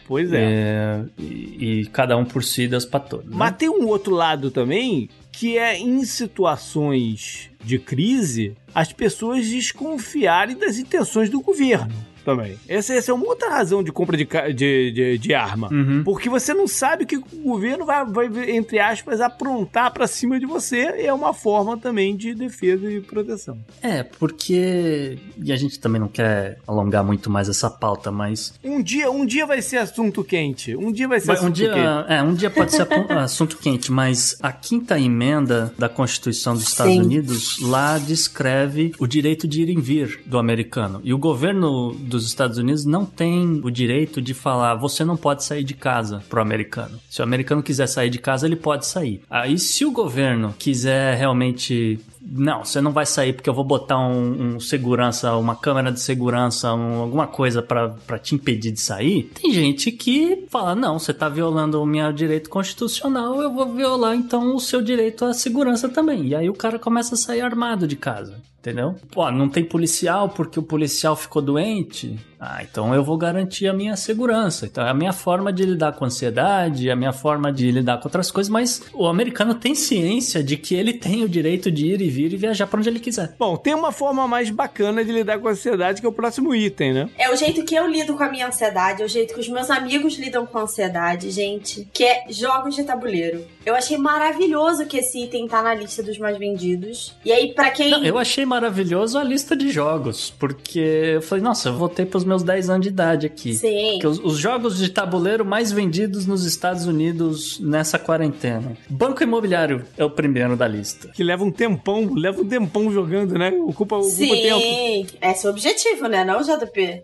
Pois 0.07 0.29
é. 0.34 0.41
é, 0.43 1.03
e, 1.17 1.79
e 1.82 1.86
cada 1.86 2.17
um 2.17 2.25
por 2.25 2.43
si, 2.43 2.67
Deus 2.67 2.84
pra 2.84 2.99
todos. 2.99 3.27
né? 3.27 3.32
Mas 3.34 3.55
tem 3.55 3.69
um 3.69 3.88
outro 3.88 4.13
lado 4.13 4.51
também, 4.51 5.07
que 5.32 5.57
é 5.57 5.77
em 5.77 6.03
situações 6.03 7.49
de 7.63 7.79
crise, 7.79 8.55
as 8.73 8.91
pessoas 8.91 9.47
desconfiarem 9.47 10.57
das 10.57 10.77
intenções 10.77 11.29
do 11.29 11.41
governo 11.41 12.11
também. 12.24 12.57
Essa, 12.67 12.93
essa 12.93 13.11
é 13.11 13.13
uma 13.13 13.26
outra 13.28 13.49
razão 13.49 13.84
de 13.84 13.91
compra 13.91 14.15
de, 14.17 14.26
de, 14.53 14.91
de, 14.91 15.17
de 15.17 15.34
arma. 15.34 15.69
Uhum. 15.72 16.03
Porque 16.03 16.30
você 16.30 16.53
não 16.53 16.67
sabe 16.67 17.03
o 17.03 17.07
que 17.07 17.17
o 17.17 17.24
governo 17.43 17.86
vai, 17.86 18.05
vai 18.05 18.51
entre 18.51 18.80
aspas, 18.80 19.19
aprontar 19.22 19.91
pra 19.93 20.07
cima 20.07 20.39
de 20.39 20.45
você. 20.45 21.01
E 21.01 21.05
é 21.07 21.13
uma 21.13 21.34
forma 21.34 21.78
também 21.78 22.15
de 22.15 22.34
defesa 22.34 22.91
e 22.91 23.01
proteção. 23.01 23.57
É, 23.82 24.03
porque. 24.03 25.17
E 25.43 25.51
a 25.51 25.55
gente 25.55 25.80
também 25.80 25.99
não 25.99 26.07
quer 26.07 26.57
alongar 26.67 27.03
muito 27.03 27.30
mais 27.30 27.49
essa 27.49 27.69
pauta, 27.69 28.11
mas 28.11 28.53
Um 28.63 28.82
dia, 28.82 29.09
um 29.11 29.26
dia 29.26 29.45
vai 29.45 29.61
ser 29.61 29.78
assunto 29.78 30.24
quente. 30.24 30.76
Um 30.76 30.91
dia 30.91 31.07
vai 31.07 31.19
ser 31.19 31.28
Vai- 31.28 31.36
assunto 31.38 31.49
um 31.49 31.53
dia, 31.53 31.74
quente. 31.74 32.11
é, 32.13 32.22
um 32.24 32.34
dia 32.34 32.49
pode 32.49 32.72
ser 32.72 32.88
assunto 33.17 33.57
quente, 33.57 33.91
mas 33.91 34.38
a 34.41 34.51
quinta 34.51 34.99
emenda 34.99 35.74
da 35.78 35.89
Constituição 35.89 36.53
dos 36.53 36.63
Estados 36.63 36.93
Sim. 36.93 37.01
Unidos 37.01 37.59
lá 37.61 37.97
descreve 37.97 38.93
o 38.99 39.07
direito 39.07 39.47
de 39.47 39.61
ir 39.63 39.69
e 39.69 39.80
vir 39.82 40.22
do 40.26 40.38
americano. 40.38 41.01
E 41.03 41.13
o 41.13 41.17
governo 41.17 41.93
dos 42.12 42.26
Estados 42.26 42.57
Unidos 42.57 42.86
não 42.86 43.05
tem 43.05 43.62
o 43.64 43.72
direito 43.72 44.22
de 44.22 44.34
falar 44.34 44.76
você 44.76 45.03
não 45.03 45.18
pode 45.18 45.43
sair 45.43 45.64
de 45.64 45.74
casa 45.74 46.22
pro 46.30 46.41
americano. 46.41 46.99
Se 47.09 47.22
o 47.22 47.24
americano 47.24 47.64
quiser 47.64 47.88
sair 47.88 48.09
de 48.09 48.20
casa, 48.20 48.45
ele 48.45 48.55
pode 48.55 48.86
sair. 48.86 49.22
Aí 49.30 49.57
se 49.57 49.86
o 49.86 49.91
governo 49.91 50.53
quiser 50.59 51.16
realmente 51.18 51.99
não, 52.24 52.64
você 52.64 52.80
não 52.80 52.91
vai 52.91 53.05
sair 53.05 53.34
porque 53.34 53.49
eu 53.49 53.53
vou 53.53 53.64
botar 53.64 53.97
um, 53.97 54.55
um 54.55 54.59
segurança, 54.59 55.36
uma 55.36 55.55
câmera 55.55 55.91
de 55.91 55.99
segurança, 55.99 56.72
um- 56.74 57.01
alguma 57.01 57.26
coisa 57.26 57.64
pra 57.64 58.20
te 58.22 58.36
impedir 58.36 58.72
de 58.72 58.80
sair. 58.80 59.32
Tem 59.41 59.51
gente 59.51 59.91
que 59.91 60.45
fala: 60.49 60.76
não, 60.76 60.99
você 60.99 61.14
tá 61.16 61.28
violando 61.28 61.82
o 61.82 61.86
meu 61.86 62.14
direito 62.14 62.47
constitucional, 62.49 63.41
eu 63.41 63.51
vou 63.51 63.74
violar 63.74 64.16
então 64.16 64.55
o 64.55 64.59
seu 64.59 64.82
direito 64.84 65.26
à 65.26 65.34
segurança 65.34 65.89
também. 65.89 66.28
E 66.28 66.36
aí 66.36 66.47
o 66.49 66.53
cara 66.53 66.78
começa 66.78 67.16
a 67.16 67.18
sair 67.18 67.41
armado 67.41 67.88
de 67.88 67.95
casa. 67.95 68.36
Entendeu? 68.62 68.95
Pô, 69.12 69.32
não 69.32 69.49
tem 69.49 69.66
policial 69.66 70.30
porque 70.30 70.59
o 70.59 70.64
policial 70.64 71.16
ficou 71.16 71.41
doente. 71.41 72.20
Ah, 72.39 72.64
então 72.64 72.93
eu 72.93 73.03
vou 73.03 73.18
garantir 73.18 73.68
a 73.68 73.74
minha 73.74 73.95
segurança. 73.95 74.66
Então 74.68 74.86
é 74.86 74.89
a 74.89 74.93
minha 74.93 75.14
forma 75.14 75.51
de 75.53 75.64
lidar 75.64 75.93
com 75.93 76.05
ansiedade, 76.05 76.89
é 76.89 76.91
a 76.91 76.95
minha 76.95 77.12
forma 77.12 77.51
de 77.51 77.72
lidar 77.72 77.97
com 77.97 78.07
outras 78.07 78.32
coisas, 78.32 78.49
mas 78.49 78.84
o 78.93 79.07
americano 79.07 79.53
tem 79.55 79.76
ciência 79.76 80.43
de 80.43 80.57
que 80.57 80.74
ele 80.74 80.93
tem 80.93 81.24
o 81.24 81.30
direito 81.30 81.72
de 81.72 81.88
ir 81.88 82.01
e 82.01 82.09
vir 82.09 82.34
e 82.34 82.38
viajar 82.38 82.66
pra 82.66 82.80
onde 82.80 82.89
ele 82.89 82.99
quiser. 82.99 83.36
Bom, 83.38 83.57
tem 83.57 83.76
uma 83.76 83.91
forma 83.91 84.28
mais 84.28 84.49
bacana 84.49 85.05
de 85.05 85.12
lidar 85.12 85.39
com 85.39 85.47
a 85.47 85.51
ansiedade, 85.51 86.01
que 86.01 86.05
é 86.05 86.09
o 86.09 86.14
próximo 86.14 86.53
item, 86.53 86.93
né? 86.93 87.09
É 87.18 87.32
o 87.32 87.36
jeito 87.36 87.64
que 87.64 87.76
eu 87.76 87.88
lido 87.88 88.16
com 88.16 88.24
a 88.24 88.30
minha 88.30 88.47
ansiedade, 88.47 89.03
é 89.03 89.05
o 89.05 89.09
jeito 89.09 89.34
que 89.36 89.39
os 89.39 89.49
meus 89.49 89.70
amigos 89.70 90.18
lidam 90.18 90.45
com 90.45 90.57
a 90.57 90.64
ansiedade, 90.64 91.30
gente, 91.30 91.88
que 91.93 92.03
é 92.03 92.26
jogos 92.30 92.76
de 92.76 92.84
tabuleiro. 92.84 93.45
Eu 93.64 93.76
achei 93.76 93.97
maravilhoso 93.97 94.88
que 94.88 94.97
esse 94.97 95.24
item 95.24 95.47
tá 95.47 95.62
na 95.62 95.76
lista 95.76 96.01
dos 96.01 96.18
mais 96.18 96.38
vendidos. 96.39 97.16
E 97.24 97.32
aí, 97.32 97.53
pra 97.53 97.70
quem. 97.70 97.91
Não, 97.91 98.03
eu 98.03 98.18
achei 98.18 98.45
maravilhoso 98.52 99.18
a 99.18 99.24
lista 99.24 99.56
de 99.56 99.72
jogos, 99.72 100.30
porque 100.38 101.14
eu 101.16 101.22
falei, 101.22 101.41
nossa, 101.41 101.70
eu 101.70 101.74
voltei 101.74 102.06
pros 102.06 102.26
meus 102.26 102.43
10 102.43 102.70
anos 102.70 102.82
de 102.82 102.89
idade 102.89 103.26
aqui. 103.26 103.54
Sim. 103.54 103.97
Que 103.97 104.06
os, 104.06 104.20
os 104.20 104.38
jogos 104.38 104.78
de 104.78 104.89
tabuleiro 104.89 105.45
mais 105.45 105.72
vendidos 105.72 106.26
nos 106.26 106.43
Estados 106.43 106.86
Unidos 106.86 107.62
nessa 107.62 107.97
quarentena. 107.97 108.76
Banco 108.89 109.24
Imobiliário 109.24 109.86
é 109.97 110.04
o 110.04 110.10
primeiro 110.10 110.58
da 110.58 110.68
lista. 110.68 111.08
Que 111.08 111.24
leva 111.24 111.45
um 111.45 111.52
tempão, 111.52 112.14
leva 112.14 112.41
um 112.41 112.45
tempão 112.45 112.91
jogando, 112.91 113.38
né? 113.38 113.52
Ocupa, 113.52 113.95
ocupa 113.95 114.36
tempo. 114.36 114.60
Sim, 114.60 115.08
esse 115.22 115.45
é 115.45 115.49
o 115.49 115.52
objetivo, 115.52 116.08
né? 116.08 116.26
Não, 116.26 116.41
JP? 116.41 117.04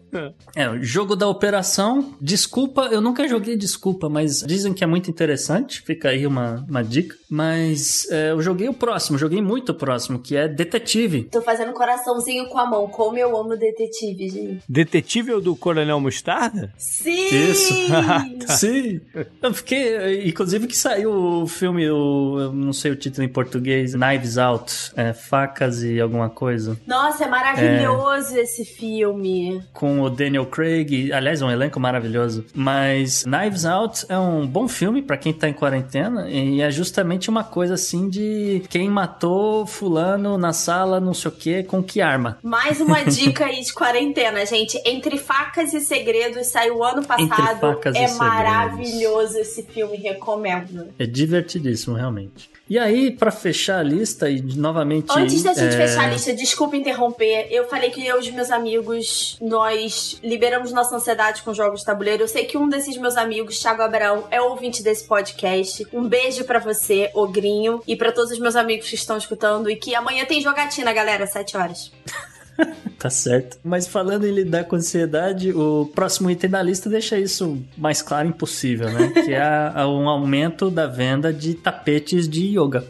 É, 0.53 0.69
o 0.69 0.83
jogo 0.83 1.15
da 1.15 1.29
operação. 1.29 2.13
Desculpa, 2.19 2.89
eu 2.91 2.99
nunca 2.99 3.25
joguei 3.25 3.55
Desculpa, 3.55 4.09
mas 4.09 4.41
dizem 4.45 4.73
que 4.73 4.83
é 4.83 4.87
muito 4.87 5.09
interessante. 5.09 5.81
Fica 5.81 6.09
aí 6.09 6.27
uma, 6.27 6.65
uma 6.69 6.83
dica. 6.83 7.15
Mas 7.29 8.05
é, 8.11 8.31
eu 8.31 8.41
joguei 8.41 8.67
o 8.67 8.73
próximo, 8.73 9.17
joguei 9.17 9.41
muito 9.41 9.71
o 9.71 9.75
próximo, 9.75 10.19
que 10.19 10.35
é 10.35 10.47
Detetive. 10.47 11.29
Tô 11.37 11.43
fazendo 11.43 11.71
coraçãozinho 11.71 12.47
com 12.47 12.57
a 12.57 12.65
mão. 12.65 12.87
Como 12.87 13.15
eu 13.15 13.37
amo 13.37 13.55
detetive, 13.55 14.27
gente. 14.27 14.63
Detetive 14.67 15.31
é 15.31 15.35
o 15.35 15.39
do 15.39 15.55
Coronel 15.55 15.99
Mostarda? 15.99 16.73
Sim! 16.79 17.27
Isso. 17.27 17.75
Sim. 18.57 18.99
Eu 19.39 19.53
fiquei. 19.53 20.27
Inclusive 20.27 20.65
que 20.65 20.75
saiu 20.75 21.11
o 21.11 21.47
filme, 21.47 21.87
o, 21.91 22.39
eu 22.39 22.51
não 22.51 22.73
sei 22.73 22.89
o 22.89 22.95
título 22.95 23.23
em 23.23 23.29
português, 23.29 23.93
Knives 23.93 24.39
Out, 24.39 24.91
é, 24.95 25.13
Facas 25.13 25.83
e 25.83 26.01
alguma 26.01 26.27
coisa. 26.27 26.75
Nossa, 26.87 27.25
é 27.25 27.27
maravilhoso 27.27 28.35
esse 28.35 28.65
filme. 28.65 29.61
Com 29.73 30.01
o 30.01 30.09
Daniel 30.09 30.47
Craig, 30.47 31.11
aliás, 31.13 31.43
é 31.43 31.45
um 31.45 31.51
elenco 31.51 31.79
maravilhoso. 31.79 32.45
Mas 32.55 33.25
Knives 33.25 33.63
Out 33.63 34.07
é 34.09 34.17
um 34.17 34.47
bom 34.47 34.67
filme 34.67 35.03
pra 35.03 35.17
quem 35.17 35.31
tá 35.31 35.47
em 35.47 35.53
quarentena 35.53 36.27
e 36.27 36.61
é 36.61 36.71
justamente 36.71 37.29
uma 37.29 37.43
coisa 37.43 37.75
assim 37.75 38.09
de 38.09 38.63
quem 38.69 38.89
matou 38.89 39.67
fulano 39.67 40.35
na 40.35 40.51
sala, 40.51 40.99
não 40.99 41.13
sei 41.13 41.26
o 41.27 41.31
que, 41.31 41.63
com 41.63 41.83
que 41.83 42.01
arma. 42.01 42.37
Mais 42.43 42.79
uma 42.81 43.03
dica 43.05 43.45
aí 43.45 43.61
de 43.61 43.73
quarentena, 43.73 44.45
gente. 44.45 44.81
Entre 44.85 45.17
Facas 45.17 45.73
e 45.73 45.81
Segredos 45.81 46.47
saiu 46.47 46.83
ano 46.83 47.05
passado. 47.05 47.59
Facas 47.59 47.95
e 47.95 47.99
é 47.99 48.07
Segredos. 48.07 48.17
maravilhoso 48.17 49.37
esse 49.37 49.63
filme, 49.63 49.97
recomendo. 49.97 50.87
É 50.97 51.05
divertidíssimo, 51.05 51.95
realmente. 51.95 52.49
E 52.69 52.77
aí, 52.77 53.11
pra 53.11 53.31
fechar 53.31 53.79
a 53.79 53.83
lista 53.83 54.29
e 54.29 54.41
novamente. 54.41 55.07
Antes 55.09 55.41
da 55.41 55.53
gente 55.53 55.73
é, 55.75 55.87
fechar 55.87 56.03
a 56.03 56.07
lista, 56.07 56.33
desculpa 56.33 56.75
interromper. 56.75 57.47
Eu 57.49 57.67
falei 57.67 57.89
que 57.89 58.05
eu 58.05 58.17
e 58.17 58.19
os 58.19 58.31
meus 58.31 58.51
amigos, 58.51 59.37
nós 59.41 60.19
liberamos 60.21 60.71
nossa 60.71 60.95
ansiedade 60.95 61.41
com 61.43 61.53
jogos 61.53 61.79
de 61.79 61.85
tabuleiro. 61.85 62.23
Eu 62.23 62.27
sei 62.27 62.45
que 62.45 62.57
um 62.57 62.67
desses 62.67 62.97
meus 62.97 63.15
amigos, 63.15 63.59
Thiago 63.59 63.81
Abraão, 63.81 64.25
é 64.29 64.41
ouvinte 64.41 64.83
desse 64.83 65.05
podcast. 65.05 65.87
Um 65.93 66.07
beijo 66.07 66.43
pra 66.43 66.59
você, 66.59 67.09
Ogrinho, 67.13 67.81
e 67.87 67.95
pra 67.95 68.11
todos 68.11 68.31
os 68.31 68.39
meus 68.39 68.55
amigos 68.55 68.89
que 68.89 68.95
estão 68.95 69.17
escutando. 69.17 69.69
E 69.69 69.75
que 69.75 69.95
amanhã 69.95 70.25
tem 70.25 70.41
jogatina, 70.41 70.91
galera, 70.91 71.25
7 71.25 71.55
horas. 71.55 71.91
Tá 72.97 73.11
certo. 73.11 73.59
Mas 73.63 73.85
falando 73.85 74.25
em 74.25 74.31
lidar 74.31 74.63
com 74.63 74.75
ansiedade, 74.75 75.51
o 75.51 75.85
próximo 75.93 76.31
item 76.31 76.49
da 76.49 76.63
lista 76.63 76.89
deixa 76.89 77.17
isso 77.17 77.63
mais 77.77 78.01
claro 78.01 78.27
impossível, 78.27 78.91
né? 78.91 79.09
que 79.09 79.33
é 79.33 79.85
um 79.85 80.09
aumento 80.09 80.71
da 80.71 80.87
venda 80.87 81.31
de 81.31 81.53
tapetes 81.53 82.27
de 82.27 82.57
yoga. 82.57 82.83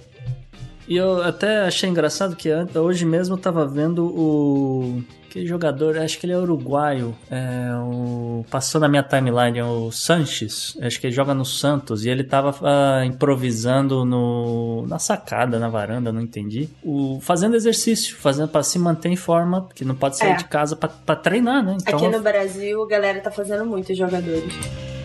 E 0.87 0.95
eu 0.95 1.21
até 1.21 1.63
achei 1.63 1.89
engraçado 1.89 2.37
que 2.37 2.49
hoje 2.73 3.05
mesmo 3.05 3.35
eu 3.35 3.39
tava 3.39 3.67
vendo 3.67 4.05
o 4.05 5.03
Aquele 5.29 5.45
jogador, 5.45 5.97
acho 5.97 6.17
que 6.19 6.25
ele 6.25 6.33
é 6.33 6.37
uruguaio. 6.37 7.13
É, 7.29 7.69
o, 7.83 8.45
passou 8.49 8.79
na 8.79 8.87
minha 8.87 9.03
timeline, 9.03 9.61
o 9.61 9.91
Sanches. 9.91 10.77
Acho 10.81 10.99
que 11.01 11.07
ele 11.07 11.13
joga 11.13 11.33
no 11.33 11.43
Santos. 11.43 12.05
E 12.05 12.09
ele 12.09 12.23
tava 12.23 12.51
uh, 12.51 13.03
improvisando 13.03 14.05
no, 14.05 14.85
na 14.87 14.99
sacada, 14.99 15.59
na 15.59 15.67
varanda, 15.67 16.11
não 16.11 16.21
entendi. 16.21 16.69
O, 16.81 17.19
fazendo 17.21 17.55
exercício, 17.55 18.15
fazendo 18.15 18.47
para 18.47 18.63
se 18.63 18.79
manter 18.79 19.09
em 19.09 19.17
forma, 19.17 19.63
porque 19.63 19.83
não 19.83 19.95
pode 19.95 20.17
sair 20.17 20.31
é. 20.31 20.35
de 20.35 20.45
casa 20.45 20.75
para 20.75 21.15
treinar, 21.15 21.63
né? 21.63 21.77
Então, 21.81 21.99
Aqui 21.99 22.07
no 22.07 22.21
Brasil, 22.21 22.81
a 22.81 22.87
galera 22.87 23.19
tá 23.19 23.31
fazendo 23.31 23.65
muito 23.65 23.93
jogadores. 23.93 24.53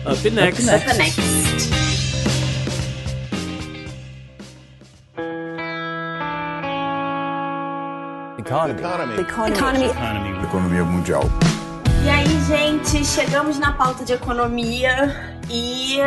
Up 0.05 0.29
next. 0.29 0.61
Up 0.61 0.71
next. 0.71 0.89
Up 0.89 0.97
next. 0.97 1.82
Economy. 8.45 8.81
Economy. 8.81 9.21
Economy. 9.21 9.85
Economy. 9.85 10.43
Economia 10.43 10.83
mundial. 10.83 11.23
E 12.03 12.09
aí, 12.09 12.27
gente, 12.45 13.05
chegamos 13.05 13.57
na 13.57 13.71
pauta 13.71 14.03
de 14.03 14.11
economia. 14.11 15.32
E 15.49 15.97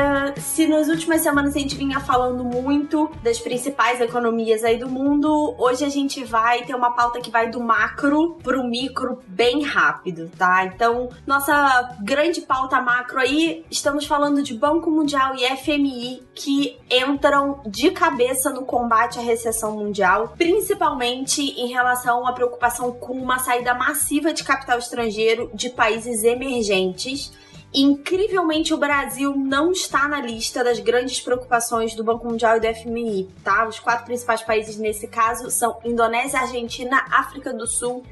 se 0.41 0.67
nas 0.67 0.89
últimas 0.89 1.21
semanas 1.21 1.55
a 1.55 1.59
gente 1.59 1.77
vinha 1.77 2.01
falando 2.01 2.45
muito 2.45 3.11
das 3.23 3.39
principais 3.39 4.01
economias 4.01 4.65
aí 4.65 4.79
do 4.79 4.89
mundo, 4.89 5.55
hoje 5.59 5.85
a 5.85 5.89
gente 5.89 6.25
vai 6.25 6.65
ter 6.65 6.75
uma 6.75 6.93
pauta 6.93 7.21
que 7.21 7.31
vai 7.31 7.51
do 7.51 7.61
macro 7.61 8.39
pro 8.43 8.65
micro 8.65 9.23
bem 9.27 9.63
rápido, 9.63 10.31
tá? 10.37 10.65
Então, 10.65 11.11
nossa 11.27 11.97
grande 12.03 12.41
pauta 12.41 12.81
macro 12.81 13.21
aí, 13.21 13.65
estamos 13.71 14.07
falando 14.07 14.43
de 14.43 14.55
Banco 14.55 14.91
Mundial 14.91 15.35
e 15.37 15.47
FMI 15.57 16.23
que 16.35 16.79
entram 16.91 17.61
de 17.67 17.91
cabeça 17.91 18.51
no 18.51 18.65
combate 18.65 19.19
à 19.19 19.23
recessão 19.23 19.77
mundial, 19.77 20.35
principalmente 20.37 21.43
em 21.43 21.69
relação 21.69 22.27
à 22.27 22.33
preocupação 22.33 22.93
com 22.93 23.13
uma 23.13 23.39
saída 23.39 23.75
massiva 23.75 24.33
de 24.33 24.45
capital 24.45 24.79
estrangeiro 24.79 25.51
de 25.55 25.71
países 25.71 26.25
emergentes 26.25 27.33
Incrivelmente, 27.79 28.73
o 28.73 28.79
Brasil 28.79 29.37
não 29.37 29.71
está 29.71 30.09
na 30.09 30.19
lista 30.19 30.65
das 30.65 30.81
grandes 30.81 31.21
preocupações 31.21 31.95
do 31.95 32.03
Banco 32.03 32.27
Mundial 32.27 32.57
e 32.57 32.61
do 32.61 32.75
FMI, 32.75 33.29
tá? 33.45 33.69
Os 33.69 33.79
quatro 33.79 34.07
principais 34.07 34.41
países 34.41 34.79
nesse 34.79 35.07
caso 35.07 35.51
são 35.51 35.79
Indonésia, 35.85 36.41
Argentina, 36.41 37.05
África 37.11 37.53
do 37.53 37.67
Sul 37.67 38.03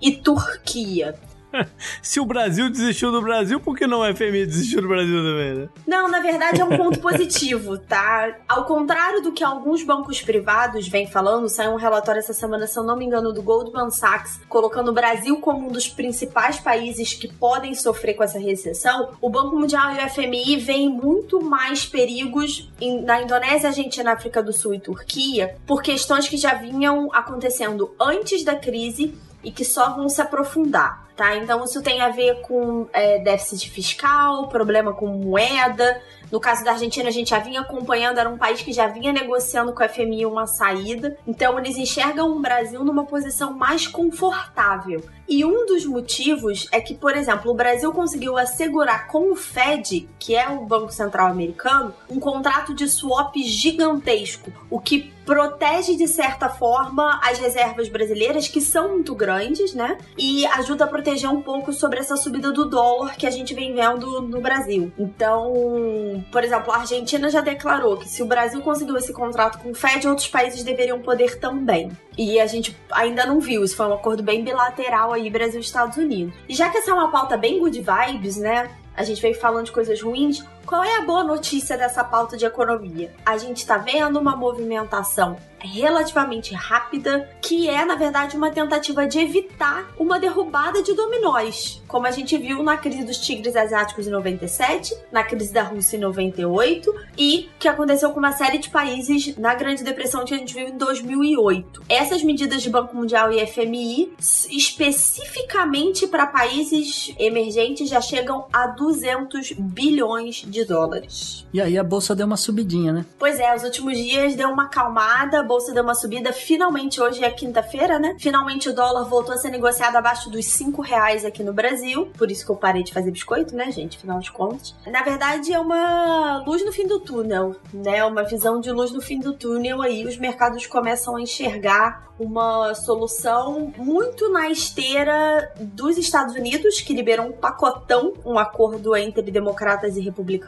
e 0.00 0.10
Turquia. 0.10 1.14
Se 2.02 2.20
o 2.20 2.24
Brasil 2.24 2.70
desistiu 2.70 3.10
do 3.10 3.20
Brasil, 3.20 3.60
por 3.60 3.76
que 3.76 3.86
não 3.86 4.02
a 4.02 4.14
FMI 4.14 4.46
desistiu 4.46 4.82
do 4.82 4.88
Brasil 4.88 5.22
também, 5.22 5.54
né? 5.54 5.68
Não, 5.86 6.08
na 6.08 6.20
verdade 6.20 6.60
é 6.60 6.64
um 6.64 6.76
ponto 6.76 6.98
positivo, 7.00 7.78
tá? 7.78 8.36
Ao 8.48 8.64
contrário 8.64 9.22
do 9.22 9.32
que 9.32 9.44
alguns 9.44 9.82
bancos 9.82 10.20
privados 10.20 10.88
vêm 10.88 11.06
falando, 11.06 11.48
saiu 11.48 11.72
um 11.72 11.76
relatório 11.76 12.18
essa 12.18 12.32
semana, 12.32 12.66
se 12.66 12.78
eu 12.78 12.82
não 12.82 12.96
me 12.96 13.04
engano, 13.04 13.32
do 13.32 13.42
Goldman 13.42 13.90
Sachs, 13.90 14.40
colocando 14.48 14.90
o 14.90 14.94
Brasil 14.94 15.38
como 15.40 15.68
um 15.68 15.72
dos 15.72 15.88
principais 15.88 16.58
países 16.58 17.14
que 17.14 17.28
podem 17.28 17.74
sofrer 17.74 18.14
com 18.14 18.24
essa 18.24 18.38
recessão. 18.38 19.10
O 19.20 19.30
Banco 19.30 19.56
Mundial 19.56 19.94
e 19.94 20.04
o 20.04 20.10
FMI 20.10 20.56
veem 20.56 20.88
muito 20.88 21.42
mais 21.42 21.86
perigos 21.86 22.70
na 23.04 23.22
Indonésia, 23.22 23.68
Argentina, 23.68 24.12
África 24.12 24.42
do 24.42 24.52
Sul 24.52 24.74
e 24.74 24.80
Turquia, 24.80 25.56
por 25.66 25.82
questões 25.82 26.28
que 26.28 26.36
já 26.36 26.54
vinham 26.54 27.08
acontecendo 27.12 27.94
antes 28.00 28.44
da 28.44 28.54
crise 28.54 29.14
e 29.42 29.50
que 29.50 29.64
só 29.64 29.94
vão 29.94 30.08
se 30.08 30.20
aprofundar, 30.20 31.08
tá? 31.16 31.36
Então 31.36 31.64
isso 31.64 31.82
tem 31.82 32.00
a 32.00 32.08
ver 32.08 32.40
com 32.42 32.86
é, 32.92 33.18
déficit 33.18 33.70
fiscal, 33.70 34.48
problema 34.48 34.92
com 34.92 35.06
moeda. 35.06 36.00
No 36.30 36.40
caso 36.40 36.64
da 36.64 36.72
Argentina, 36.72 37.10
a 37.10 37.12
gente 37.12 37.28
já 37.28 37.38
vinha 37.38 37.60
acompanhando, 37.60 38.18
era 38.18 38.28
um 38.28 38.38
país 38.38 38.62
que 38.62 38.72
já 38.72 38.86
vinha 38.86 39.12
negociando 39.12 39.74
com 39.74 39.82
a 39.82 39.88
FMI 39.88 40.24
uma 40.24 40.46
saída. 40.46 41.16
Então 41.26 41.58
eles 41.58 41.76
enxergam 41.76 42.34
o 42.34 42.40
Brasil 42.40 42.82
numa 42.82 43.04
posição 43.04 43.52
mais 43.52 43.86
confortável. 43.86 45.02
E 45.28 45.44
um 45.44 45.66
dos 45.66 45.84
motivos 45.84 46.68
é 46.72 46.80
que, 46.80 46.94
por 46.94 47.16
exemplo, 47.16 47.50
o 47.50 47.54
Brasil 47.54 47.92
conseguiu 47.92 48.36
assegurar 48.36 49.08
com 49.08 49.32
o 49.32 49.36
Fed, 49.36 50.08
que 50.18 50.34
é 50.34 50.48
o 50.48 50.64
Banco 50.64 50.92
Central 50.92 51.28
Americano, 51.28 51.94
um 52.10 52.18
contrato 52.18 52.74
de 52.74 52.88
swap 52.88 53.34
gigantesco, 53.36 54.52
o 54.68 54.80
que 54.80 55.12
protege 55.24 55.96
de 55.96 56.08
certa 56.08 56.48
forma 56.48 57.20
as 57.22 57.38
reservas 57.38 57.88
brasileiras, 57.88 58.48
que 58.48 58.60
são 58.60 58.90
muito 58.90 59.14
grandes, 59.14 59.72
né? 59.72 59.96
E 60.18 60.44
ajuda 60.46 60.84
a 60.84 60.88
proteger 61.02 61.28
um 61.28 61.42
pouco 61.42 61.72
sobre 61.72 61.98
essa 61.98 62.16
subida 62.16 62.52
do 62.52 62.64
dólar 62.64 63.16
que 63.16 63.26
a 63.26 63.30
gente 63.30 63.52
vem 63.54 63.74
vendo 63.74 64.22
no 64.22 64.40
Brasil. 64.40 64.92
Então, 64.96 66.24
por 66.30 66.44
exemplo, 66.44 66.72
a 66.72 66.78
Argentina 66.78 67.28
já 67.28 67.40
declarou 67.40 67.96
que 67.96 68.08
se 68.08 68.22
o 68.22 68.26
Brasil 68.26 68.60
conseguiu 68.60 68.96
esse 68.96 69.12
contrato 69.12 69.58
com 69.58 69.72
o 69.72 69.74
Fed, 69.74 70.06
outros 70.06 70.28
países 70.28 70.62
deveriam 70.62 71.00
poder 71.00 71.40
também. 71.40 71.90
E 72.16 72.38
a 72.38 72.46
gente 72.46 72.76
ainda 72.90 73.26
não 73.26 73.40
viu, 73.40 73.64
isso 73.64 73.76
foi 73.76 73.86
um 73.86 73.94
acordo 73.94 74.22
bem 74.22 74.44
bilateral 74.44 75.12
aí 75.12 75.28
Brasil 75.28 75.58
e 75.58 75.64
Estados 75.64 75.96
Unidos. 75.96 76.34
E 76.48 76.54
já 76.54 76.70
que 76.70 76.78
essa 76.78 76.92
é 76.92 76.94
uma 76.94 77.10
pauta 77.10 77.36
bem 77.36 77.58
good 77.58 77.80
vibes, 77.80 78.36
né? 78.36 78.70
A 78.94 79.02
gente 79.02 79.20
veio 79.20 79.34
falando 79.34 79.66
de 79.66 79.72
coisas 79.72 80.00
ruins. 80.00 80.44
Qual 80.66 80.82
é 80.82 80.96
a 80.96 81.02
boa 81.02 81.24
notícia 81.24 81.76
dessa 81.76 82.04
pauta 82.04 82.36
de 82.36 82.44
economia? 82.44 83.12
A 83.26 83.36
gente 83.36 83.58
está 83.58 83.76
vendo 83.76 84.18
uma 84.18 84.36
movimentação 84.36 85.36
relativamente 85.62 86.54
rápida, 86.54 87.28
que 87.40 87.68
é, 87.68 87.84
na 87.84 87.94
verdade, 87.94 88.36
uma 88.36 88.50
tentativa 88.50 89.06
de 89.06 89.18
evitar 89.18 89.86
uma 89.98 90.18
derrubada 90.18 90.82
de 90.82 90.92
dominós, 90.92 91.80
como 91.86 92.06
a 92.06 92.10
gente 92.10 92.36
viu 92.36 92.62
na 92.62 92.76
crise 92.76 93.04
dos 93.04 93.18
tigres 93.18 93.54
asiáticos 93.54 94.06
em 94.06 94.10
97, 94.10 94.94
na 95.10 95.22
crise 95.22 95.52
da 95.52 95.62
Rússia 95.62 95.96
em 95.96 96.00
98 96.00 96.92
e 97.16 97.48
que 97.58 97.68
aconteceu 97.68 98.10
com 98.10 98.18
uma 98.18 98.32
série 98.32 98.58
de 98.58 98.70
países 98.70 99.36
na 99.36 99.54
Grande 99.54 99.84
Depressão 99.84 100.24
que 100.24 100.34
a 100.34 100.38
gente 100.38 100.54
viu 100.54 100.68
em 100.68 100.76
2008. 100.76 101.84
Essas 101.88 102.22
medidas 102.22 102.62
de 102.62 102.70
Banco 102.70 102.96
Mundial 102.96 103.30
e 103.32 103.46
FMI, 103.46 104.12
especificamente 104.50 106.06
para 106.06 106.26
países 106.26 107.14
emergentes, 107.18 107.88
já 107.88 108.00
chegam 108.00 108.46
a 108.52 108.66
200 108.66 109.52
bilhões 109.52 110.44
de 110.52 110.64
dólares. 110.64 111.46
E 111.52 111.60
aí 111.60 111.76
a 111.76 111.82
bolsa 111.82 112.14
deu 112.14 112.26
uma 112.26 112.36
subidinha, 112.36 112.92
né? 112.92 113.04
Pois 113.18 113.40
é, 113.40 113.54
os 113.54 113.64
últimos 113.64 113.96
dias 113.96 114.36
deu 114.36 114.48
uma 114.48 114.64
acalmada, 114.64 115.42
bolsa 115.42 115.72
deu 115.72 115.82
uma 115.82 115.94
subida. 115.94 116.32
Finalmente, 116.32 117.00
hoje 117.00 117.24
é 117.24 117.30
quinta-feira, 117.30 117.98
né? 117.98 118.14
Finalmente 118.18 118.68
o 118.68 118.74
dólar 118.74 119.04
voltou 119.08 119.34
a 119.34 119.38
ser 119.38 119.50
negociado 119.50 119.96
abaixo 119.96 120.30
dos 120.30 120.44
5 120.46 120.80
reais 120.82 121.24
aqui 121.24 121.42
no 121.42 121.52
Brasil. 121.52 122.10
Por 122.16 122.30
isso 122.30 122.44
que 122.44 122.52
eu 122.52 122.56
parei 122.56 122.82
de 122.82 122.92
fazer 122.92 123.10
biscoito, 123.10 123.56
né, 123.56 123.70
gente? 123.72 123.96
Afinal 123.96 124.20
de 124.20 124.30
contas. 124.30 124.74
Na 124.86 125.02
verdade, 125.02 125.52
é 125.52 125.58
uma 125.58 126.44
luz 126.46 126.64
no 126.64 126.72
fim 126.72 126.86
do 126.86 127.00
túnel, 127.00 127.56
né? 127.72 128.04
Uma 128.04 128.22
visão 128.22 128.60
de 128.60 128.70
luz 128.70 128.92
no 128.92 129.00
fim 129.00 129.18
do 129.18 129.32
túnel 129.32 129.80
aí. 129.82 130.06
Os 130.06 130.16
mercados 130.16 130.66
começam 130.66 131.16
a 131.16 131.20
enxergar 131.20 132.12
uma 132.18 132.74
solução 132.74 133.72
muito 133.76 134.30
na 134.30 134.48
esteira 134.48 135.52
dos 135.58 135.98
Estados 135.98 136.34
Unidos, 136.34 136.80
que 136.80 136.94
liberou 136.94 137.26
um 137.26 137.32
pacotão, 137.32 138.12
um 138.24 138.38
acordo 138.38 138.94
entre 138.94 139.22
democratas 139.30 139.96
e 139.96 140.00
republicanos, 140.00 140.41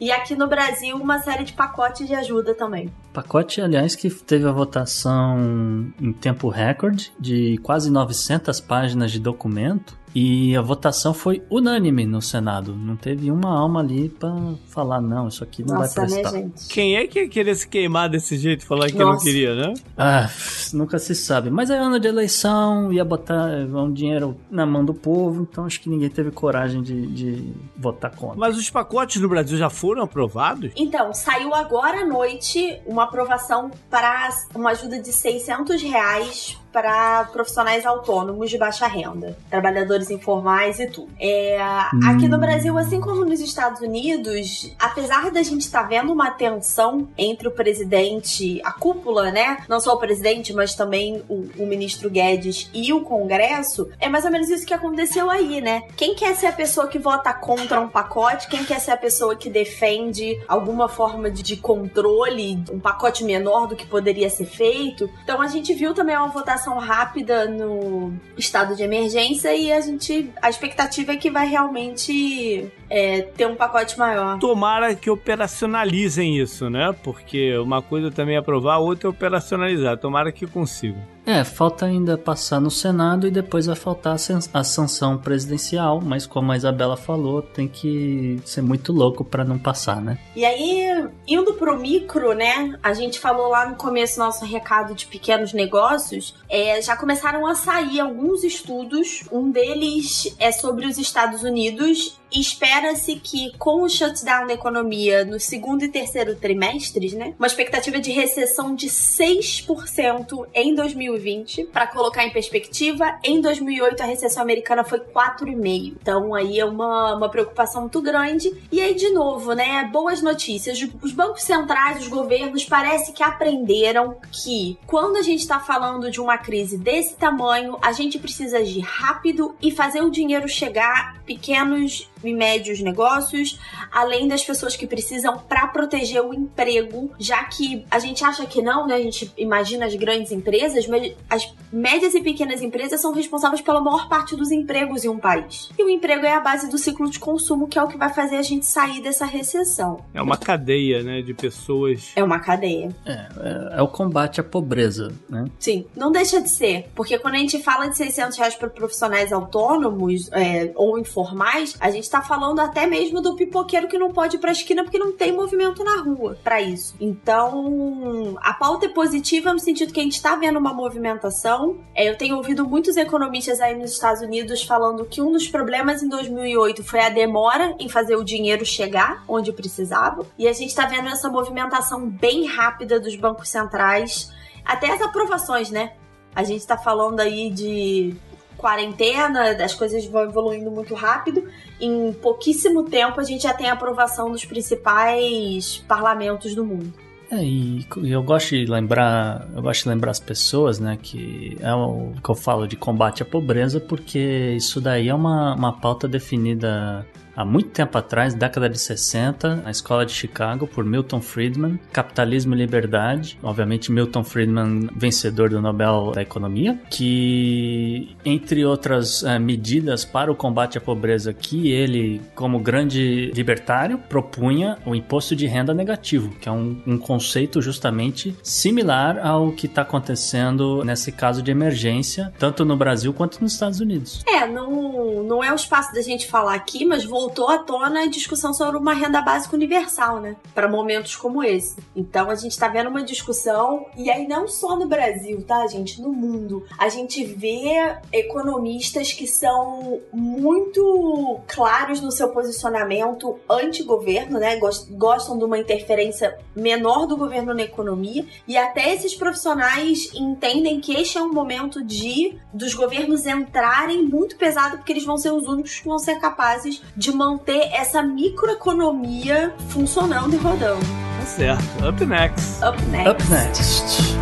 e 0.00 0.10
aqui 0.10 0.34
no 0.34 0.46
Brasil 0.46 0.96
uma 0.96 1.18
série 1.20 1.44
de 1.44 1.52
pacotes 1.52 2.06
de 2.06 2.14
ajuda 2.14 2.54
também. 2.54 2.92
Pacote, 3.12 3.60
aliás, 3.60 3.94
que 3.94 4.10
teve 4.10 4.46
a 4.46 4.52
votação 4.52 5.92
em 6.00 6.12
tempo 6.12 6.48
recorde 6.48 7.12
de 7.18 7.58
quase 7.62 7.90
900 7.90 8.60
páginas 8.60 9.10
de 9.10 9.18
documento 9.18 9.98
e 10.18 10.56
a 10.56 10.62
votação 10.62 11.12
foi 11.12 11.42
unânime 11.50 12.06
no 12.06 12.22
Senado. 12.22 12.74
Não 12.74 12.96
teve 12.96 13.30
uma 13.30 13.50
alma 13.50 13.80
ali 13.80 14.08
pra 14.08 14.34
falar, 14.66 14.98
não, 14.98 15.28
isso 15.28 15.44
aqui 15.44 15.62
não 15.62 15.74
Nossa, 15.74 16.00
vai 16.00 16.08
né, 16.08 16.20
prestar. 16.22 16.38
Né, 16.38 16.50
Quem 16.70 16.96
é 16.96 17.06
que 17.06 17.20
ia 17.20 17.28
querer 17.28 17.54
se 17.54 17.68
queimar 17.68 18.08
desse 18.08 18.38
jeito 18.38 18.64
falar 18.64 18.86
que 18.86 18.96
não 18.96 19.18
queria, 19.18 19.54
né? 19.54 19.74
Ah, 19.94 20.30
nunca 20.72 20.98
se 20.98 21.14
sabe. 21.14 21.50
Mas 21.50 21.68
é 21.68 21.76
ano 21.76 22.00
de 22.00 22.08
eleição, 22.08 22.90
ia 22.90 23.04
botar 23.04 23.46
um 23.46 23.92
dinheiro 23.92 24.34
na 24.50 24.64
mão 24.64 24.82
do 24.82 24.94
povo, 24.94 25.42
então 25.42 25.66
acho 25.66 25.78
que 25.82 25.90
ninguém 25.90 26.08
teve 26.08 26.30
coragem 26.30 26.80
de, 26.80 27.06
de 27.08 27.52
votar 27.76 28.10
contra. 28.10 28.38
Mas 28.38 28.56
os 28.56 28.70
pacotes 28.70 29.20
no 29.20 29.28
Brasil 29.28 29.58
já 29.58 29.68
foram 29.68 30.04
aprovados? 30.04 30.72
Então, 30.76 31.12
saiu 31.12 31.54
agora 31.54 32.00
à 32.00 32.06
noite 32.06 32.80
uma 32.86 33.04
aprovação 33.04 33.70
para 33.90 34.30
uma 34.54 34.70
ajuda 34.70 34.98
de 34.98 35.12
600 35.12 35.82
reais 35.82 36.58
para 36.76 37.24
profissionais 37.32 37.86
autônomos 37.86 38.50
de 38.50 38.58
baixa 38.58 38.86
renda, 38.86 39.34
trabalhadores 39.48 40.10
informais 40.10 40.78
e 40.78 40.86
tudo. 40.86 41.08
É, 41.18 41.56
hum. 41.94 42.00
Aqui 42.06 42.28
no 42.28 42.36
Brasil, 42.36 42.76
assim 42.76 43.00
como 43.00 43.24
nos 43.24 43.40
Estados 43.40 43.80
Unidos, 43.80 44.70
apesar 44.78 45.30
da 45.30 45.42
gente 45.42 45.62
estar 45.62 45.84
tá 45.84 45.88
vendo 45.88 46.12
uma 46.12 46.30
tensão 46.32 47.08
entre 47.16 47.48
o 47.48 47.50
presidente, 47.50 48.60
a 48.62 48.72
cúpula, 48.72 49.30
né? 49.30 49.64
Não 49.70 49.80
só 49.80 49.94
o 49.94 49.98
presidente, 49.98 50.52
mas 50.52 50.74
também 50.74 51.22
o, 51.30 51.48
o 51.56 51.66
ministro 51.66 52.10
Guedes 52.10 52.68
e 52.74 52.92
o 52.92 53.00
Congresso, 53.00 53.88
é 53.98 54.10
mais 54.10 54.26
ou 54.26 54.30
menos 54.30 54.50
isso 54.50 54.66
que 54.66 54.74
aconteceu 54.74 55.30
aí, 55.30 55.62
né? 55.62 55.84
Quem 55.96 56.14
quer 56.14 56.36
ser 56.36 56.48
a 56.48 56.52
pessoa 56.52 56.88
que 56.88 56.98
vota 56.98 57.32
contra 57.32 57.80
um 57.80 57.88
pacote, 57.88 58.48
quem 58.48 58.62
quer 58.64 58.80
ser 58.80 58.90
a 58.90 58.98
pessoa 58.98 59.34
que 59.34 59.48
defende 59.48 60.38
alguma 60.46 60.90
forma 60.90 61.30
de, 61.30 61.42
de 61.42 61.56
controle, 61.56 62.62
um 62.70 62.78
pacote 62.78 63.24
menor 63.24 63.66
do 63.66 63.74
que 63.74 63.86
poderia 63.86 64.28
ser 64.28 64.44
feito. 64.44 65.08
Então 65.24 65.40
a 65.40 65.46
gente 65.46 65.72
viu 65.72 65.94
também 65.94 66.14
uma 66.14 66.28
votação 66.28 66.65
rápida 66.74 67.46
no 67.46 68.12
estado 68.36 68.76
de 68.76 68.82
emergência 68.82 69.54
e 69.54 69.72
a 69.72 69.80
gente. 69.80 70.30
A 70.42 70.50
expectativa 70.50 71.12
é 71.12 71.16
que 71.16 71.30
vai 71.30 71.48
realmente 71.48 72.70
é, 72.88 73.22
ter 73.22 73.46
um 73.46 73.54
pacote 73.54 73.98
maior. 73.98 74.38
Tomara 74.38 74.94
que 74.94 75.10
operacionalizem 75.10 76.38
isso, 76.38 76.70
né? 76.70 76.94
Porque 77.02 77.56
uma 77.58 77.82
coisa 77.82 78.10
também 78.10 78.36
é 78.36 78.38
aprovar, 78.38 78.78
outra 78.78 79.08
é 79.08 79.10
operacionalizar. 79.10 79.98
Tomara 79.98 80.32
que 80.32 80.46
consigam. 80.46 81.02
É, 81.26 81.42
falta 81.42 81.86
ainda 81.86 82.16
passar 82.16 82.60
no 82.60 82.70
Senado 82.70 83.26
e 83.26 83.32
depois 83.32 83.66
vai 83.66 83.74
faltar 83.74 84.14
a 84.54 84.64
sanção 84.64 85.18
presidencial, 85.18 86.00
mas 86.00 86.24
como 86.24 86.52
a 86.52 86.56
Isabela 86.56 86.96
falou, 86.96 87.42
tem 87.42 87.66
que 87.66 88.38
ser 88.44 88.62
muito 88.62 88.92
louco 88.92 89.24
para 89.24 89.44
não 89.44 89.58
passar, 89.58 90.00
né? 90.00 90.18
E 90.36 90.44
aí, 90.44 91.04
indo 91.26 91.54
pro 91.54 91.76
micro, 91.76 92.32
né? 92.32 92.78
A 92.80 92.94
gente 92.94 93.18
falou 93.18 93.48
lá 93.48 93.68
no 93.68 93.74
começo 93.74 94.20
nosso 94.20 94.44
recado 94.44 94.94
de 94.94 95.04
pequenos 95.06 95.52
negócios, 95.52 96.36
é, 96.48 96.80
já 96.80 96.96
começaram 96.96 97.44
a 97.44 97.56
sair 97.56 97.98
alguns 97.98 98.44
estudos. 98.44 99.24
Um 99.32 99.50
deles 99.50 100.32
é 100.38 100.52
sobre 100.52 100.86
os 100.86 100.96
Estados 100.96 101.42
Unidos 101.42 102.20
espera-se 102.32 103.16
que 103.16 103.52
com 103.58 103.82
o 103.82 103.88
shutdown 103.88 104.46
da 104.46 104.54
economia 104.54 105.24
no 105.24 105.38
segundo 105.38 105.84
e 105.84 105.88
terceiro 105.88 106.34
trimestres, 106.34 107.12
né, 107.12 107.34
uma 107.38 107.46
expectativa 107.46 107.98
de 107.98 108.10
recessão 108.10 108.74
de 108.74 108.88
6% 108.88 110.46
em 110.54 110.74
2020. 110.74 111.64
Para 111.64 111.86
colocar 111.86 112.24
em 112.24 112.30
perspectiva, 112.30 113.18
em 113.22 113.40
2008 113.40 114.02
a 114.02 114.06
recessão 114.06 114.42
americana 114.42 114.84
foi 114.84 115.00
4,5. 115.00 115.96
Então 116.00 116.34
aí 116.34 116.58
é 116.58 116.64
uma, 116.64 117.14
uma 117.14 117.28
preocupação 117.28 117.82
muito 117.82 118.00
grande. 118.02 118.52
E 118.70 118.80
aí 118.80 118.94
de 118.94 119.10
novo, 119.10 119.52
né, 119.52 119.88
boas 119.92 120.22
notícias. 120.22 120.78
Os 121.02 121.12
bancos 121.12 121.42
centrais, 121.42 122.00
os 122.00 122.08
governos 122.08 122.64
parece 122.64 123.12
que 123.12 123.22
aprenderam 123.22 124.16
que 124.32 124.78
quando 124.86 125.16
a 125.16 125.22
gente 125.22 125.40
está 125.40 125.60
falando 125.60 126.10
de 126.10 126.20
uma 126.20 126.38
crise 126.38 126.76
desse 126.76 127.14
tamanho, 127.16 127.78
a 127.82 127.92
gente 127.92 128.18
precisa 128.18 128.58
agir 128.58 128.80
rápido 128.80 129.54
e 129.60 129.70
fazer 129.70 130.02
o 130.02 130.10
dinheiro 130.10 130.48
chegar 130.48 131.20
pequenos 131.24 132.08
e 132.28 132.34
médios 132.34 132.80
negócios, 132.80 133.58
além 133.92 134.28
das 134.28 134.44
pessoas 134.44 134.76
que 134.76 134.86
precisam 134.86 135.38
para 135.38 135.66
proteger 135.68 136.22
o 136.22 136.34
emprego, 136.34 137.10
já 137.18 137.44
que 137.44 137.84
a 137.90 137.98
gente 137.98 138.24
acha 138.24 138.46
que 138.46 138.62
não, 138.62 138.86
né? 138.86 138.96
A 138.96 139.02
gente 139.02 139.32
imagina 139.36 139.86
as 139.86 139.94
grandes 139.94 140.32
empresas, 140.32 140.86
mas 140.86 141.14
as 141.28 141.54
médias 141.72 142.14
e 142.14 142.20
pequenas 142.20 142.62
empresas 142.62 143.00
são 143.00 143.12
responsáveis 143.12 143.60
pela 143.60 143.80
maior 143.80 144.08
parte 144.08 144.36
dos 144.36 144.50
empregos 144.50 145.04
em 145.04 145.08
um 145.08 145.18
país. 145.18 145.70
E 145.78 145.82
o 145.82 145.88
emprego 145.88 146.24
é 146.24 146.32
a 146.32 146.40
base 146.40 146.70
do 146.70 146.78
ciclo 146.78 147.10
de 147.10 147.18
consumo, 147.18 147.68
que 147.68 147.78
é 147.78 147.82
o 147.82 147.88
que 147.88 147.96
vai 147.96 148.12
fazer 148.12 148.36
a 148.36 148.42
gente 148.42 148.66
sair 148.66 149.00
dessa 149.00 149.24
recessão. 149.24 150.04
É 150.14 150.22
uma 150.22 150.36
cadeia, 150.36 151.02
né, 151.02 151.22
de 151.22 151.34
pessoas. 151.34 152.12
É 152.16 152.22
uma 152.22 152.38
cadeia. 152.38 152.94
É, 153.04 153.12
é, 153.12 153.78
é 153.78 153.82
o 153.82 153.88
combate 153.88 154.40
à 154.40 154.44
pobreza, 154.44 155.12
né? 155.28 155.46
Sim, 155.58 155.86
não 155.96 156.10
deixa 156.10 156.40
de 156.40 156.48
ser, 156.48 156.88
porque 156.94 157.18
quando 157.18 157.34
a 157.34 157.38
gente 157.38 157.62
fala 157.62 157.88
de 157.88 157.96
600 157.96 158.38
reais 158.38 158.54
para 158.54 158.68
profissionais 158.68 159.32
autônomos 159.32 160.30
é, 160.32 160.72
ou 160.74 160.98
informais, 160.98 161.76
a 161.80 161.90
gente 161.90 162.04
está 162.04 162.15
falando 162.22 162.60
até 162.60 162.86
mesmo 162.86 163.20
do 163.20 163.34
pipoqueiro 163.34 163.88
que 163.88 163.98
não 163.98 164.12
pode 164.12 164.36
ir 164.36 164.38
pra 164.38 164.52
esquina 164.52 164.82
porque 164.82 164.98
não 164.98 165.12
tem 165.12 165.32
movimento 165.32 165.82
na 165.84 166.02
rua 166.02 166.38
para 166.42 166.60
isso. 166.60 166.94
Então, 167.00 168.36
a 168.40 168.52
pauta 168.52 168.86
é 168.86 168.88
positiva 168.88 169.52
no 169.52 169.58
sentido 169.58 169.92
que 169.92 170.00
a 170.00 170.02
gente 170.02 170.16
está 170.16 170.36
vendo 170.36 170.58
uma 170.58 170.72
movimentação. 170.72 171.78
É, 171.94 172.08
eu 172.08 172.16
tenho 172.16 172.36
ouvido 172.36 172.66
muitos 172.66 172.96
economistas 172.96 173.60
aí 173.60 173.76
nos 173.76 173.92
Estados 173.92 174.22
Unidos 174.22 174.62
falando 174.62 175.04
que 175.04 175.20
um 175.20 175.32
dos 175.32 175.48
problemas 175.48 176.02
em 176.02 176.08
2008 176.08 176.82
foi 176.84 177.00
a 177.00 177.08
demora 177.08 177.74
em 177.78 177.88
fazer 177.88 178.16
o 178.16 178.24
dinheiro 178.24 178.64
chegar 178.64 179.24
onde 179.28 179.52
precisava. 179.52 180.26
E 180.38 180.46
a 180.48 180.52
gente 180.52 180.68
está 180.68 180.86
vendo 180.86 181.08
essa 181.08 181.28
movimentação 181.28 182.08
bem 182.08 182.46
rápida 182.46 183.00
dos 183.00 183.16
bancos 183.16 183.48
centrais, 183.48 184.30
até 184.64 184.92
as 184.92 185.00
aprovações, 185.00 185.70
né? 185.70 185.92
A 186.34 186.42
gente 186.42 186.60
está 186.60 186.76
falando 186.76 187.20
aí 187.20 187.50
de 187.50 188.14
quarentena, 188.56 189.50
as 189.62 189.74
coisas 189.74 190.04
vão 190.06 190.22
evoluindo 190.22 190.70
muito 190.70 190.94
rápido. 190.94 191.44
Em 191.80 192.12
pouquíssimo 192.14 192.84
tempo 192.84 193.20
a 193.20 193.24
gente 193.24 193.42
já 193.42 193.52
tem 193.52 193.68
a 193.68 193.74
aprovação 193.74 194.30
dos 194.30 194.44
principais 194.44 195.84
parlamentos 195.86 196.54
do 196.54 196.64
mundo. 196.64 196.92
É, 197.30 197.42
e 197.42 197.84
eu 198.04 198.22
gosto 198.22 198.50
de 198.50 198.66
lembrar, 198.66 199.48
eu 199.54 199.60
gosto 199.60 199.82
de 199.82 199.88
lembrar 199.88 200.12
as 200.12 200.20
pessoas, 200.20 200.78
né, 200.78 200.96
que 201.00 201.56
é 201.60 201.74
o 201.74 202.12
que 202.22 202.30
eu 202.30 202.34
falo 202.36 202.68
de 202.68 202.76
combate 202.76 203.22
à 203.22 203.26
pobreza, 203.26 203.80
porque 203.80 204.54
isso 204.56 204.80
daí 204.80 205.08
é 205.08 205.14
uma, 205.14 205.54
uma 205.54 205.72
pauta 205.72 206.06
definida 206.06 207.04
há 207.36 207.44
muito 207.44 207.68
tempo 207.70 207.96
atrás, 207.98 208.34
década 208.34 208.68
de 208.68 208.78
60, 208.78 209.56
na 209.56 209.70
escola 209.70 210.06
de 210.06 210.12
Chicago, 210.12 210.66
por 210.66 210.84
Milton 210.84 211.20
Friedman, 211.20 211.78
Capitalismo 211.92 212.54
e 212.54 212.58
Liberdade. 212.58 213.38
Obviamente, 213.42 213.92
Milton 213.92 214.24
Friedman, 214.24 214.88
vencedor 214.96 215.50
do 215.50 215.60
Nobel 215.60 216.12
da 216.14 216.22
Economia, 216.22 216.80
que, 216.90 218.16
entre 218.24 218.64
outras 218.64 219.22
é, 219.22 219.38
medidas 219.38 220.04
para 220.04 220.32
o 220.32 220.34
combate 220.34 220.78
à 220.78 220.80
pobreza, 220.80 221.34
que 221.34 221.70
ele, 221.70 222.22
como 222.34 222.58
grande 222.58 223.30
libertário, 223.34 223.98
propunha 223.98 224.78
o 224.86 224.94
imposto 224.94 225.36
de 225.36 225.46
renda 225.46 225.74
negativo, 225.74 226.30
que 226.40 226.48
é 226.48 226.52
um, 226.52 226.80
um 226.86 226.96
conceito 226.96 227.60
justamente 227.60 228.34
similar 228.42 229.18
ao 229.24 229.52
que 229.52 229.66
está 229.66 229.82
acontecendo 229.82 230.82
nesse 230.84 231.12
caso 231.12 231.42
de 231.42 231.50
emergência, 231.50 232.32
tanto 232.38 232.64
no 232.64 232.76
Brasil 232.76 233.12
quanto 233.12 233.40
nos 233.42 233.52
Estados 233.52 233.80
Unidos. 233.80 234.22
É, 234.26 234.46
não, 234.46 235.22
não 235.22 235.44
é 235.44 235.52
o 235.52 235.56
espaço 235.56 235.92
da 235.92 236.00
gente 236.00 236.26
falar 236.26 236.54
aqui, 236.54 236.84
mas 236.84 237.04
vou 237.04 237.25
voltou 237.26 237.48
à 237.48 237.58
tona 237.58 238.04
a 238.04 238.06
discussão 238.06 238.54
sobre 238.54 238.78
uma 238.78 238.94
renda 238.94 239.20
básica 239.20 239.56
universal, 239.56 240.20
né? 240.20 240.36
Para 240.54 240.68
momentos 240.68 241.16
como 241.16 241.42
esse. 241.42 241.76
Então 241.94 242.30
a 242.30 242.36
gente 242.36 242.52
está 242.52 242.68
vendo 242.68 242.88
uma 242.88 243.02
discussão, 243.02 243.86
e 243.96 244.08
aí 244.10 244.28
não 244.28 244.46
só 244.46 244.76
no 244.76 244.86
Brasil, 244.86 245.42
tá, 245.42 245.66
gente? 245.66 246.00
No 246.00 246.12
mundo. 246.12 246.64
A 246.78 246.88
gente 246.88 247.24
vê 247.24 247.96
economistas 248.12 249.12
que 249.12 249.26
são 249.26 250.00
muito 250.12 251.40
claros 251.48 252.00
no 252.00 252.12
seu 252.12 252.28
posicionamento 252.28 253.38
anti-governo, 253.50 254.38
né? 254.38 254.60
Gostam 254.90 255.36
de 255.36 255.44
uma 255.44 255.58
interferência 255.58 256.38
menor 256.54 257.06
do 257.06 257.16
governo 257.16 257.52
na 257.52 257.62
economia. 257.62 258.24
E 258.46 258.56
até 258.56 258.94
esses 258.94 259.14
profissionais 259.14 260.12
entendem 260.14 260.80
que 260.80 260.94
este 260.94 261.18
é 261.18 261.22
um 261.22 261.32
momento 261.32 261.82
de 261.82 262.38
dos 262.52 262.72
governos 262.72 263.26
entrarem 263.26 264.04
muito 264.04 264.36
pesado, 264.36 264.76
porque 264.76 264.92
eles 264.92 265.04
vão 265.04 265.16
ser 265.16 265.32
os 265.32 265.48
únicos 265.48 265.80
que 265.80 265.88
vão 265.88 265.98
ser 265.98 266.20
capazes 266.20 266.82
de 266.96 267.15
manter 267.16 267.70
essa 267.72 268.02
microeconomia 268.02 269.54
funcionando 269.70 270.34
e 270.34 270.36
rodando. 270.36 270.84
Tá 271.18 271.24
certo. 271.24 271.88
Up 271.88 272.04
next. 272.04 272.62
Up 272.62 272.82
next. 272.90 273.10
Up 273.10 273.30
next. 273.30 274.16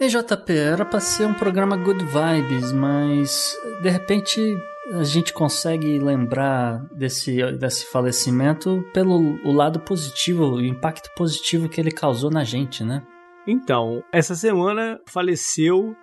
EJP 0.00 0.52
era 0.56 0.84
para 0.84 1.00
ser 1.00 1.26
um 1.26 1.34
programa 1.34 1.76
good 1.76 2.04
vibes, 2.04 2.72
mas 2.72 3.54
de 3.82 3.90
repente 3.90 4.56
a 4.94 5.02
gente 5.02 5.32
consegue 5.32 5.98
lembrar 5.98 6.86
desse, 6.92 7.42
desse 7.58 7.84
falecimento 7.84 8.82
pelo 8.94 9.38
o 9.44 9.52
lado 9.52 9.80
positivo, 9.80 10.44
o 10.44 10.64
impacto 10.64 11.10
positivo 11.14 11.68
que 11.68 11.80
ele 11.80 11.90
causou 11.90 12.30
na 12.30 12.44
gente, 12.44 12.82
né? 12.84 13.02
Então, 13.50 14.04
essa 14.12 14.34
semana 14.34 15.00
faleceu. 15.06 15.96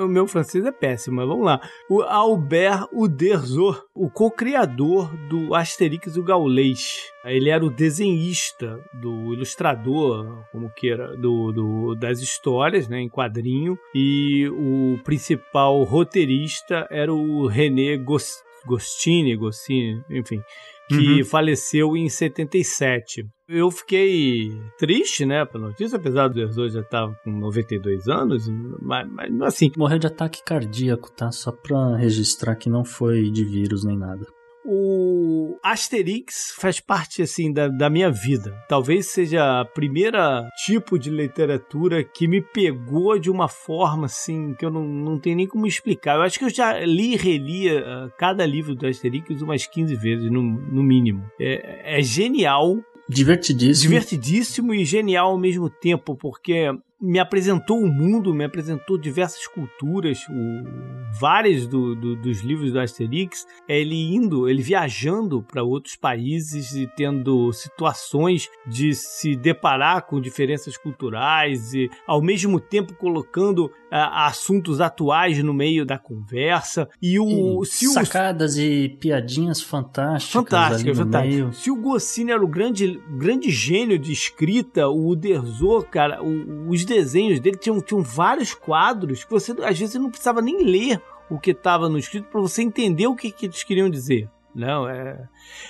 O 0.00 0.06
meu 0.06 0.24
francês 0.28 0.64
é 0.64 0.70
péssimo, 0.70 1.16
mas 1.16 1.26
vamos 1.26 1.44
lá. 1.44 1.60
O 1.90 2.00
Albert 2.00 2.86
Uderzo, 2.92 3.74
o 3.92 4.08
co-criador 4.08 5.12
do 5.28 5.52
Asterix 5.52 6.14
e 6.14 6.20
o 6.20 6.22
Gaulês. 6.22 7.10
Ele 7.24 7.50
era 7.50 7.64
o 7.64 7.70
desenhista, 7.70 8.78
do 9.00 9.34
ilustrador, 9.34 10.44
como 10.52 10.70
queira, 10.70 11.16
do, 11.16 11.50
do, 11.50 11.94
das 11.96 12.20
histórias, 12.20 12.86
né, 12.86 13.00
em 13.00 13.08
quadrinho. 13.08 13.76
E 13.92 14.48
o 14.50 15.02
principal 15.02 15.82
roteirista 15.82 16.86
era 16.88 17.12
o 17.12 17.48
René 17.48 17.96
Gostini, 17.96 19.34
Gostini, 19.34 20.04
enfim 20.08 20.40
que 20.88 21.20
uhum. 21.20 21.24
faleceu 21.24 21.96
em 21.96 22.08
77. 22.08 23.24
Eu 23.54 23.70
fiquei 23.70 24.50
triste, 24.78 25.26
né, 25.26 25.44
pela 25.44 25.66
notícia, 25.66 25.96
apesar 25.96 26.28
do 26.28 26.40
Herzog 26.40 26.70
já 26.70 26.80
estar 26.80 27.06
com 27.22 27.30
92 27.30 28.08
anos, 28.08 28.48
mas, 28.80 29.06
mas 29.10 29.42
assim... 29.42 29.70
Morreu 29.76 29.98
de 29.98 30.06
ataque 30.06 30.42
cardíaco, 30.42 31.12
tá? 31.12 31.30
Só 31.30 31.52
pra 31.52 31.96
registrar 31.96 32.56
que 32.56 32.70
não 32.70 32.82
foi 32.82 33.30
de 33.30 33.44
vírus 33.44 33.84
nem 33.84 33.98
nada. 33.98 34.26
O 34.64 35.58
Asterix 35.62 36.54
faz 36.56 36.80
parte 36.80 37.20
assim 37.20 37.52
da, 37.52 37.68
da 37.68 37.90
minha 37.90 38.10
vida. 38.10 38.56
Talvez 38.68 39.10
seja 39.10 39.60
a 39.60 39.64
primeira 39.64 40.48
tipo 40.64 40.98
de 40.98 41.10
literatura 41.10 42.04
que 42.04 42.28
me 42.28 42.40
pegou 42.40 43.18
de 43.18 43.28
uma 43.28 43.48
forma 43.48 44.06
assim 44.06 44.54
que 44.54 44.64
eu 44.64 44.70
não, 44.70 44.84
não 44.84 45.18
tenho 45.18 45.36
nem 45.36 45.48
como 45.48 45.66
explicar. 45.66 46.14
Eu 46.14 46.22
acho 46.22 46.38
que 46.38 46.44
eu 46.44 46.50
já 46.50 46.78
li 46.80 47.14
e 47.14 47.16
relia 47.16 47.80
uh, 47.80 48.12
cada 48.16 48.46
livro 48.46 48.74
do 48.74 48.86
Asterix 48.86 49.42
umas 49.42 49.66
15 49.66 49.96
vezes, 49.96 50.30
no, 50.30 50.40
no 50.40 50.82
mínimo. 50.82 51.28
É, 51.40 51.98
é 51.98 52.02
genial 52.02 52.78
Divertidíssimo. 53.12 53.88
Divertidíssimo 53.88 54.74
e 54.74 54.84
genial 54.84 55.30
ao 55.30 55.38
mesmo 55.38 55.68
tempo, 55.68 56.16
porque 56.16 56.70
me 57.00 57.18
apresentou 57.18 57.78
o 57.78 57.88
mundo, 57.88 58.34
me 58.34 58.44
apresentou 58.44 58.96
diversas 58.96 59.46
culturas. 59.46 60.20
O 60.28 61.01
vários 61.18 61.66
do, 61.66 61.94
do, 61.94 62.16
dos 62.16 62.40
livros 62.40 62.72
do 62.72 62.80
Asterix 62.80 63.46
é 63.68 63.78
ele 63.78 64.14
indo, 64.14 64.48
ele 64.48 64.62
viajando 64.62 65.42
para 65.42 65.62
outros 65.62 65.96
países 65.96 66.72
e 66.72 66.86
tendo 66.96 67.52
situações 67.52 68.48
de 68.66 68.94
se 68.94 69.36
deparar 69.36 70.06
com 70.06 70.20
diferenças 70.20 70.76
culturais 70.76 71.74
e 71.74 71.90
ao 72.06 72.22
mesmo 72.22 72.58
tempo 72.60 72.94
colocando 72.94 73.66
uh, 73.66 73.70
assuntos 73.90 74.80
atuais 74.80 75.42
no 75.42 75.52
meio 75.52 75.84
da 75.84 75.98
conversa. 75.98 76.88
E 77.00 77.18
o 77.18 77.62
e 77.62 77.66
se 77.66 77.86
sacadas 77.88 78.56
o, 78.56 78.60
e 78.60 78.88
piadinhas 78.88 79.60
fantásticas 79.60 80.32
fantásticas, 80.32 80.98
fantásticas. 80.98 81.56
se 81.56 81.70
o 81.70 81.76
Goscinny 81.76 82.32
era 82.32 82.44
o 82.44 82.48
grande 82.48 83.00
grande 83.10 83.50
gênio 83.50 83.98
de 83.98 84.12
escrita 84.12 84.88
o 84.88 85.08
Uderzo 85.08 85.82
cara 85.90 86.22
o, 86.22 86.70
os 86.70 86.84
desenhos 86.84 87.40
dele 87.40 87.56
tinham, 87.56 87.80
tinham 87.80 88.02
vários 88.02 88.54
quadros 88.54 89.24
que 89.24 89.30
você 89.30 89.52
às 89.62 89.78
vezes 89.78 89.94
não 89.94 90.10
precisava 90.10 90.40
nem 90.40 90.64
ler 90.64 91.01
o 91.32 91.40
que 91.40 91.52
estava 91.52 91.88
no 91.88 91.98
escrito 91.98 92.28
para 92.28 92.40
você 92.42 92.62
entender 92.62 93.06
o 93.06 93.16
que, 93.16 93.30
que 93.30 93.46
eles 93.46 93.64
queriam 93.64 93.88
dizer. 93.88 94.28
Não, 94.54 94.86
é. 94.86 95.26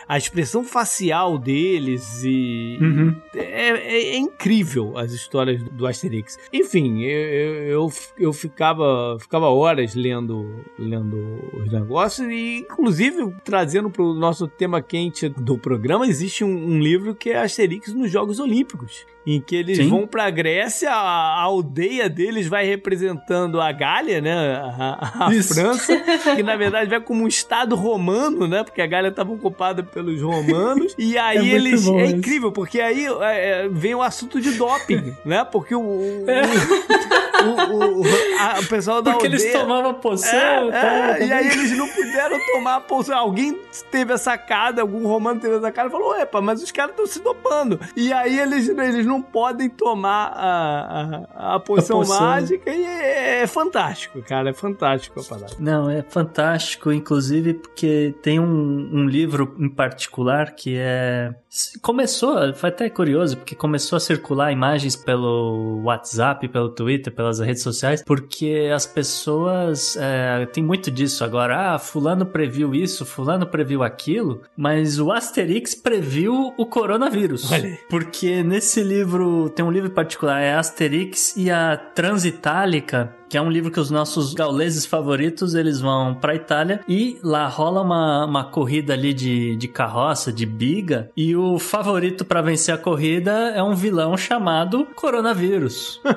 A 0.08 0.18
expressão 0.18 0.64
facial 0.64 1.38
deles 1.38 2.22
e. 2.24 2.78
Uhum. 2.80 3.16
É, 3.34 3.70
é, 3.70 4.14
é, 4.14 4.16
incrível 4.16 4.96
as 4.96 5.12
histórias 5.12 5.62
do 5.62 5.86
Asterix. 5.86 6.38
Enfim, 6.52 7.02
eu, 7.02 7.54
eu, 7.64 7.92
eu, 8.18 8.32
ficava, 8.32 9.16
ficava 9.20 9.48
horas 9.48 9.94
lendo, 9.94 10.64
lendo 10.78 11.16
os 11.62 11.70
negócios 11.72 12.28
e, 12.28 12.58
inclusive, 12.58 13.32
trazendo 13.44 13.90
para 13.90 14.02
o 14.02 14.14
nosso 14.14 14.48
tema 14.48 14.82
quente 14.82 15.28
do 15.28 15.58
programa, 15.58 16.06
existe 16.06 16.44
um, 16.44 16.74
um 16.74 16.78
livro 16.80 17.14
que 17.14 17.30
é 17.30 17.38
Asterix 17.38 17.94
nos 17.94 18.10
Jogos 18.10 18.40
Olímpicos 18.40 19.06
em 19.26 19.40
que 19.40 19.56
eles 19.56 19.78
Sim. 19.78 19.88
vão 19.88 20.08
Grécia, 20.32 20.90
a, 20.90 21.38
a, 21.38 21.40
aldeia 21.42 22.08
deles 22.08 22.46
vai 22.46 22.66
representando 22.66 23.60
a 23.60 23.72
Gália, 23.72 24.20
né? 24.20 24.54
A, 24.56 25.26
a 25.26 25.30
França, 25.42 25.96
que 26.36 26.42
na 26.42 26.56
verdade 26.56 26.90
vai 26.90 27.00
como 27.00 27.24
um 27.24 27.28
estado 27.28 27.74
romano, 27.74 28.46
né? 28.46 28.62
Porque 28.64 28.82
a 28.82 28.86
Gália 28.86 29.08
estava 29.08 29.32
ocupada 29.32 29.61
pelos 29.82 30.20
romanos. 30.20 30.94
E 31.02 31.18
aí 31.18 31.50
é 31.50 31.54
eles. 31.54 31.86
É 31.88 32.04
isso. 32.04 32.16
incrível, 32.16 32.52
porque 32.52 32.80
aí 32.80 33.06
é, 33.06 33.64
é, 33.64 33.68
vem 33.68 33.94
o 33.94 34.02
assunto 34.02 34.40
de 34.40 34.52
doping, 34.52 35.14
né? 35.24 35.44
Porque 35.44 35.74
o. 35.74 35.80
o, 35.80 36.24
é. 36.28 36.42
o, 37.42 38.00
o, 38.00 38.04
a, 38.38 38.60
o 38.60 38.66
pessoal 38.66 39.02
da 39.02 39.12
Porque 39.12 39.26
aldeia... 39.26 39.42
eles 39.42 39.52
tomavam 39.52 39.94
poção. 39.94 40.38
É, 40.38 40.70
tá, 40.70 41.18
e 41.20 41.32
aí 41.32 41.48
eles 41.48 41.76
não 41.76 41.88
puderam 41.88 42.38
tomar 42.52 42.80
poção. 42.82 43.18
Alguém 43.18 43.58
teve 43.90 44.12
essa 44.12 44.32
sacada, 44.32 44.80
algum 44.82 45.06
romano 45.06 45.40
teve 45.40 45.54
essa 45.54 45.62
sacada 45.62 45.88
e 45.88 45.92
falou: 45.92 46.16
Epa, 46.16 46.40
mas 46.40 46.62
os 46.62 46.70
caras 46.70 46.92
estão 46.92 47.06
se 47.06 47.20
dopando. 47.20 47.78
E 47.96 48.12
aí 48.12 48.38
eles, 48.38 48.68
eles 48.68 49.06
não 49.06 49.20
podem 49.20 49.68
tomar 49.68 50.32
a, 50.34 51.26
a, 51.34 51.54
a, 51.56 51.60
poção, 51.60 51.98
a 51.98 52.04
poção, 52.04 52.20
mágica 52.20 52.70
e 52.70 52.84
é, 52.84 53.42
é, 53.42 53.46
fantástico, 53.46 54.22
cara. 54.22 54.50
É 54.50 54.52
fantástico 54.52 55.20
a 55.20 55.24
parada. 55.24 55.54
Não, 55.58 55.90
é 55.90 56.02
fantástico, 56.02 56.92
inclusive, 56.92 57.54
porque 57.54 58.14
tem 58.22 58.40
um, 58.40 58.90
um 58.92 59.06
livro 59.06 59.51
em 59.58 59.68
particular 59.68 60.54
que 60.54 60.76
é. 60.78 61.34
Começou, 61.82 62.54
foi 62.54 62.70
até 62.70 62.88
curioso, 62.88 63.36
porque 63.36 63.54
começou 63.54 63.98
a 63.98 64.00
circular 64.00 64.50
imagens 64.50 64.96
pelo 64.96 65.82
WhatsApp, 65.84 66.48
pelo 66.48 66.70
Twitter, 66.70 67.12
pelas 67.12 67.40
redes 67.40 67.62
sociais, 67.62 68.02
porque 68.02 68.70
as 68.74 68.86
pessoas. 68.86 69.96
É, 69.98 70.46
tem 70.46 70.64
muito 70.64 70.90
disso 70.90 71.22
agora. 71.22 71.74
Ah, 71.74 71.78
Fulano 71.78 72.24
previu 72.24 72.74
isso, 72.74 73.04
Fulano 73.04 73.46
previu 73.46 73.82
aquilo, 73.82 74.40
mas 74.56 74.98
o 74.98 75.12
Asterix 75.12 75.74
previu 75.74 76.54
o 76.56 76.64
coronavírus. 76.64 77.50
Porque 77.90 78.42
nesse 78.42 78.82
livro 78.82 79.50
tem 79.50 79.62
um 79.64 79.70
livro 79.70 79.90
particular, 79.90 80.40
é 80.40 80.54
Asterix 80.54 81.36
e 81.36 81.50
a 81.50 81.76
Transitálica, 81.76 83.14
que 83.32 83.38
é 83.38 83.40
um 83.40 83.50
livro 83.50 83.70
que 83.70 83.80
os 83.80 83.90
nossos 83.90 84.34
gauleses 84.34 84.84
favoritos, 84.84 85.54
eles 85.54 85.80
vão 85.80 86.14
pra 86.14 86.34
Itália 86.34 86.80
e 86.86 87.18
lá 87.22 87.48
rola 87.48 87.80
uma, 87.80 88.26
uma 88.26 88.44
corrida 88.44 88.92
ali 88.92 89.14
de, 89.14 89.56
de 89.56 89.68
carroça, 89.68 90.30
de 90.30 90.44
biga, 90.44 91.10
e 91.16 91.34
o 91.34 91.41
favorito 91.58 92.24
para 92.24 92.40
vencer 92.40 92.74
a 92.74 92.78
corrida 92.78 93.30
é 93.54 93.62
um 93.62 93.74
vilão 93.74 94.16
chamado 94.16 94.86
Coronavírus. 94.94 96.00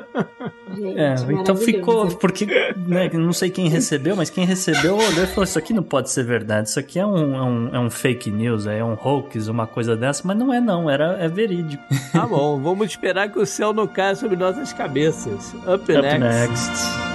Gente, 0.75 0.99
é, 0.99 1.15
então 1.29 1.55
ficou, 1.55 2.07
porque 2.17 2.45
né, 2.75 3.09
não 3.13 3.31
sei 3.31 3.49
quem 3.49 3.69
recebeu, 3.69 4.15
mas 4.15 4.29
quem 4.29 4.45
recebeu 4.45 4.97
olhou 4.97 5.23
e 5.23 5.27
falou: 5.27 5.43
Isso 5.43 5.57
aqui 5.57 5.73
não 5.73 5.83
pode 5.83 6.09
ser 6.09 6.23
verdade, 6.23 6.67
isso 6.67 6.79
aqui 6.79 6.99
é 6.99 7.05
um, 7.05 7.35
é 7.35 7.41
um, 7.41 7.75
é 7.75 7.79
um 7.79 7.89
fake 7.89 8.29
news, 8.29 8.67
é 8.67 8.83
um 8.83 8.97
hoax, 9.01 9.47
uma 9.47 9.67
coisa 9.67 9.95
dessa, 9.95 10.23
mas 10.25 10.37
não 10.37 10.53
é, 10.53 10.59
não, 10.59 10.89
era, 10.89 11.17
é 11.19 11.27
verídico. 11.27 11.83
Tá 12.11 12.25
bom, 12.25 12.59
vamos 12.61 12.87
esperar 12.87 13.29
que 13.31 13.39
o 13.39 13.45
céu 13.45 13.73
não 13.73 13.87
caia 13.87 14.15
sobre 14.15 14.35
nossas 14.35 14.73
cabeças. 14.73 15.53
Up, 15.65 15.73
Up 15.73 15.91
next. 15.91 16.19
next. 16.19 17.14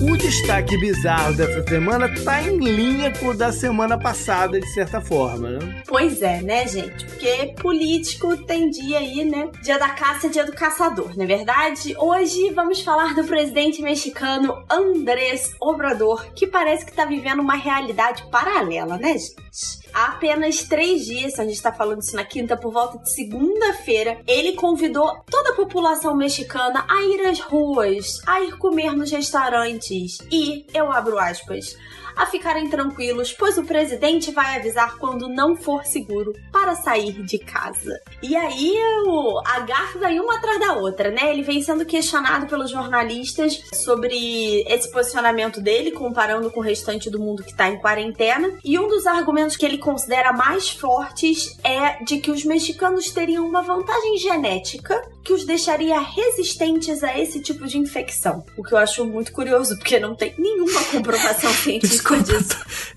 O 0.00 0.16
destaque 0.16 0.76
bizarro 0.76 1.34
dessa 1.34 1.66
semana 1.66 2.08
tá 2.24 2.42
em 2.42 2.58
linha 2.58 3.10
com 3.18 3.28
o 3.28 3.34
da 3.34 3.50
semana 3.50 3.98
passada, 3.98 4.60
de 4.60 4.66
certa 4.74 5.00
forma, 5.00 5.50
né? 5.50 5.82
Pois 5.86 6.20
é, 6.20 6.42
né, 6.42 6.66
gente? 6.66 7.06
Porque 7.06 7.54
político 7.60 8.36
tem 8.36 8.68
dia 8.68 8.98
aí, 8.98 9.24
né? 9.24 9.48
Dia 9.62 9.78
da 9.78 9.88
caça, 9.88 10.28
dia 10.28 10.44
do 10.44 10.52
caçador, 10.52 11.16
não 11.16 11.24
é 11.24 11.26
verdade? 11.26 11.96
Hoje 11.96 12.50
vamos 12.50 12.82
falar 12.82 13.14
do 13.14 13.24
presidente 13.24 13.80
mexicano 13.80 14.64
Andrés 14.70 15.54
Obrador, 15.60 16.26
que 16.34 16.46
parece 16.46 16.84
que 16.84 16.92
tá 16.92 17.06
vivendo 17.06 17.40
uma 17.40 17.56
realidade 17.56 18.24
paralela, 18.30 18.98
né, 18.98 19.16
gente? 19.16 19.83
Há 19.94 20.06
apenas 20.06 20.64
três 20.64 21.06
dias, 21.06 21.38
a 21.38 21.44
gente 21.44 21.54
está 21.54 21.72
falando 21.72 22.02
isso 22.02 22.16
na 22.16 22.24
quinta, 22.24 22.56
por 22.56 22.72
volta 22.72 22.98
de 22.98 23.10
segunda-feira, 23.10 24.20
ele 24.26 24.54
convidou 24.54 25.16
toda 25.30 25.50
a 25.50 25.56
população 25.56 26.16
mexicana 26.16 26.84
a 26.88 27.02
ir 27.04 27.26
às 27.26 27.38
ruas, 27.40 28.20
a 28.26 28.40
ir 28.40 28.58
comer 28.58 28.96
nos 28.96 29.10
restaurantes. 29.10 30.18
E, 30.30 30.66
eu 30.74 30.90
abro 30.90 31.18
aspas, 31.18 31.76
a 32.16 32.26
ficarem 32.26 32.68
tranquilos, 32.68 33.32
pois 33.32 33.58
o 33.58 33.64
presidente 33.64 34.30
vai 34.30 34.56
avisar 34.56 34.96
quando 34.98 35.28
não 35.28 35.56
for 35.56 35.84
seguro 35.84 36.32
para 36.52 36.74
sair 36.74 37.22
de 37.22 37.38
casa. 37.38 38.00
E 38.22 38.36
aí 38.36 38.78
o, 39.06 39.40
a 39.44 39.60
garra 39.60 39.98
vem 40.00 40.20
uma 40.20 40.36
atrás 40.36 40.60
da 40.60 40.74
outra, 40.74 41.10
né? 41.10 41.30
Ele 41.30 41.42
vem 41.42 41.62
sendo 41.62 41.84
questionado 41.84 42.46
pelos 42.46 42.70
jornalistas 42.70 43.62
sobre 43.72 44.62
esse 44.68 44.90
posicionamento 44.90 45.60
dele, 45.60 45.90
comparando 45.90 46.50
com 46.50 46.60
o 46.60 46.62
restante 46.62 47.10
do 47.10 47.18
mundo 47.18 47.42
que 47.42 47.50
está 47.50 47.68
em 47.68 47.78
quarentena. 47.78 48.58
E 48.64 48.78
um 48.78 48.88
dos 48.88 49.06
argumentos 49.06 49.56
que 49.56 49.66
ele 49.66 49.78
considera 49.78 50.32
mais 50.32 50.70
fortes 50.70 51.58
é 51.64 52.02
de 52.04 52.18
que 52.18 52.30
os 52.30 52.44
mexicanos 52.44 53.10
teriam 53.10 53.46
uma 53.46 53.62
vantagem 53.62 54.18
genética 54.18 55.02
que 55.24 55.32
os 55.32 55.44
deixaria 55.44 55.98
resistentes 55.98 57.02
a 57.02 57.18
esse 57.18 57.40
tipo 57.40 57.66
de 57.66 57.78
infecção. 57.78 58.44
O 58.58 58.62
que 58.62 58.74
eu 58.74 58.78
acho 58.78 59.06
muito 59.06 59.32
curioso, 59.32 59.76
porque 59.78 59.98
não 59.98 60.14
tem 60.14 60.34
nenhuma 60.36 60.84
comprovação 60.84 61.50
científica 61.54 62.03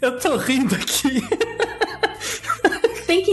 Eu 0.02 0.20
tô 0.20 0.38
rindo 0.38 0.76
aqui. 0.76 1.24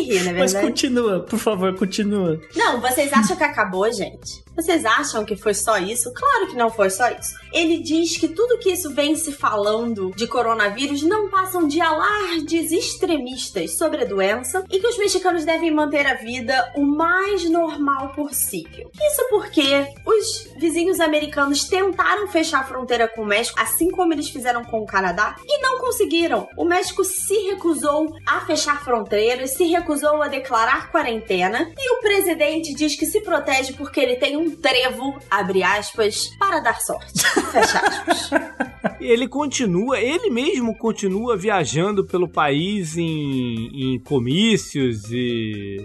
Rir, 0.04 0.24
na 0.24 0.32
verdade. 0.32 0.54
Mas 0.54 0.54
continua, 0.54 1.20
por 1.20 1.38
favor, 1.38 1.74
continua. 1.76 2.40
Não, 2.54 2.80
vocês 2.80 3.12
acham 3.12 3.36
que 3.36 3.44
acabou, 3.44 3.90
gente? 3.92 4.44
Vocês 4.56 4.84
acham 4.84 5.24
que 5.24 5.36
foi 5.36 5.52
só 5.52 5.78
isso? 5.78 6.12
Claro 6.12 6.48
que 6.48 6.56
não 6.56 6.70
foi 6.70 6.88
só 6.88 7.08
isso. 7.10 7.34
Ele 7.52 7.78
diz 7.82 8.16
que 8.16 8.28
tudo 8.28 8.58
que 8.58 8.70
isso 8.70 8.94
vem 8.94 9.16
se 9.16 9.32
falando 9.32 10.12
de 10.14 10.26
coronavírus 10.26 11.02
não 11.02 11.28
passam 11.28 11.66
de 11.66 11.80
alardes 11.80 12.70
extremistas 12.70 13.76
sobre 13.76 14.02
a 14.02 14.06
doença 14.06 14.64
e 14.70 14.78
que 14.78 14.86
os 14.86 14.96
mexicanos 14.96 15.44
devem 15.44 15.72
manter 15.72 16.06
a 16.06 16.14
vida 16.14 16.72
o 16.76 16.82
mais 16.82 17.48
normal 17.50 18.12
possível. 18.14 18.90
Isso 18.94 19.26
porque 19.28 19.86
os 20.06 20.48
vizinhos 20.56 21.00
americanos 21.00 21.64
tentaram 21.64 22.28
fechar 22.28 22.60
a 22.60 22.64
fronteira 22.64 23.08
com 23.08 23.22
o 23.22 23.26
México, 23.26 23.58
assim 23.60 23.90
como 23.90 24.12
eles 24.12 24.28
fizeram 24.28 24.64
com 24.64 24.80
o 24.80 24.86
Canadá, 24.86 25.36
e 25.44 25.60
não 25.60 25.80
conseguiram. 25.80 26.48
O 26.56 26.64
México 26.64 27.04
se 27.04 27.34
recusou 27.50 28.14
a 28.26 28.40
fechar 28.42 28.82
fronteiras, 28.84 29.54
se 29.54 29.64
recusou 29.64 29.93
a 30.22 30.28
declarar 30.28 30.90
quarentena, 30.90 31.72
e 31.78 31.90
o 31.92 32.00
presidente 32.00 32.74
diz 32.74 32.96
que 32.96 33.06
se 33.06 33.20
protege 33.20 33.74
porque 33.74 34.00
ele 34.00 34.16
tem 34.16 34.36
um 34.36 34.56
trevo, 34.56 35.18
abre 35.30 35.62
aspas, 35.62 36.28
para 36.38 36.60
dar 36.60 36.80
sorte. 36.80 37.22
Fecha 37.52 37.78
aspas. 37.78 38.30
ele 39.00 39.28
continua, 39.28 39.98
ele 40.00 40.30
mesmo 40.30 40.76
continua 40.76 41.36
viajando 41.36 42.04
pelo 42.04 42.28
país 42.28 42.96
em, 42.96 43.94
em 43.94 43.98
comícios 43.98 45.10
e 45.10 45.76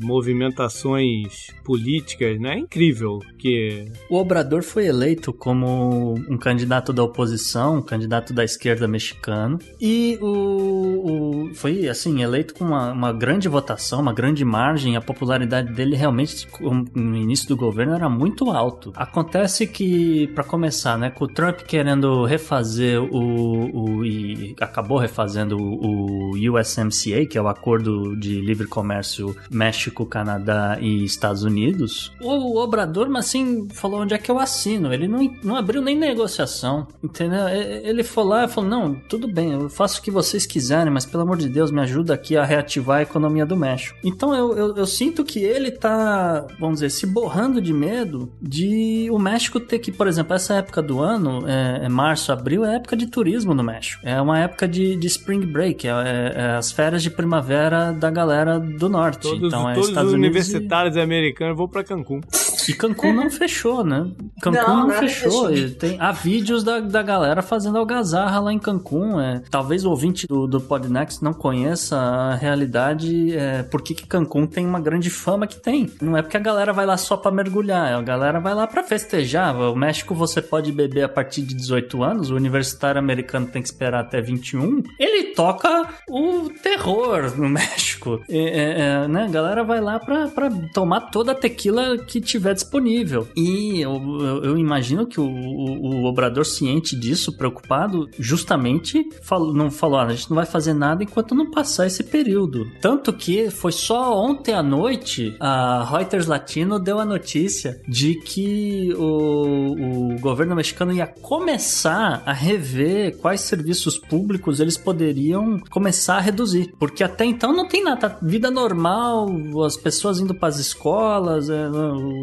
movimentações 0.00 1.48
políticas, 1.64 2.38
né? 2.40 2.54
É 2.54 2.58
incrível 2.58 3.20
que 3.38 3.86
o 4.10 4.16
Obrador 4.16 4.62
foi 4.62 4.86
eleito 4.86 5.32
como 5.32 6.14
um 6.28 6.36
candidato 6.36 6.92
da 6.92 7.02
oposição, 7.02 7.78
um 7.78 7.82
candidato 7.82 8.32
da 8.32 8.44
esquerda 8.44 8.88
mexicano 8.88 9.58
e 9.80 10.18
o, 10.20 11.48
o 11.48 11.54
foi 11.54 11.88
assim 11.88 12.22
eleito 12.22 12.54
com 12.54 12.64
uma, 12.64 12.92
uma 12.92 13.12
grande 13.12 13.48
votação, 13.48 14.00
uma 14.00 14.12
grande 14.12 14.44
margem. 14.44 14.96
A 14.96 15.00
popularidade 15.00 15.72
dele 15.72 15.96
realmente 15.96 16.46
no 16.94 17.16
início 17.16 17.48
do 17.48 17.56
governo 17.56 17.94
era 17.94 18.08
muito 18.08 18.50
alto. 18.50 18.92
Acontece 18.96 19.66
que 19.66 20.28
para 20.28 20.44
começar, 20.44 20.98
né, 20.98 21.10
com 21.10 21.24
o 21.24 21.28
Trump 21.28 21.60
querendo 21.60 22.24
refazer 22.48 22.98
o, 23.02 23.98
o 23.98 24.04
e 24.06 24.56
acabou 24.58 24.96
refazendo 24.96 25.58
o, 25.58 26.30
USMCA, 26.32 27.26
que 27.26 27.36
é 27.36 27.42
o 27.42 27.48
Acordo 27.48 28.16
de 28.16 28.40
Livre 28.40 28.66
Comércio 28.66 29.36
México, 29.50 30.06
Canadá 30.06 30.78
e 30.80 31.04
Estados 31.04 31.42
Unidos, 31.42 32.10
o 32.20 32.58
Obrador, 32.58 33.08
mas 33.10 33.26
assim, 33.26 33.68
falou 33.70 34.00
onde 34.00 34.14
é 34.14 34.18
que 34.18 34.30
eu 34.30 34.38
assino. 34.38 34.92
Ele 34.92 35.06
não, 35.06 35.30
não 35.42 35.56
abriu 35.56 35.82
nem 35.82 35.96
negociação, 35.96 36.86
entendeu? 37.02 37.46
Ele 37.48 38.02
foi 38.02 38.24
lá 38.24 38.44
e 38.44 38.48
falou: 38.48 38.70
não, 38.70 38.94
tudo 38.94 39.28
bem, 39.28 39.52
eu 39.52 39.68
faço 39.68 40.00
o 40.00 40.02
que 40.02 40.10
vocês 40.10 40.46
quiserem, 40.46 40.92
mas 40.92 41.04
pelo 41.04 41.24
amor 41.24 41.36
de 41.36 41.48
Deus, 41.48 41.70
me 41.70 41.80
ajuda 41.80 42.14
aqui 42.14 42.36
a 42.36 42.44
reativar 42.44 42.98
a 42.98 43.02
economia 43.02 43.44
do 43.44 43.56
México. 43.56 43.98
Então 44.02 44.34
eu, 44.34 44.56
eu, 44.56 44.76
eu 44.76 44.86
sinto 44.86 45.24
que 45.24 45.40
ele 45.40 45.70
tá, 45.70 46.46
vamos 46.58 46.76
dizer, 46.76 46.90
se 46.90 47.06
borrando 47.06 47.60
de 47.60 47.72
medo 47.72 48.32
de 48.40 49.08
o 49.10 49.18
México 49.18 49.60
ter 49.60 49.80
que, 49.80 49.92
por 49.92 50.06
exemplo, 50.06 50.34
essa 50.34 50.54
época 50.54 50.80
do 50.80 51.00
ano, 51.00 51.46
é, 51.46 51.84
é 51.84 51.88
março, 51.88 52.32
abril, 52.38 52.64
é 52.64 52.76
época 52.76 52.96
de 52.96 53.06
turismo 53.06 53.54
no 53.54 53.62
México. 53.62 54.00
É 54.04 54.20
uma 54.20 54.38
época 54.38 54.66
de, 54.66 54.96
de 54.96 55.06
spring 55.06 55.44
break, 55.46 55.86
é, 55.86 55.90
é, 55.90 56.32
é 56.34 56.50
as 56.56 56.72
férias 56.72 57.02
de 57.02 57.10
primavera 57.10 57.92
da 57.92 58.10
galera 58.10 58.58
do 58.58 58.88
norte. 58.88 59.22
Todos, 59.22 59.48
então, 59.48 59.68
é 59.68 59.74
todos 59.74 59.90
os 59.90 60.12
universitários 60.12 60.96
e... 60.96 61.00
americanos 61.00 61.56
vão 61.56 61.68
para 61.68 61.84
Cancún. 61.84 62.20
E 62.68 62.72
Cancún 62.74 63.12
não 63.14 63.30
fechou, 63.30 63.84
né? 63.84 64.06
Cancún 64.40 64.60
não, 64.66 64.88
não 64.88 64.90
fechou. 64.90 65.48
Tem, 65.78 65.96
há 66.00 66.12
vídeos 66.12 66.62
da, 66.62 66.80
da 66.80 67.02
galera 67.02 67.42
fazendo 67.42 67.78
algazarra 67.78 68.40
lá 68.40 68.52
em 68.52 68.58
Cancún. 68.58 69.20
É, 69.20 69.42
talvez 69.50 69.84
o 69.84 69.90
ouvinte 69.90 70.26
do, 70.26 70.46
do 70.46 70.60
Podnext 70.60 71.22
não 71.22 71.32
conheça 71.32 71.96
a 71.96 72.34
realidade, 72.34 73.36
é, 73.36 73.62
por 73.62 73.82
que 73.82 73.94
Cancún 73.94 74.46
tem 74.46 74.66
uma 74.66 74.80
grande 74.80 75.10
fama 75.10 75.46
que 75.46 75.56
tem. 75.56 75.90
Não 76.00 76.16
é 76.16 76.22
porque 76.22 76.36
a 76.36 76.40
galera 76.40 76.72
vai 76.72 76.86
lá 76.86 76.96
só 76.96 77.16
para 77.16 77.30
mergulhar, 77.30 77.94
a 77.94 78.02
galera 78.02 78.40
vai 78.40 78.54
lá 78.54 78.66
para 78.66 78.82
festejar. 78.82 79.56
O 79.56 79.76
México 79.76 80.14
você 80.14 80.40
pode 80.40 80.70
beber 80.72 81.04
a 81.04 81.08
partir 81.08 81.42
de 81.42 81.54
18 81.54 82.02
anos, 82.02 82.27
o 82.30 82.36
universitário 82.36 82.98
americano 82.98 83.46
tem 83.46 83.62
que 83.62 83.68
esperar 83.68 84.00
até 84.00 84.20
21. 84.20 84.82
Ele 84.98 85.34
toca 85.34 85.88
o 86.08 86.50
terror 86.62 87.36
no 87.36 87.48
México. 87.48 88.20
É, 88.28 89.04
é, 89.04 89.08
né? 89.08 89.24
A 89.24 89.28
galera 89.28 89.64
vai 89.64 89.80
lá 89.80 89.98
pra, 89.98 90.28
pra 90.28 90.50
tomar 90.72 91.02
toda 91.02 91.32
a 91.32 91.34
tequila 91.34 91.98
que 91.98 92.20
tiver 92.20 92.54
disponível. 92.54 93.28
E 93.36 93.80
eu, 93.80 93.92
eu, 94.20 94.44
eu 94.44 94.58
imagino 94.58 95.06
que 95.06 95.20
o, 95.20 95.26
o, 95.26 96.02
o, 96.02 96.04
obrador 96.04 96.44
ciente 96.44 96.96
disso, 96.96 97.36
preocupado, 97.36 98.08
justamente 98.18 99.08
falou, 99.22 99.52
não 99.52 99.70
falou, 99.70 99.98
ah, 99.98 100.06
a 100.06 100.14
gente 100.14 100.30
não 100.30 100.36
vai 100.36 100.46
fazer 100.46 100.74
nada 100.74 101.02
enquanto 101.02 101.34
não 101.34 101.50
passar 101.50 101.86
esse 101.86 102.02
período. 102.02 102.70
Tanto 102.80 103.12
que 103.12 103.50
foi 103.50 103.72
só 103.72 104.18
ontem 104.18 104.54
à 104.54 104.62
noite 104.62 105.36
a 105.40 105.84
Reuters 105.84 106.26
Latino 106.26 106.78
deu 106.78 106.98
a 106.98 107.04
notícia 107.04 107.80
de 107.86 108.14
que 108.16 108.92
o, 108.94 110.14
o 110.14 110.20
governo 110.20 110.54
mexicano 110.54 110.92
ia 110.92 111.06
começar 111.06 112.17
a 112.24 112.32
rever 112.32 113.16
quais 113.18 113.42
serviços 113.42 113.98
públicos 113.98 114.60
eles 114.60 114.76
poderiam 114.76 115.60
começar 115.70 116.16
a 116.16 116.20
reduzir. 116.20 116.74
Porque 116.78 117.04
até 117.04 117.24
então 117.24 117.52
não 117.52 117.66
tem 117.66 117.82
nada. 117.82 118.16
Vida 118.22 118.50
normal, 118.50 119.28
as 119.64 119.76
pessoas 119.76 120.20
indo 120.20 120.34
para 120.34 120.48
as 120.48 120.58
escolas, 120.58 121.50
é, 121.50 121.68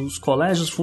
os 0.04 0.18
colégios. 0.18 0.76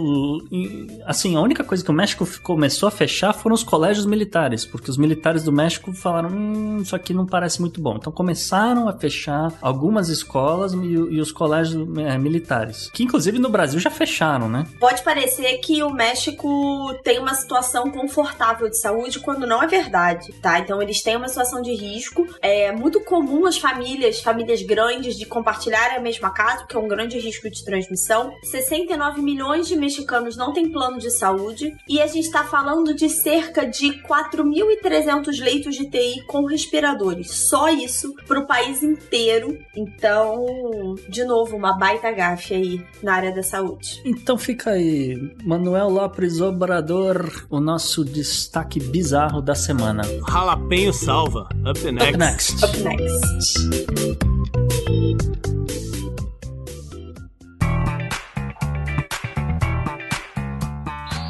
Assim, 1.05 1.37
a 1.37 1.41
única 1.41 1.65
coisa 1.65 1.85
que 1.85 1.91
o 1.91 1.95
México 1.95 2.27
começou 2.43 2.87
a 2.87 2.91
fechar 2.91 3.33
foram 3.33 3.55
os 3.55 3.65
colégios 3.65 4.07
militares, 4.07 4.65
porque 4.65 4.91
os 4.91 4.97
militares 4.97 5.45
do 5.45 5.53
México 5.53 5.93
falaram: 5.93 6.31
hum, 6.31 6.79
isso 6.79 6.95
aqui 6.95 7.13
não 7.13 7.27
parece 7.27 7.61
muito 7.61 7.81
bom. 7.81 7.97
Então 7.97 8.13
começaram 8.13 8.89
a 8.89 8.93
fechar 8.93 9.53
algumas 9.61 10.09
escolas 10.09 10.73
e, 10.73 10.77
e 10.77 11.21
os 11.21 11.33
colégios 11.33 11.87
é, 11.99 12.17
militares, 12.19 12.91
que 12.93 13.03
inclusive 13.03 13.39
no 13.39 13.49
Brasil 13.49 13.81
já 13.81 13.91
fecharam, 13.91 14.49
né? 14.49 14.67
Pode 14.79 15.03
parecer 15.03 15.59
que 15.59 15.83
o 15.83 15.91
México 15.91 16.95
tem 17.03 17.19
uma 17.19 17.35
situação 17.35 17.91
confortável 17.91 18.69
de 18.69 18.79
saúde 18.79 18.92
quando 19.23 19.47
não 19.47 19.63
é 19.63 19.67
verdade, 19.67 20.33
tá? 20.41 20.59
Então 20.59 20.81
eles 20.83 21.03
têm 21.03 21.17
uma 21.17 21.29
situação 21.29 21.63
de 21.63 21.75
risco. 21.75 22.27
É 22.41 22.73
muito 22.73 23.01
comum 23.01 23.47
as 23.47 23.59
famílias, 23.59 24.21
famílias 24.21 24.63
grandes, 24.63 25.17
de 25.17 25.27
compartilharem 25.27 25.97
a 25.97 26.01
mesma 26.01 26.31
casa, 26.31 26.67
que 26.67 26.77
é 26.77 26.79
um 26.79 26.89
grande 26.89 27.19
risco 27.19 27.51
de 27.51 27.65
transmissão. 27.65 28.33
69 28.45 29.23
milhões 29.23 29.69
de 29.69 29.77
mexicanos 29.77 30.37
não 30.37 30.53
têm 30.53 30.71
plano 30.71 30.99
de 30.99 31.11
saúde 31.11 31.77
e 31.89 32.01
a 32.01 32.07
gente 32.07 32.27
está 32.27 32.45
falando 32.45 32.95
de 32.95 33.09
cerca 33.09 33.67
de 33.67 34.03
4.300 34.03 35.43
leitos 35.43 35.77
de 35.77 35.89
TI 35.89 36.25
com 36.27 36.45
respiradores. 36.45 37.31
Só 37.31 37.69
isso 37.69 38.15
para 38.27 38.41
o 38.41 38.47
país 38.47 38.83
inteiro. 38.83 39.59
Então, 39.77 40.95
de 41.09 41.25
novo, 41.25 41.57
uma 41.57 41.77
baita 41.77 42.11
gafe 42.11 42.55
aí 42.55 42.85
na 43.03 43.15
área 43.15 43.35
da 43.35 43.43
saúde. 43.43 44.01
Então 44.05 44.37
fica 44.39 44.71
aí, 44.71 45.17
Manuel 45.45 45.89
Lopes 45.89 46.41
Obrador, 46.41 47.47
o 47.51 47.61
nosso 47.61 48.05
destaque 48.05 48.79
bizarro 48.91 49.41
da 49.41 49.55
semana. 49.55 50.03
Jalapeno 50.29 50.93
salva. 50.93 51.49
Up 51.67 51.93
next. 51.93 52.09
Up 52.09 52.19
next. 52.19 52.65
Up 52.65 52.81
next. 52.83 54.23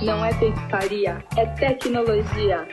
Não 0.03 0.25
é 0.25 0.33
feitiçaria, 0.35 1.25
é 1.37 1.47
tecnologia. 1.47 2.67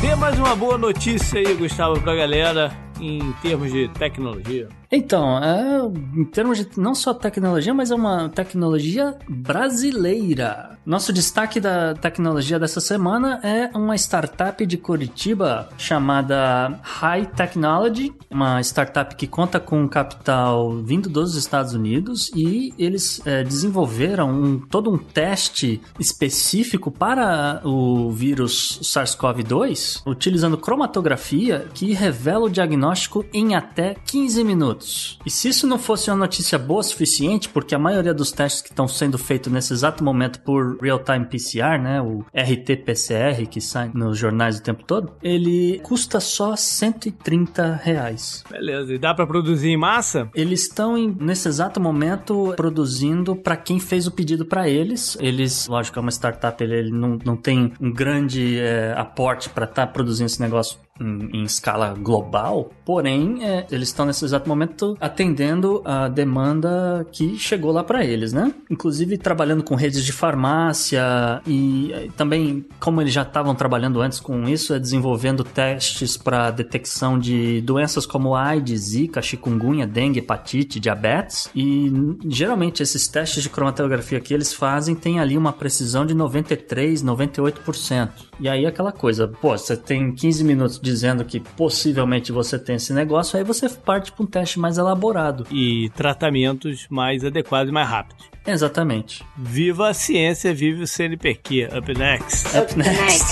Dê 0.00 0.14
mais 0.14 0.38
uma 0.38 0.54
boa 0.54 0.78
notícia 0.78 1.40
aí, 1.40 1.54
Gustavo, 1.54 2.00
pra 2.00 2.14
galera 2.14 2.70
em 3.00 3.32
termos 3.42 3.72
de 3.72 3.88
tecnologia. 3.88 4.68
Então, 4.90 5.38
é, 5.42 5.80
em 6.16 6.24
termos 6.24 6.58
de 6.58 6.68
não 6.76 6.94
só 6.94 7.12
tecnologia, 7.12 7.74
mas 7.74 7.90
é 7.90 7.94
uma 7.94 8.28
tecnologia 8.28 9.16
brasileira. 9.28 10.78
Nosso 10.84 11.12
destaque 11.12 11.58
da 11.58 11.94
tecnologia 11.94 12.60
dessa 12.60 12.80
semana 12.80 13.40
é 13.42 13.76
uma 13.76 13.96
startup 13.96 14.64
de 14.64 14.76
Curitiba 14.76 15.68
chamada 15.76 16.78
High 16.80 17.26
Technology, 17.26 18.14
uma 18.30 18.60
startup 18.60 19.16
que 19.16 19.26
conta 19.26 19.58
com 19.58 19.88
capital 19.88 20.76
vindo 20.76 21.08
dos 21.08 21.34
Estados 21.34 21.74
Unidos 21.74 22.30
e 22.36 22.72
eles 22.78 23.20
é, 23.26 23.42
desenvolveram 23.42 24.30
um, 24.30 24.58
todo 24.60 24.88
um 24.90 24.96
teste 24.96 25.80
específico 25.98 26.90
para 26.90 27.60
o 27.64 28.12
vírus 28.12 28.78
SARS-CoV-2, 28.82 30.02
utilizando 30.06 30.56
cromatografia 30.56 31.66
que 31.74 31.92
revela 31.92 32.46
o 32.46 32.50
diagnóstico 32.50 33.24
em 33.32 33.56
até 33.56 33.96
15 34.06 34.44
minutos 34.44 34.75
minutos. 34.76 35.18
E 35.24 35.30
se 35.30 35.48
isso 35.48 35.66
não 35.66 35.78
fosse 35.78 36.10
uma 36.10 36.16
notícia 36.16 36.58
boa 36.58 36.80
o 36.80 36.82
suficiente, 36.82 37.48
porque 37.48 37.74
a 37.74 37.78
maioria 37.78 38.12
dos 38.12 38.30
testes 38.30 38.62
que 38.62 38.68
estão 38.68 38.86
sendo 38.86 39.18
feitos 39.18 39.50
nesse 39.52 39.72
exato 39.72 40.04
momento 40.04 40.40
por 40.40 40.78
real-time 40.80 41.24
PCR, 41.26 41.80
né, 41.80 42.00
o 42.00 42.24
RT-PCR 42.34 43.46
que 43.46 43.60
sai 43.60 43.90
nos 43.94 44.18
jornais 44.18 44.58
o 44.58 44.62
tempo 44.62 44.84
todo, 44.84 45.12
ele 45.22 45.80
custa 45.82 46.20
só 46.20 46.54
130 46.54 47.80
reais. 47.82 48.44
Beleza, 48.50 48.94
e 48.94 48.98
dá 48.98 49.14
para 49.14 49.26
produzir 49.26 49.70
em 49.70 49.76
massa? 49.76 50.28
Eles 50.34 50.62
estão 50.62 50.96
nesse 51.18 51.48
exato 51.48 51.80
momento 51.80 52.52
produzindo 52.56 53.34
para 53.34 53.56
quem 53.56 53.80
fez 53.80 54.06
o 54.06 54.10
pedido 54.10 54.44
para 54.44 54.68
eles. 54.68 55.16
Eles, 55.20 55.66
lógico, 55.66 55.98
é 55.98 56.02
uma 56.02 56.10
startup, 56.10 56.62
ele, 56.62 56.74
ele 56.74 56.90
não, 56.90 57.18
não 57.24 57.36
tem 57.36 57.72
um 57.80 57.92
grande 57.92 58.58
é, 58.58 58.92
aporte 58.96 59.48
para 59.48 59.64
estar 59.64 59.86
tá 59.86 59.92
produzindo 59.92 60.26
esse 60.26 60.40
negócio 60.40 60.78
em, 61.00 61.40
em 61.40 61.42
escala 61.44 61.94
global, 61.94 62.70
porém, 62.84 63.44
é, 63.44 63.66
eles 63.70 63.88
estão 63.88 64.06
nesse 64.06 64.24
exato 64.24 64.48
momento 64.48 64.96
atendendo 65.00 65.82
a 65.84 66.08
demanda 66.08 67.06
que 67.12 67.38
chegou 67.38 67.72
lá 67.72 67.84
para 67.84 68.04
eles, 68.04 68.32
né? 68.32 68.52
Inclusive 68.70 69.18
trabalhando 69.18 69.62
com 69.62 69.74
redes 69.74 70.04
de 70.04 70.12
farmácia 70.12 71.02
e 71.46 72.10
também, 72.16 72.64
como 72.80 73.00
eles 73.00 73.12
já 73.12 73.22
estavam 73.22 73.54
trabalhando 73.54 74.00
antes 74.00 74.20
com 74.20 74.48
isso, 74.48 74.74
é 74.74 74.78
desenvolvendo 74.78 75.44
testes 75.44 76.16
para 76.16 76.50
detecção 76.50 77.18
de 77.18 77.60
doenças 77.62 78.06
como 78.06 78.34
AIDS, 78.34 78.80
Zika, 78.80 79.22
chikungunya, 79.22 79.86
dengue, 79.86 80.20
hepatite, 80.20 80.80
diabetes. 80.80 81.48
E 81.54 81.92
geralmente 82.26 82.82
esses 82.82 83.06
testes 83.08 83.42
de 83.42 83.50
cromatografia 83.50 84.20
que 84.20 84.32
eles 84.32 84.52
fazem 84.52 84.94
têm 84.94 85.18
ali 85.18 85.36
uma 85.36 85.52
precisão 85.52 86.06
de 86.06 86.14
93, 86.14 87.02
98%. 87.02 88.10
E 88.38 88.48
aí 88.48 88.66
aquela 88.66 88.92
coisa, 88.92 89.26
pô, 89.28 89.56
você 89.56 89.76
tem 89.76 90.12
15 90.12 90.44
minutos 90.44 90.78
dizendo 90.86 91.24
que 91.24 91.40
possivelmente 91.40 92.30
você 92.30 92.58
tem 92.58 92.76
esse 92.76 92.92
negócio, 92.92 93.36
aí 93.36 93.44
você 93.44 93.68
parte 93.68 94.12
para 94.12 94.22
um 94.22 94.26
teste 94.26 94.58
mais 94.58 94.78
elaborado. 94.78 95.46
E 95.50 95.90
tratamentos 95.90 96.86
mais 96.88 97.24
adequados 97.24 97.70
e 97.70 97.74
mais 97.74 97.88
rápidos. 97.88 98.24
Exatamente. 98.46 99.24
Viva 99.36 99.88
a 99.88 99.94
ciência, 99.94 100.54
vive 100.54 100.84
o 100.84 100.86
CNPq. 100.86 101.68
Up 101.76 101.98
next. 101.98 102.56
Up 102.56 102.78
next. 102.78 103.26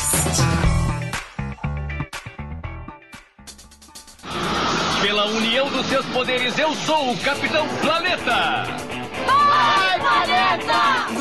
Pela 5.00 5.26
união 5.26 5.70
dos 5.70 5.86
seus 5.86 6.05
poderes, 6.07 6.59
eu 6.59 6.74
sou 6.74 7.12
o 7.12 7.18
Capitão 7.18 7.66
Planeta! 7.80 8.64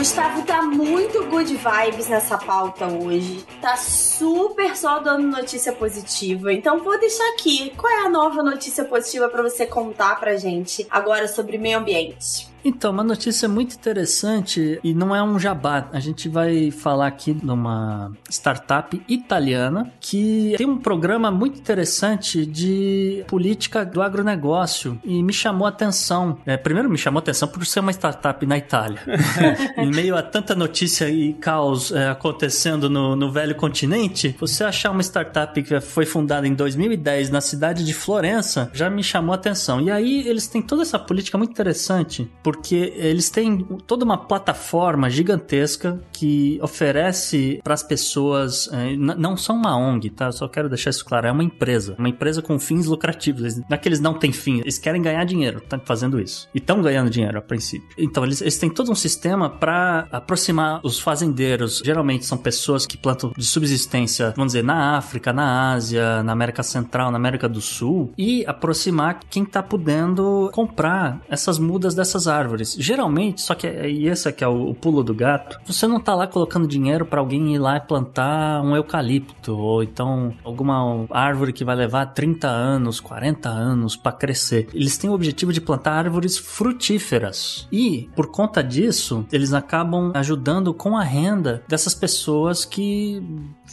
Gustavo 0.04 0.42
tá 0.42 0.62
muito 0.62 1.24
good 1.28 1.56
vibes 1.56 2.10
nessa 2.10 2.38
pauta 2.38 2.88
hoje. 2.88 3.46
Tá 3.62 3.78
super 3.78 4.76
só 4.76 5.00
dando 5.00 5.28
notícia 5.28 5.72
positiva. 5.72 6.52
Então 6.52 6.84
vou 6.84 7.00
deixar 7.00 7.24
aqui. 7.34 7.72
Qual 7.78 7.92
é 7.92 8.06
a 8.06 8.10
nova 8.10 8.44
notícia 8.44 8.84
positiva 8.84 9.30
para 9.30 9.42
você 9.42 9.66
contar 9.66 10.20
pra 10.20 10.36
gente 10.36 10.86
agora 10.90 11.26
sobre 11.28 11.58
meio 11.58 11.80
ambiente? 11.80 12.52
Então, 12.66 12.92
uma 12.92 13.04
notícia 13.04 13.50
muito 13.50 13.76
interessante 13.76 14.80
e 14.82 14.94
não 14.94 15.14
é 15.14 15.22
um 15.22 15.38
jabá. 15.38 15.90
A 15.92 16.00
gente 16.00 16.30
vai 16.30 16.72
falar 16.72 17.08
aqui 17.08 17.38
numa 17.44 18.12
startup 18.30 19.02
italiana 19.08 19.92
que 20.00 20.56
tem 20.58 20.66
um 20.66 20.78
programa 20.78 21.30
muito 21.30 21.60
interessante 21.60 22.46
de 22.46 23.26
política 23.28 23.86
do 23.86 24.02
agronegócio 24.02 24.98
e 25.04 25.22
me 25.22 25.34
chamou 25.34 25.66
a 25.66 25.70
atenção. 25.70 26.38
É, 26.46 26.56
primeiro, 26.56 26.90
me 26.90 26.98
chamou 26.98 27.20
a 27.20 27.22
atenção 27.22 27.50
por 27.50 27.66
ser 27.66 27.82
uma 27.82 27.92
startup 27.92 28.46
na 28.46 28.58
Itália. 28.58 28.73
em 29.78 29.92
meio 29.92 30.16
a 30.16 30.22
tanta 30.22 30.56
notícia 30.56 31.10
e 31.10 31.34
caos 31.34 31.92
é, 31.92 32.10
acontecendo 32.10 32.90
no, 32.90 33.16
no 33.16 33.32
velho 33.32 33.56
continente, 33.56 34.36
você 34.40 34.64
achar 34.64 34.92
uma 34.92 35.02
startup 35.02 35.62
que 35.62 35.80
foi 35.80 36.06
fundada 36.06 36.48
em 36.48 36.54
2010 36.54 37.30
na 37.30 37.42
cidade 37.42 37.86
de 37.86 37.94
Florença 37.94 38.70
já 38.74 38.90
me 38.90 39.04
chamou 39.04 39.34
a 39.34 39.36
atenção. 39.36 39.82
E 39.82 39.92
aí 39.92 40.28
eles 40.28 40.48
têm 40.48 40.62
toda 40.62 40.82
essa 40.82 40.98
política 40.98 41.38
muito 41.38 41.52
interessante 41.52 42.30
porque 42.42 42.94
eles 42.96 43.30
têm 43.30 43.60
toda 43.86 44.04
uma 44.04 44.18
plataforma 44.18 45.10
gigantesca 45.10 46.00
que 46.12 46.60
oferece 46.62 47.60
para 47.64 47.74
as 47.74 47.84
pessoas. 47.84 48.70
É, 48.72 48.96
não 48.96 49.38
são 49.38 49.56
uma 49.56 49.76
ONG, 49.76 50.10
tá? 50.10 50.32
Só 50.32 50.48
quero 50.48 50.70
deixar 50.70 50.90
isso 50.90 51.06
claro. 51.06 51.28
É 51.28 51.32
uma 51.32 51.44
empresa. 51.44 51.96
Uma 51.98 52.10
empresa 52.10 52.42
com 52.42 52.58
fins 52.60 52.86
lucrativos. 52.86 53.58
Não 53.58 53.66
é 53.72 53.78
que 53.78 53.88
eles 53.88 54.00
não 54.00 54.14
têm 54.14 54.32
fim, 54.32 54.60
eles 54.60 54.78
querem 54.78 55.02
ganhar 55.02 55.24
dinheiro, 55.26 55.62
tá 55.62 55.80
fazendo 55.84 56.20
isso. 56.20 56.48
E 56.54 56.58
estão 56.58 56.82
ganhando 56.82 57.10
dinheiro 57.10 57.38
a 57.38 57.42
princípio. 57.42 57.88
Então, 57.98 58.24
eles, 58.24 58.42
eles 58.42 58.58
têm 58.64 58.70
todo 58.70 58.92
um 58.92 58.96
sistema 58.96 59.50
para 59.50 60.08
aproximar 60.10 60.80
os 60.84 60.98
fazendeiros. 60.98 61.82
Geralmente 61.84 62.26
são 62.26 62.38
pessoas 62.38 62.86
que 62.86 62.98
plantam 62.98 63.34
de 63.38 63.46
subsistência, 63.46 64.34
vamos 64.38 64.54
dizer, 64.54 64.64
na 64.64 64.98
África, 64.98 65.34
na 65.34 65.74
Ásia, 65.74 66.24
na 66.24 66.32
América 66.32 66.64
Central, 66.64 67.12
na 67.12 67.18
América 67.18 67.50
do 67.50 67.60
Sul, 67.60 68.14
e 68.18 68.46
aproximar 68.46 69.20
quem 69.30 69.44
tá 69.44 69.62
podendo 69.62 70.50
comprar 70.54 71.20
essas 71.30 71.60
mudas 71.60 71.94
dessas 71.94 72.26
árvores. 72.26 72.74
Geralmente, 72.80 73.42
só 73.42 73.54
que 73.54 73.68
e 73.68 74.08
esse 74.08 74.30
aqui 74.30 74.46
é 74.46 74.48
o, 74.48 74.70
o 74.70 74.74
pulo 74.74 75.04
do 75.04 75.14
gato, 75.14 75.60
você 75.66 75.86
não 75.86 76.00
tá 76.00 76.16
lá 76.16 76.26
colocando 76.26 76.66
dinheiro 76.66 77.06
para 77.06 77.20
alguém 77.20 77.56
ir 77.56 77.60
lá 77.60 77.76
e 77.76 77.82
plantar 77.82 78.62
um 78.62 78.78
eucalipto 78.78 79.58
ou 79.58 79.84
então 79.84 80.34
alguma 80.42 81.06
árvore 81.10 81.52
que 81.52 81.66
vai 81.66 81.76
levar 81.76 82.06
30 82.14 82.48
anos, 82.48 83.02
40 83.02 83.50
anos 83.50 83.98
para 83.98 84.14
crescer. 84.14 84.70
Eles 84.74 84.98
têm 84.98 85.10
o 85.10 85.14
objetivo 85.14 85.52
de 85.52 85.60
plantar 85.60 85.94
árvores 85.94 86.38
frutíferas. 86.38 87.68
E 87.70 88.10
por 88.16 88.28
conta 88.28 88.53
disso, 88.62 89.26
eles 89.32 89.54
acabam 89.54 90.12
ajudando 90.14 90.74
com 90.74 90.98
a 90.98 91.04
renda 91.04 91.64
dessas 91.68 91.96
pessoas 91.96 92.66
que 92.66 93.24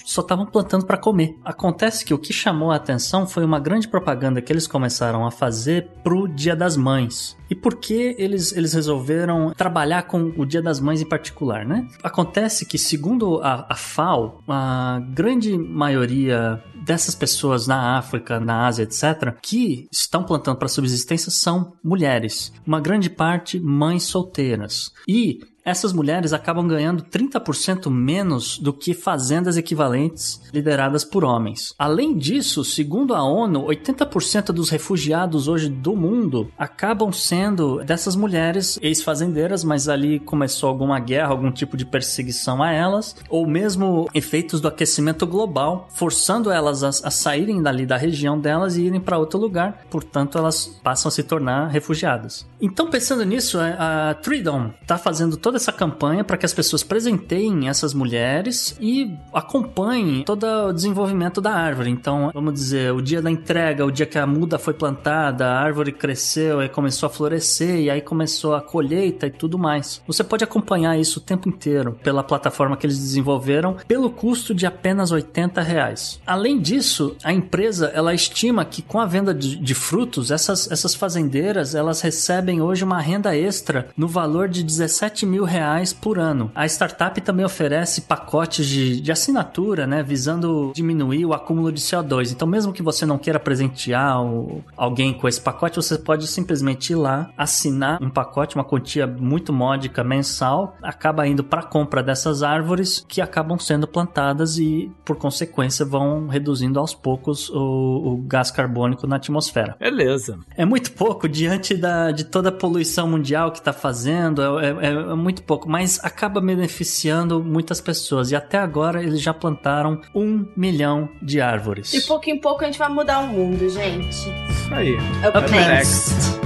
só 0.04 0.20
estavam 0.20 0.46
plantando 0.46 0.86
para 0.86 0.96
comer. 0.96 1.36
Acontece 1.44 2.04
que 2.04 2.14
o 2.14 2.18
que 2.18 2.32
chamou 2.32 2.70
a 2.70 2.76
atenção 2.76 3.26
foi 3.26 3.44
uma 3.44 3.58
grande 3.58 3.88
propaganda 3.88 4.40
que 4.40 4.52
eles 4.52 4.66
começaram 4.66 5.26
a 5.26 5.30
fazer 5.30 5.88
pro 6.02 6.28
Dia 6.28 6.56
das 6.56 6.76
Mães. 6.76 7.36
E 7.48 7.54
por 7.54 7.76
que 7.76 8.14
eles, 8.16 8.52
eles 8.52 8.72
resolveram 8.72 9.52
trabalhar 9.56 10.04
com 10.04 10.32
o 10.36 10.46
Dia 10.46 10.62
das 10.62 10.78
Mães 10.78 11.00
em 11.00 11.08
particular, 11.08 11.66
né? 11.66 11.86
Acontece 12.02 12.64
que, 12.64 12.78
segundo 12.78 13.40
a, 13.42 13.66
a 13.68 13.74
FAO, 13.74 14.40
a 14.48 15.00
grande 15.12 15.58
maioria 15.58 16.62
dessas 16.84 17.14
pessoas 17.14 17.66
na 17.66 17.98
África, 17.98 18.38
na 18.40 18.66
Ásia, 18.66 18.84
etc., 18.84 19.34
que 19.42 19.88
estão 19.92 20.22
plantando 20.22 20.56
para 20.56 20.68
subsistência 20.68 21.30
são 21.30 21.72
mulheres. 21.82 22.52
Uma 22.66 22.80
grande 22.80 23.10
parte 23.10 23.58
mães 23.58 24.04
solteiras. 24.04 24.92
E 25.08 25.40
essas 25.64 25.92
mulheres 25.92 26.32
acabam 26.32 26.66
ganhando 26.66 27.02
30% 27.02 27.90
menos 27.90 28.58
do 28.58 28.72
que 28.72 28.94
fazendas 28.94 29.56
equivalentes 29.56 30.40
lideradas 30.52 31.04
por 31.04 31.24
homens. 31.24 31.74
Além 31.78 32.16
disso, 32.16 32.64
segundo 32.64 33.14
a 33.14 33.22
ONU, 33.22 33.64
80% 33.66 34.46
dos 34.52 34.70
refugiados 34.70 35.48
hoje 35.48 35.68
do 35.68 35.94
mundo 35.94 36.50
acabam 36.58 37.12
sendo 37.12 37.84
dessas 37.84 38.16
mulheres 38.16 38.78
ex-fazendeiras, 38.82 39.64
mas 39.64 39.88
ali 39.88 40.18
começou 40.20 40.68
alguma 40.68 40.98
guerra, 40.98 41.28
algum 41.28 41.50
tipo 41.50 41.76
de 41.76 41.84
perseguição 41.84 42.62
a 42.62 42.72
elas, 42.72 43.16
ou 43.28 43.46
mesmo 43.46 44.08
efeitos 44.14 44.60
do 44.60 44.68
aquecimento 44.68 45.26
global, 45.26 45.88
forçando 45.92 46.50
elas 46.50 46.82
a, 46.82 46.88
a 46.88 47.10
saírem 47.10 47.62
dali 47.62 47.86
da 47.86 47.96
região 47.96 48.38
delas 48.38 48.76
e 48.76 48.82
irem 48.82 49.00
para 49.00 49.18
outro 49.18 49.38
lugar, 49.38 49.84
portanto 49.90 50.38
elas 50.38 50.66
passam 50.82 51.08
a 51.08 51.12
se 51.12 51.22
tornar 51.22 51.68
refugiadas. 51.68 52.46
Então, 52.60 52.90
pensando 52.90 53.24
nisso, 53.24 53.58
a, 53.58 54.10
a 54.10 54.14
Freedom 54.22 54.70
está 54.82 54.98
fazendo 54.98 55.36
toda 55.50 55.56
essa 55.58 55.72
campanha 55.72 56.22
para 56.22 56.36
que 56.36 56.46
as 56.46 56.54
pessoas 56.54 56.84
presenteiem 56.84 57.68
essas 57.68 57.92
mulheres 57.92 58.76
e 58.80 59.12
acompanhem 59.34 60.22
todo 60.22 60.44
o 60.44 60.72
desenvolvimento 60.72 61.40
da 61.40 61.52
árvore. 61.52 61.90
Então, 61.90 62.30
vamos 62.32 62.54
dizer, 62.54 62.92
o 62.92 63.02
dia 63.02 63.20
da 63.20 63.28
entrega, 63.28 63.84
o 63.84 63.90
dia 63.90 64.06
que 64.06 64.16
a 64.16 64.28
muda 64.28 64.60
foi 64.60 64.74
plantada, 64.74 65.48
a 65.48 65.58
árvore 65.58 65.90
cresceu 65.90 66.62
e 66.62 66.68
começou 66.68 67.08
a 67.08 67.10
florescer, 67.10 67.80
e 67.80 67.90
aí 67.90 68.00
começou 68.00 68.54
a 68.54 68.60
colheita 68.60 69.26
e 69.26 69.30
tudo 69.30 69.58
mais. 69.58 70.00
Você 70.06 70.22
pode 70.22 70.44
acompanhar 70.44 70.96
isso 70.96 71.18
o 71.18 71.22
tempo 71.22 71.48
inteiro 71.48 71.98
pela 72.00 72.22
plataforma 72.22 72.76
que 72.76 72.86
eles 72.86 72.98
desenvolveram, 72.98 73.76
pelo 73.88 74.08
custo 74.08 74.54
de 74.54 74.66
apenas 74.66 75.10
80 75.10 75.60
reais. 75.62 76.20
Além 76.24 76.60
disso, 76.60 77.16
a 77.24 77.32
empresa 77.32 77.90
ela 77.92 78.14
estima 78.14 78.64
que 78.64 78.82
com 78.82 79.00
a 79.00 79.06
venda 79.06 79.34
de, 79.34 79.56
de 79.56 79.74
frutos, 79.74 80.30
essas, 80.30 80.70
essas 80.70 80.94
fazendeiras 80.94 81.74
elas 81.74 82.00
recebem 82.00 82.62
hoje 82.62 82.84
uma 82.84 83.00
renda 83.00 83.36
extra 83.36 83.88
no 83.96 84.06
valor 84.06 84.48
de 84.48 84.62
17 84.62 85.26
mil 85.26 85.39
reais 85.44 85.92
por 85.92 86.18
ano. 86.18 86.50
A 86.54 86.66
startup 86.66 87.20
também 87.20 87.44
oferece 87.44 88.02
pacotes 88.02 88.66
de, 88.66 89.00
de 89.00 89.12
assinatura, 89.12 89.86
né, 89.86 90.02
visando 90.02 90.72
diminuir 90.74 91.24
o 91.24 91.32
acúmulo 91.32 91.72
de 91.72 91.80
CO2. 91.80 92.32
Então, 92.32 92.46
mesmo 92.46 92.72
que 92.72 92.82
você 92.82 93.06
não 93.06 93.18
queira 93.18 93.38
presentear 93.38 94.22
o, 94.22 94.62
alguém 94.76 95.12
com 95.12 95.28
esse 95.28 95.40
pacote, 95.40 95.76
você 95.76 95.98
pode 95.98 96.26
simplesmente 96.26 96.92
ir 96.92 96.96
lá, 96.96 97.30
assinar 97.36 98.02
um 98.02 98.10
pacote, 98.10 98.56
uma 98.56 98.64
quantia 98.64 99.06
muito 99.06 99.52
módica 99.52 100.02
mensal, 100.02 100.76
acaba 100.82 101.26
indo 101.26 101.44
para 101.44 101.62
compra 101.62 102.02
dessas 102.02 102.42
árvores 102.42 103.04
que 103.08 103.20
acabam 103.20 103.58
sendo 103.58 103.86
plantadas 103.86 104.58
e, 104.58 104.90
por 105.04 105.16
consequência, 105.16 105.84
vão 105.84 106.26
reduzindo 106.26 106.78
aos 106.78 106.94
poucos 106.94 107.48
o, 107.50 107.56
o 107.56 108.16
gás 108.26 108.50
carbônico 108.50 109.06
na 109.06 109.16
atmosfera. 109.16 109.76
Beleza. 109.78 110.38
É 110.56 110.64
muito 110.64 110.92
pouco 110.92 111.28
diante 111.28 111.74
da, 111.74 112.10
de 112.10 112.24
toda 112.24 112.48
a 112.48 112.52
poluição 112.52 113.08
mundial 113.08 113.52
que 113.52 113.58
está 113.58 113.72
fazendo, 113.72 114.58
é, 114.58 114.70
é, 114.70 114.86
é 114.88 115.14
muito 115.14 115.29
pouco, 115.42 115.68
mas 115.68 115.98
acaba 116.02 116.40
beneficiando 116.40 117.42
muitas 117.42 117.80
pessoas. 117.80 118.30
E 118.30 118.36
até 118.36 118.58
agora 118.58 119.02
eles 119.02 119.20
já 119.20 119.32
plantaram 119.32 120.00
um 120.14 120.46
milhão 120.56 121.08
de 121.22 121.40
árvores. 121.40 121.90
De 121.90 122.00
pouco 122.02 122.28
em 122.30 122.40
pouco 122.40 122.62
a 122.62 122.66
gente 122.66 122.78
vai 122.78 122.88
mudar 122.88 123.20
o 123.20 123.26
mundo, 123.28 123.68
gente. 123.68 124.08
Isso 124.08 124.74
aí. 124.74 124.94
Up, 124.94 125.38
Up 125.38 125.50
next. 125.50 126.10
next. 126.10 126.40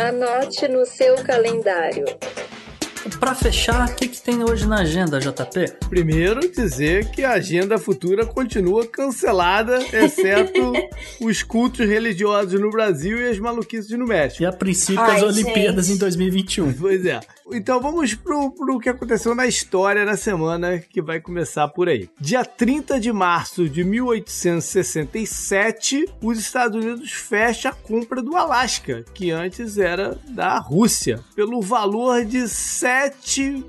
Anote 0.00 0.68
no 0.68 0.86
seu 0.86 1.16
calendário. 1.24 2.04
Pra 3.16 3.34
fechar, 3.34 3.88
o 3.88 3.94
que, 3.94 4.06
que 4.08 4.20
tem 4.20 4.42
hoje 4.42 4.66
na 4.66 4.80
agenda, 4.80 5.18
JP? 5.18 5.86
Primeiro, 5.88 6.40
dizer 6.50 7.10
que 7.10 7.24
a 7.24 7.32
agenda 7.32 7.78
futura 7.78 8.26
continua 8.26 8.86
cancelada, 8.86 9.78
exceto 9.92 10.72
os 11.20 11.42
cultos 11.42 11.86
religiosos 11.86 12.60
no 12.60 12.70
Brasil 12.70 13.18
e 13.18 13.30
as 13.30 13.38
maluquices 13.38 13.90
no 13.96 14.06
México. 14.06 14.42
E 14.42 14.46
a 14.46 14.52
princípio 14.52 15.00
Ai, 15.00 15.16
as 15.16 15.22
Olimpíadas 15.22 15.86
gente. 15.86 15.96
em 15.96 16.00
2021. 16.00 16.74
Pois 16.74 17.06
é. 17.06 17.20
Então 17.50 17.80
vamos 17.80 18.12
pro, 18.14 18.50
pro 18.50 18.78
que 18.78 18.90
aconteceu 18.90 19.34
na 19.34 19.46
história 19.46 20.04
da 20.04 20.18
semana 20.18 20.78
que 20.78 21.00
vai 21.00 21.18
começar 21.18 21.66
por 21.68 21.88
aí. 21.88 22.10
Dia 22.20 22.44
30 22.44 23.00
de 23.00 23.10
março 23.10 23.66
de 23.68 23.82
1867, 23.84 26.04
os 26.22 26.38
Estados 26.38 26.84
Unidos 26.84 27.10
fecham 27.12 27.70
a 27.70 27.74
compra 27.74 28.20
do 28.22 28.36
Alasca, 28.36 29.02
que 29.14 29.30
antes 29.30 29.78
era 29.78 30.18
da 30.28 30.58
Rússia, 30.58 31.20
pelo 31.34 31.62
valor 31.62 32.22
de 32.24 32.46
7 32.48 32.97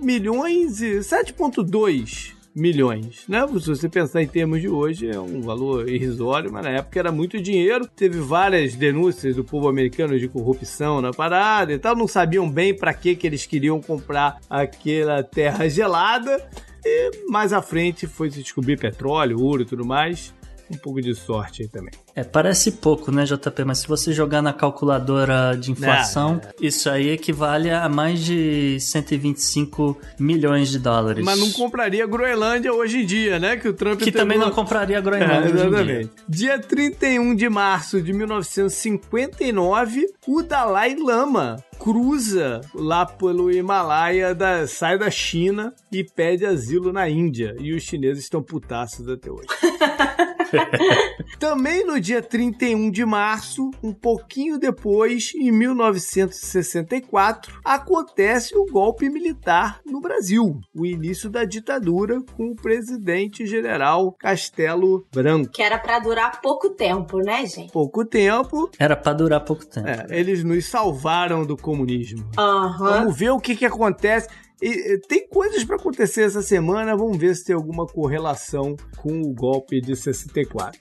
milhões 0.01 0.81
e 0.81 0.99
7.2 0.99 2.39
milhões, 2.55 3.23
né? 3.27 3.47
Se 3.47 3.67
você 3.67 3.87
pensar 3.87 4.21
em 4.21 4.27
termos 4.27 4.61
de 4.61 4.67
hoje, 4.67 5.09
é 5.09 5.19
um 5.19 5.41
valor 5.41 5.87
irrisório, 5.89 6.51
mas 6.51 6.63
na 6.63 6.71
época 6.71 6.99
era 6.99 7.11
muito 7.11 7.41
dinheiro. 7.41 7.87
Teve 7.87 8.19
várias 8.19 8.75
denúncias 8.75 9.35
do 9.35 9.43
povo 9.43 9.67
americano 9.67 10.19
de 10.19 10.27
corrupção 10.27 11.01
na 11.01 11.11
parada 11.11 11.71
e 11.73 11.79
tal, 11.79 11.95
não 11.95 12.07
sabiam 12.07 12.49
bem 12.49 12.75
para 12.75 12.93
que 12.93 13.15
que 13.15 13.27
eles 13.27 13.45
queriam 13.45 13.81
comprar 13.81 14.39
aquela 14.49 15.23
terra 15.23 15.69
gelada. 15.69 16.49
E 16.83 17.11
mais 17.29 17.53
à 17.53 17.61
frente 17.61 18.07
foi 18.07 18.31
se 18.31 18.41
descobrir 18.41 18.77
petróleo, 18.77 19.41
ouro 19.41 19.61
e 19.61 19.65
tudo 19.65 19.85
mais. 19.85 20.33
Um 20.71 20.77
pouco 20.77 21.01
de 21.01 21.15
sorte 21.15 21.63
aí 21.63 21.67
também. 21.67 21.91
É, 22.15 22.23
parece 22.23 22.73
pouco, 22.73 23.11
né, 23.11 23.23
JP? 23.25 23.63
Mas 23.65 23.79
se 23.79 23.87
você 23.87 24.13
jogar 24.13 24.41
na 24.41 24.53
calculadora 24.53 25.57
de 25.57 25.71
inflação, 25.71 26.39
É, 26.43 26.53
isso 26.61 26.89
aí 26.89 27.09
equivale 27.09 27.71
a 27.71 27.87
mais 27.89 28.19
de 28.23 28.77
125 28.79 29.97
milhões 30.19 30.69
de 30.69 30.77
dólares. 30.79 31.23
Mas 31.25 31.39
não 31.39 31.51
compraria 31.51 32.05
Groenlândia 32.05 32.71
hoje 32.73 32.99
em 33.01 33.05
dia, 33.05 33.39
né? 33.39 33.57
Que 33.57 33.67
o 33.69 33.73
Trump 33.73 33.99
Que 33.99 34.11
também 34.11 34.37
não 34.37 34.51
compraria 34.51 34.97
É, 34.97 35.01
Groenlândia 35.01 35.39
hoje 35.53 35.53
em 35.53 35.55
dia. 35.55 35.67
exatamente. 35.67 36.11
Dia 36.27 36.59
31 36.59 37.35
de 37.35 37.49
março 37.49 38.01
de 38.01 38.13
1959, 38.13 40.05
o 40.27 40.41
Dalai 40.41 40.95
Lama 40.95 41.57
cruza 41.79 42.59
lá 42.75 43.05
pelo 43.05 43.49
Himalaia, 43.51 44.35
da- 44.35 44.67
sai 44.67 44.97
da 44.97 45.09
China 45.09 45.73
e 45.91 46.03
pede 46.03 46.45
asilo 46.45 46.91
na 46.91 47.09
Índia. 47.09 47.55
E 47.59 47.73
os 47.73 47.83
chineses 47.83 48.23
estão 48.25 48.43
putaços 48.43 49.07
até 49.07 49.31
hoje. 49.31 49.47
Também 51.39 51.85
no 51.85 51.99
dia 51.99 52.21
31 52.21 52.91
de 52.91 53.05
março, 53.05 53.71
um 53.81 53.93
pouquinho 53.93 54.57
depois, 54.57 55.31
em 55.35 55.51
1964, 55.51 57.59
acontece 57.63 58.55
o 58.57 58.65
golpe 58.65 59.09
militar 59.09 59.79
no 59.85 60.01
Brasil, 60.01 60.59
o 60.75 60.85
início 60.85 61.29
da 61.29 61.45
ditadura 61.45 62.21
com 62.35 62.51
o 62.51 62.55
presidente 62.55 63.45
general 63.45 64.13
Castelo 64.19 65.05
Branco. 65.13 65.51
Que 65.51 65.61
era 65.61 65.77
pra 65.77 65.99
durar 65.99 66.41
pouco 66.41 66.69
tempo, 66.71 67.19
né, 67.19 67.45
gente? 67.45 67.71
Pouco 67.71 68.05
tempo, 68.05 68.69
Era 68.77 68.95
pra 68.95 69.13
durar 69.13 69.43
pouco 69.43 69.65
tempo. 69.65 69.87
é, 69.87 70.05
eles 70.09 70.43
nos 70.43 70.65
salvaram 70.65 71.45
do 71.45 71.55
comunismo. 71.55 72.29
Aham. 72.37 72.89
Vamos 72.89 73.17
ver 73.17 73.29
o 73.29 73.39
que, 73.39 73.55
que 73.55 73.65
acontece. 73.65 74.27
E, 74.61 74.97
tem 75.07 75.27
coisas 75.27 75.63
para 75.63 75.77
acontecer 75.77 76.23
essa 76.23 76.41
semana, 76.41 76.95
vamos 76.95 77.17
ver 77.17 77.35
se 77.35 77.45
tem 77.45 77.55
alguma 77.55 77.85
correlação 77.85 78.75
com 78.97 79.21
o 79.21 79.33
golpe 79.33 79.79
de 79.79 79.95
64. 79.95 80.79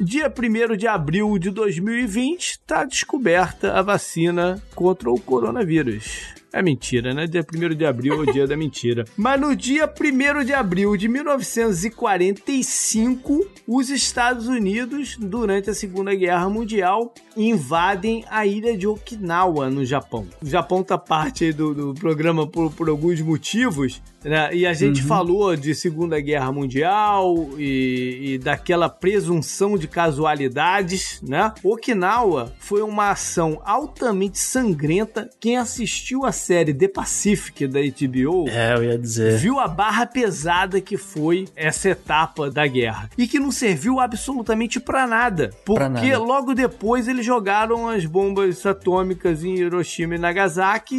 Dia 0.00 0.32
1 0.32 0.76
de 0.76 0.86
abril 0.86 1.38
de 1.38 1.50
2020, 1.50 2.50
está 2.50 2.84
descoberta 2.84 3.72
a 3.74 3.82
vacina 3.82 4.62
contra 4.74 5.10
o 5.10 5.20
coronavírus. 5.20 6.41
É 6.52 6.60
mentira, 6.60 7.14
né? 7.14 7.26
Dia 7.26 7.42
1 7.42 7.74
de 7.74 7.86
abril 7.86 8.14
é 8.14 8.18
o 8.18 8.32
dia 8.32 8.46
da 8.46 8.54
mentira. 8.56 9.04
Mas 9.16 9.40
no 9.40 9.56
dia 9.56 9.88
1 9.88 10.44
de 10.44 10.52
abril 10.52 10.94
de 10.96 11.08
1945, 11.08 13.48
os 13.66 13.88
Estados 13.88 14.46
Unidos, 14.48 15.16
durante 15.18 15.70
a 15.70 15.74
Segunda 15.74 16.14
Guerra 16.14 16.50
Mundial, 16.50 17.14
invadem 17.36 18.24
a 18.30 18.46
ilha 18.46 18.76
de 18.76 18.86
Okinawa, 18.86 19.70
no 19.70 19.82
Japão. 19.84 20.26
O 20.42 20.46
Japão 20.46 20.82
tá 20.82 20.98
parte 20.98 21.52
do, 21.52 21.74
do 21.74 21.94
programa 21.94 22.46
por, 22.46 22.70
por 22.70 22.90
alguns 22.90 23.22
motivos, 23.22 24.02
né? 24.24 24.54
E 24.54 24.66
a 24.66 24.72
gente 24.72 25.02
falou 25.02 25.54
de 25.56 25.74
Segunda 25.74 26.20
Guerra 26.20 26.50
Mundial 26.52 27.50
e, 27.58 28.34
e 28.34 28.38
daquela 28.38 28.88
presunção 28.88 29.76
de 29.78 29.86
casualidades, 29.88 31.20
né? 31.22 31.52
Okinawa 31.62 32.52
foi 32.58 32.82
uma 32.82 33.10
ação 33.10 33.60
altamente 33.64 34.38
sangrenta. 34.38 35.28
Quem 35.40 35.56
assistiu 35.56 36.24
a 36.24 36.32
série 36.32 36.72
The 36.74 36.88
Pacific 36.88 37.66
da 37.66 37.80
HBO 37.80 38.48
É, 38.48 38.74
eu 38.74 38.84
ia 38.84 38.98
dizer. 38.98 39.38
viu 39.38 39.58
a 39.58 39.68
barra 39.68 40.06
pesada 40.06 40.80
que 40.80 40.96
foi 40.96 41.46
essa 41.56 41.90
etapa 41.90 42.50
da 42.50 42.66
guerra 42.66 43.10
e 43.16 43.26
que 43.26 43.38
não 43.38 43.50
serviu 43.50 44.00
absolutamente 44.00 44.80
pra 44.80 45.06
nada, 45.06 45.50
porque 45.64 45.82
Pra 45.82 45.88
nada. 45.88 46.18
logo 46.18 46.54
depois 46.54 47.08
eles 47.08 47.24
jogaram 47.26 47.88
as 47.88 48.04
bombas 48.04 48.64
atômicas 48.64 49.42
em 49.44 49.54
Hiroshima 49.56 50.14
e 50.14 50.18
Nagasaki 50.18 50.94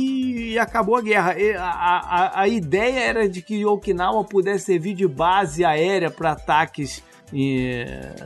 e 0.52 0.60
acabou 0.60 0.96
a 0.96 1.02
guerra. 1.02 1.38
E 1.40 1.54
a, 1.54 1.64
a, 1.64 2.42
a 2.42 2.48
ideia 2.48 3.00
era 3.00 3.13
de 3.28 3.42
que 3.42 3.66
Okinawa 3.66 4.24
pudesse 4.24 4.66
servir 4.66 4.94
de 4.94 5.08
base 5.08 5.64
aérea 5.64 6.12
para 6.12 6.34
ataques 6.34 7.02
em- 7.32 7.84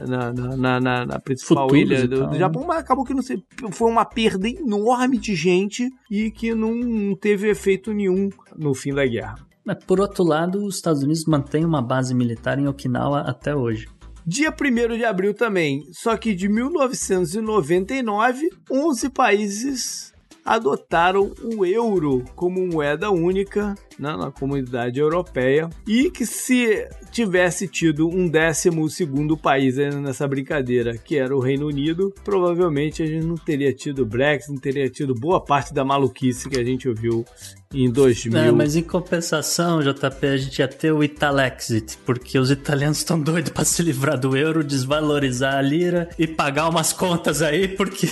na, 0.07 0.33
na- 0.33 0.57
na- 0.57 0.79
na- 0.79 1.05
na 1.05 1.19
principal 1.19 1.69
Futuros 1.69 1.81
ilha 1.81 1.99
e 2.03 2.07
do, 2.07 2.25
do 2.25 2.31
né? 2.31 2.39
Japão, 2.39 2.65
mas 2.67 2.79
acabou 2.79 3.05
que 3.05 3.13
não 3.13 3.21
se, 3.21 3.41
foi 3.71 3.89
uma 3.89 4.03
perda 4.03 4.49
enorme 4.49 5.17
de 5.17 5.33
gente 5.35 5.89
e 6.11 6.29
que 6.31 6.53
não 6.53 7.15
teve 7.15 7.49
efeito 7.49 7.93
nenhum 7.93 8.29
no 8.57 8.73
fim 8.73 8.93
da 8.93 9.05
guerra. 9.05 9.35
Mas 9.63 9.83
por 9.85 9.99
outro 9.99 10.23
lado, 10.23 10.65
os 10.65 10.75
Estados 10.75 11.03
Unidos 11.03 11.25
mantêm 11.25 11.63
uma 11.65 11.81
base 11.81 12.13
militar 12.15 12.57
em 12.59 12.67
Okinawa 12.67 13.21
até 13.21 13.55
hoje. 13.55 13.87
Dia 14.25 14.51
1 14.51 14.97
de 14.97 15.05
abril 15.05 15.33
também, 15.33 15.83
só 15.93 16.17
que 16.17 16.35
de 16.35 16.49
1999, 16.49 18.49
11 18.69 19.09
países 19.09 20.13
adotaram 20.47 21.33
o 21.43 21.65
euro 21.65 22.23
como 22.33 22.65
moeda 22.65 23.11
única 23.11 23.75
né, 23.99 24.15
na 24.15 24.31
comunidade 24.31 24.97
europeia 24.97 25.69
e 25.85 26.09
que 26.09 26.25
se 26.25 26.87
tivesse 27.11 27.67
tido 27.67 28.07
um 28.07 28.29
décimo 28.29 28.89
segundo 28.89 29.35
país 29.35 29.77
aí 29.77 29.93
nessa 29.95 30.25
brincadeira, 30.25 30.97
que 30.97 31.17
era 31.17 31.35
o 31.35 31.39
Reino 31.41 31.67
Unido, 31.67 32.13
provavelmente 32.23 33.03
a 33.03 33.05
gente 33.05 33.25
não 33.25 33.35
teria 33.35 33.73
tido 33.73 34.05
Brexit, 34.05 34.53
não 34.53 34.59
teria 34.59 34.89
tido 34.89 35.13
boa 35.13 35.43
parte 35.43 35.73
da 35.73 35.83
maluquice 35.83 36.49
que 36.49 36.57
a 36.57 36.63
gente 36.63 36.87
ouviu 36.87 37.25
em 37.73 37.91
2000. 37.91 38.39
É, 38.39 38.51
mas 38.51 38.77
em 38.77 38.83
compensação, 38.83 39.81
JP, 39.81 40.27
a 40.27 40.37
gente 40.37 40.59
ia 40.59 40.67
ter 40.67 40.93
o 40.93 41.03
Italexit, 41.03 41.97
porque 42.05 42.39
os 42.39 42.49
italianos 42.49 42.99
estão 42.99 43.19
doidos 43.19 43.51
pra 43.51 43.65
se 43.65 43.83
livrar 43.83 44.17
do 44.17 44.37
euro, 44.37 44.63
desvalorizar 44.63 45.55
a 45.55 45.61
lira 45.61 46.07
e 46.17 46.25
pagar 46.25 46.69
umas 46.69 46.93
contas 46.93 47.41
aí, 47.41 47.67
porque. 47.67 48.07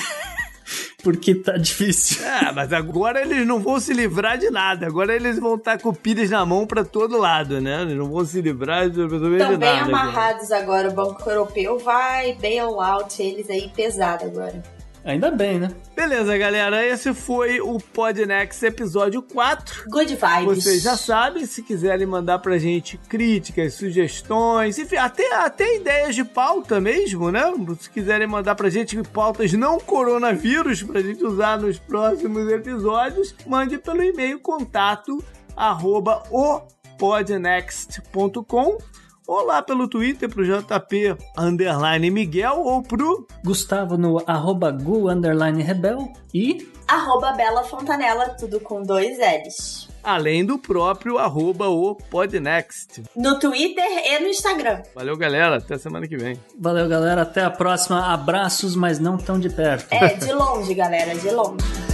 Porque 1.05 1.35
tá 1.35 1.55
difícil. 1.55 2.25
É, 2.25 2.49
mas 2.51 2.73
agora 2.73 3.21
eles 3.21 3.45
não 3.45 3.59
vão 3.59 3.79
se 3.79 3.93
livrar 3.93 4.39
de 4.39 4.49
nada. 4.49 4.87
Agora 4.87 5.15
eles 5.15 5.37
vão 5.37 5.53
estar 5.53 5.79
com 5.79 5.93
pilhas 5.93 6.31
na 6.31 6.43
mão 6.43 6.65
pra 6.65 6.83
todo 6.83 7.15
lado, 7.15 7.61
né? 7.61 7.83
Eles 7.83 7.95
não 7.95 8.09
vão 8.09 8.25
se 8.25 8.41
livrar 8.41 8.89
de 8.89 9.03
absolutamente 9.03 9.43
Estão 9.43 9.57
bem 9.59 9.75
nada. 9.75 9.87
amarrados 9.87 10.51
agora. 10.51 10.89
O 10.89 10.93
Banco 10.93 11.29
Europeu 11.29 11.77
vai 11.77 12.33
bailout 12.33 13.21
eles 13.21 13.51
aí 13.51 13.69
pesado 13.69 14.25
agora. 14.25 14.74
Ainda 15.05 15.29
bem, 15.29 15.59
né? 15.59 15.69
Beleza, 15.95 16.35
galera. 16.35 16.83
Esse 16.83 17.13
foi 17.13 17.61
o 17.61 17.77
Podnext 17.77 18.65
episódio 18.65 19.21
4. 19.21 19.87
Good 19.87 20.15
vibes. 20.15 20.63
Vocês 20.63 20.81
já 20.81 20.97
sabem, 20.97 21.45
se 21.45 21.61
quiserem 21.61 22.07
mandar 22.07 22.39
pra 22.39 22.57
gente 22.57 22.97
críticas, 22.97 23.75
sugestões, 23.75 24.79
enfim, 24.79 24.95
até, 24.95 25.35
até 25.35 25.75
ideias 25.75 26.15
de 26.15 26.23
pauta 26.23 26.81
mesmo, 26.81 27.31
né? 27.31 27.43
Se 27.79 27.87
quiserem 27.87 28.25
mandar 28.25 28.55
pra 28.55 28.67
gente 28.67 28.99
pautas 29.03 29.53
não 29.53 29.79
coronavírus 29.79 30.81
pra 30.81 31.01
gente 31.01 31.23
usar 31.23 31.59
nos 31.59 31.77
próximos 31.77 32.51
episódios, 32.51 33.35
mande 33.45 33.77
pelo 33.77 34.01
e-mail 34.01 34.39
contato 34.39 35.23
arroba 35.55 36.23
opodnext.com 36.31 38.79
ou 39.27 39.45
lá 39.45 39.61
pelo 39.61 39.87
Twitter 39.87 40.29
pro 40.29 40.43
JP 40.45 41.15
underline 41.37 42.09
Miguel 42.11 42.59
ou 42.59 42.81
pro 42.81 43.27
Gustavo 43.43 43.97
no 43.97 44.21
arroba 44.27 44.71
gu 44.71 45.09
underline 45.09 45.61
rebel 45.63 46.11
e 46.33 46.67
Arroba 46.87 47.31
Bela 47.31 47.63
Fontanella, 47.63 48.29
tudo 48.39 48.59
com 48.59 48.83
dois 48.83 49.17
L's. 49.17 49.87
além 50.03 50.45
do 50.45 50.59
próprio 50.59 51.17
arroba 51.17 51.67
o 51.67 51.95
Podnext. 51.95 53.01
No 53.15 53.39
Twitter 53.39 53.83
e 54.05 54.19
no 54.19 54.27
Instagram. 54.27 54.83
Valeu, 54.93 55.17
galera. 55.17 55.57
Até 55.57 55.79
semana 55.79 56.07
que 56.07 56.15
vem. 56.15 56.39
valeu 56.59 56.87
galera, 56.87 57.23
até 57.23 57.41
a 57.43 57.49
próxima. 57.49 58.13
Abraços, 58.13 58.75
mas 58.75 58.99
não 58.99 59.17
tão 59.17 59.39
de 59.39 59.49
perto. 59.49 59.91
É, 59.91 60.13
de 60.13 60.31
longe, 60.31 60.75
galera, 60.75 61.15
de 61.15 61.31
longe. 61.31 61.84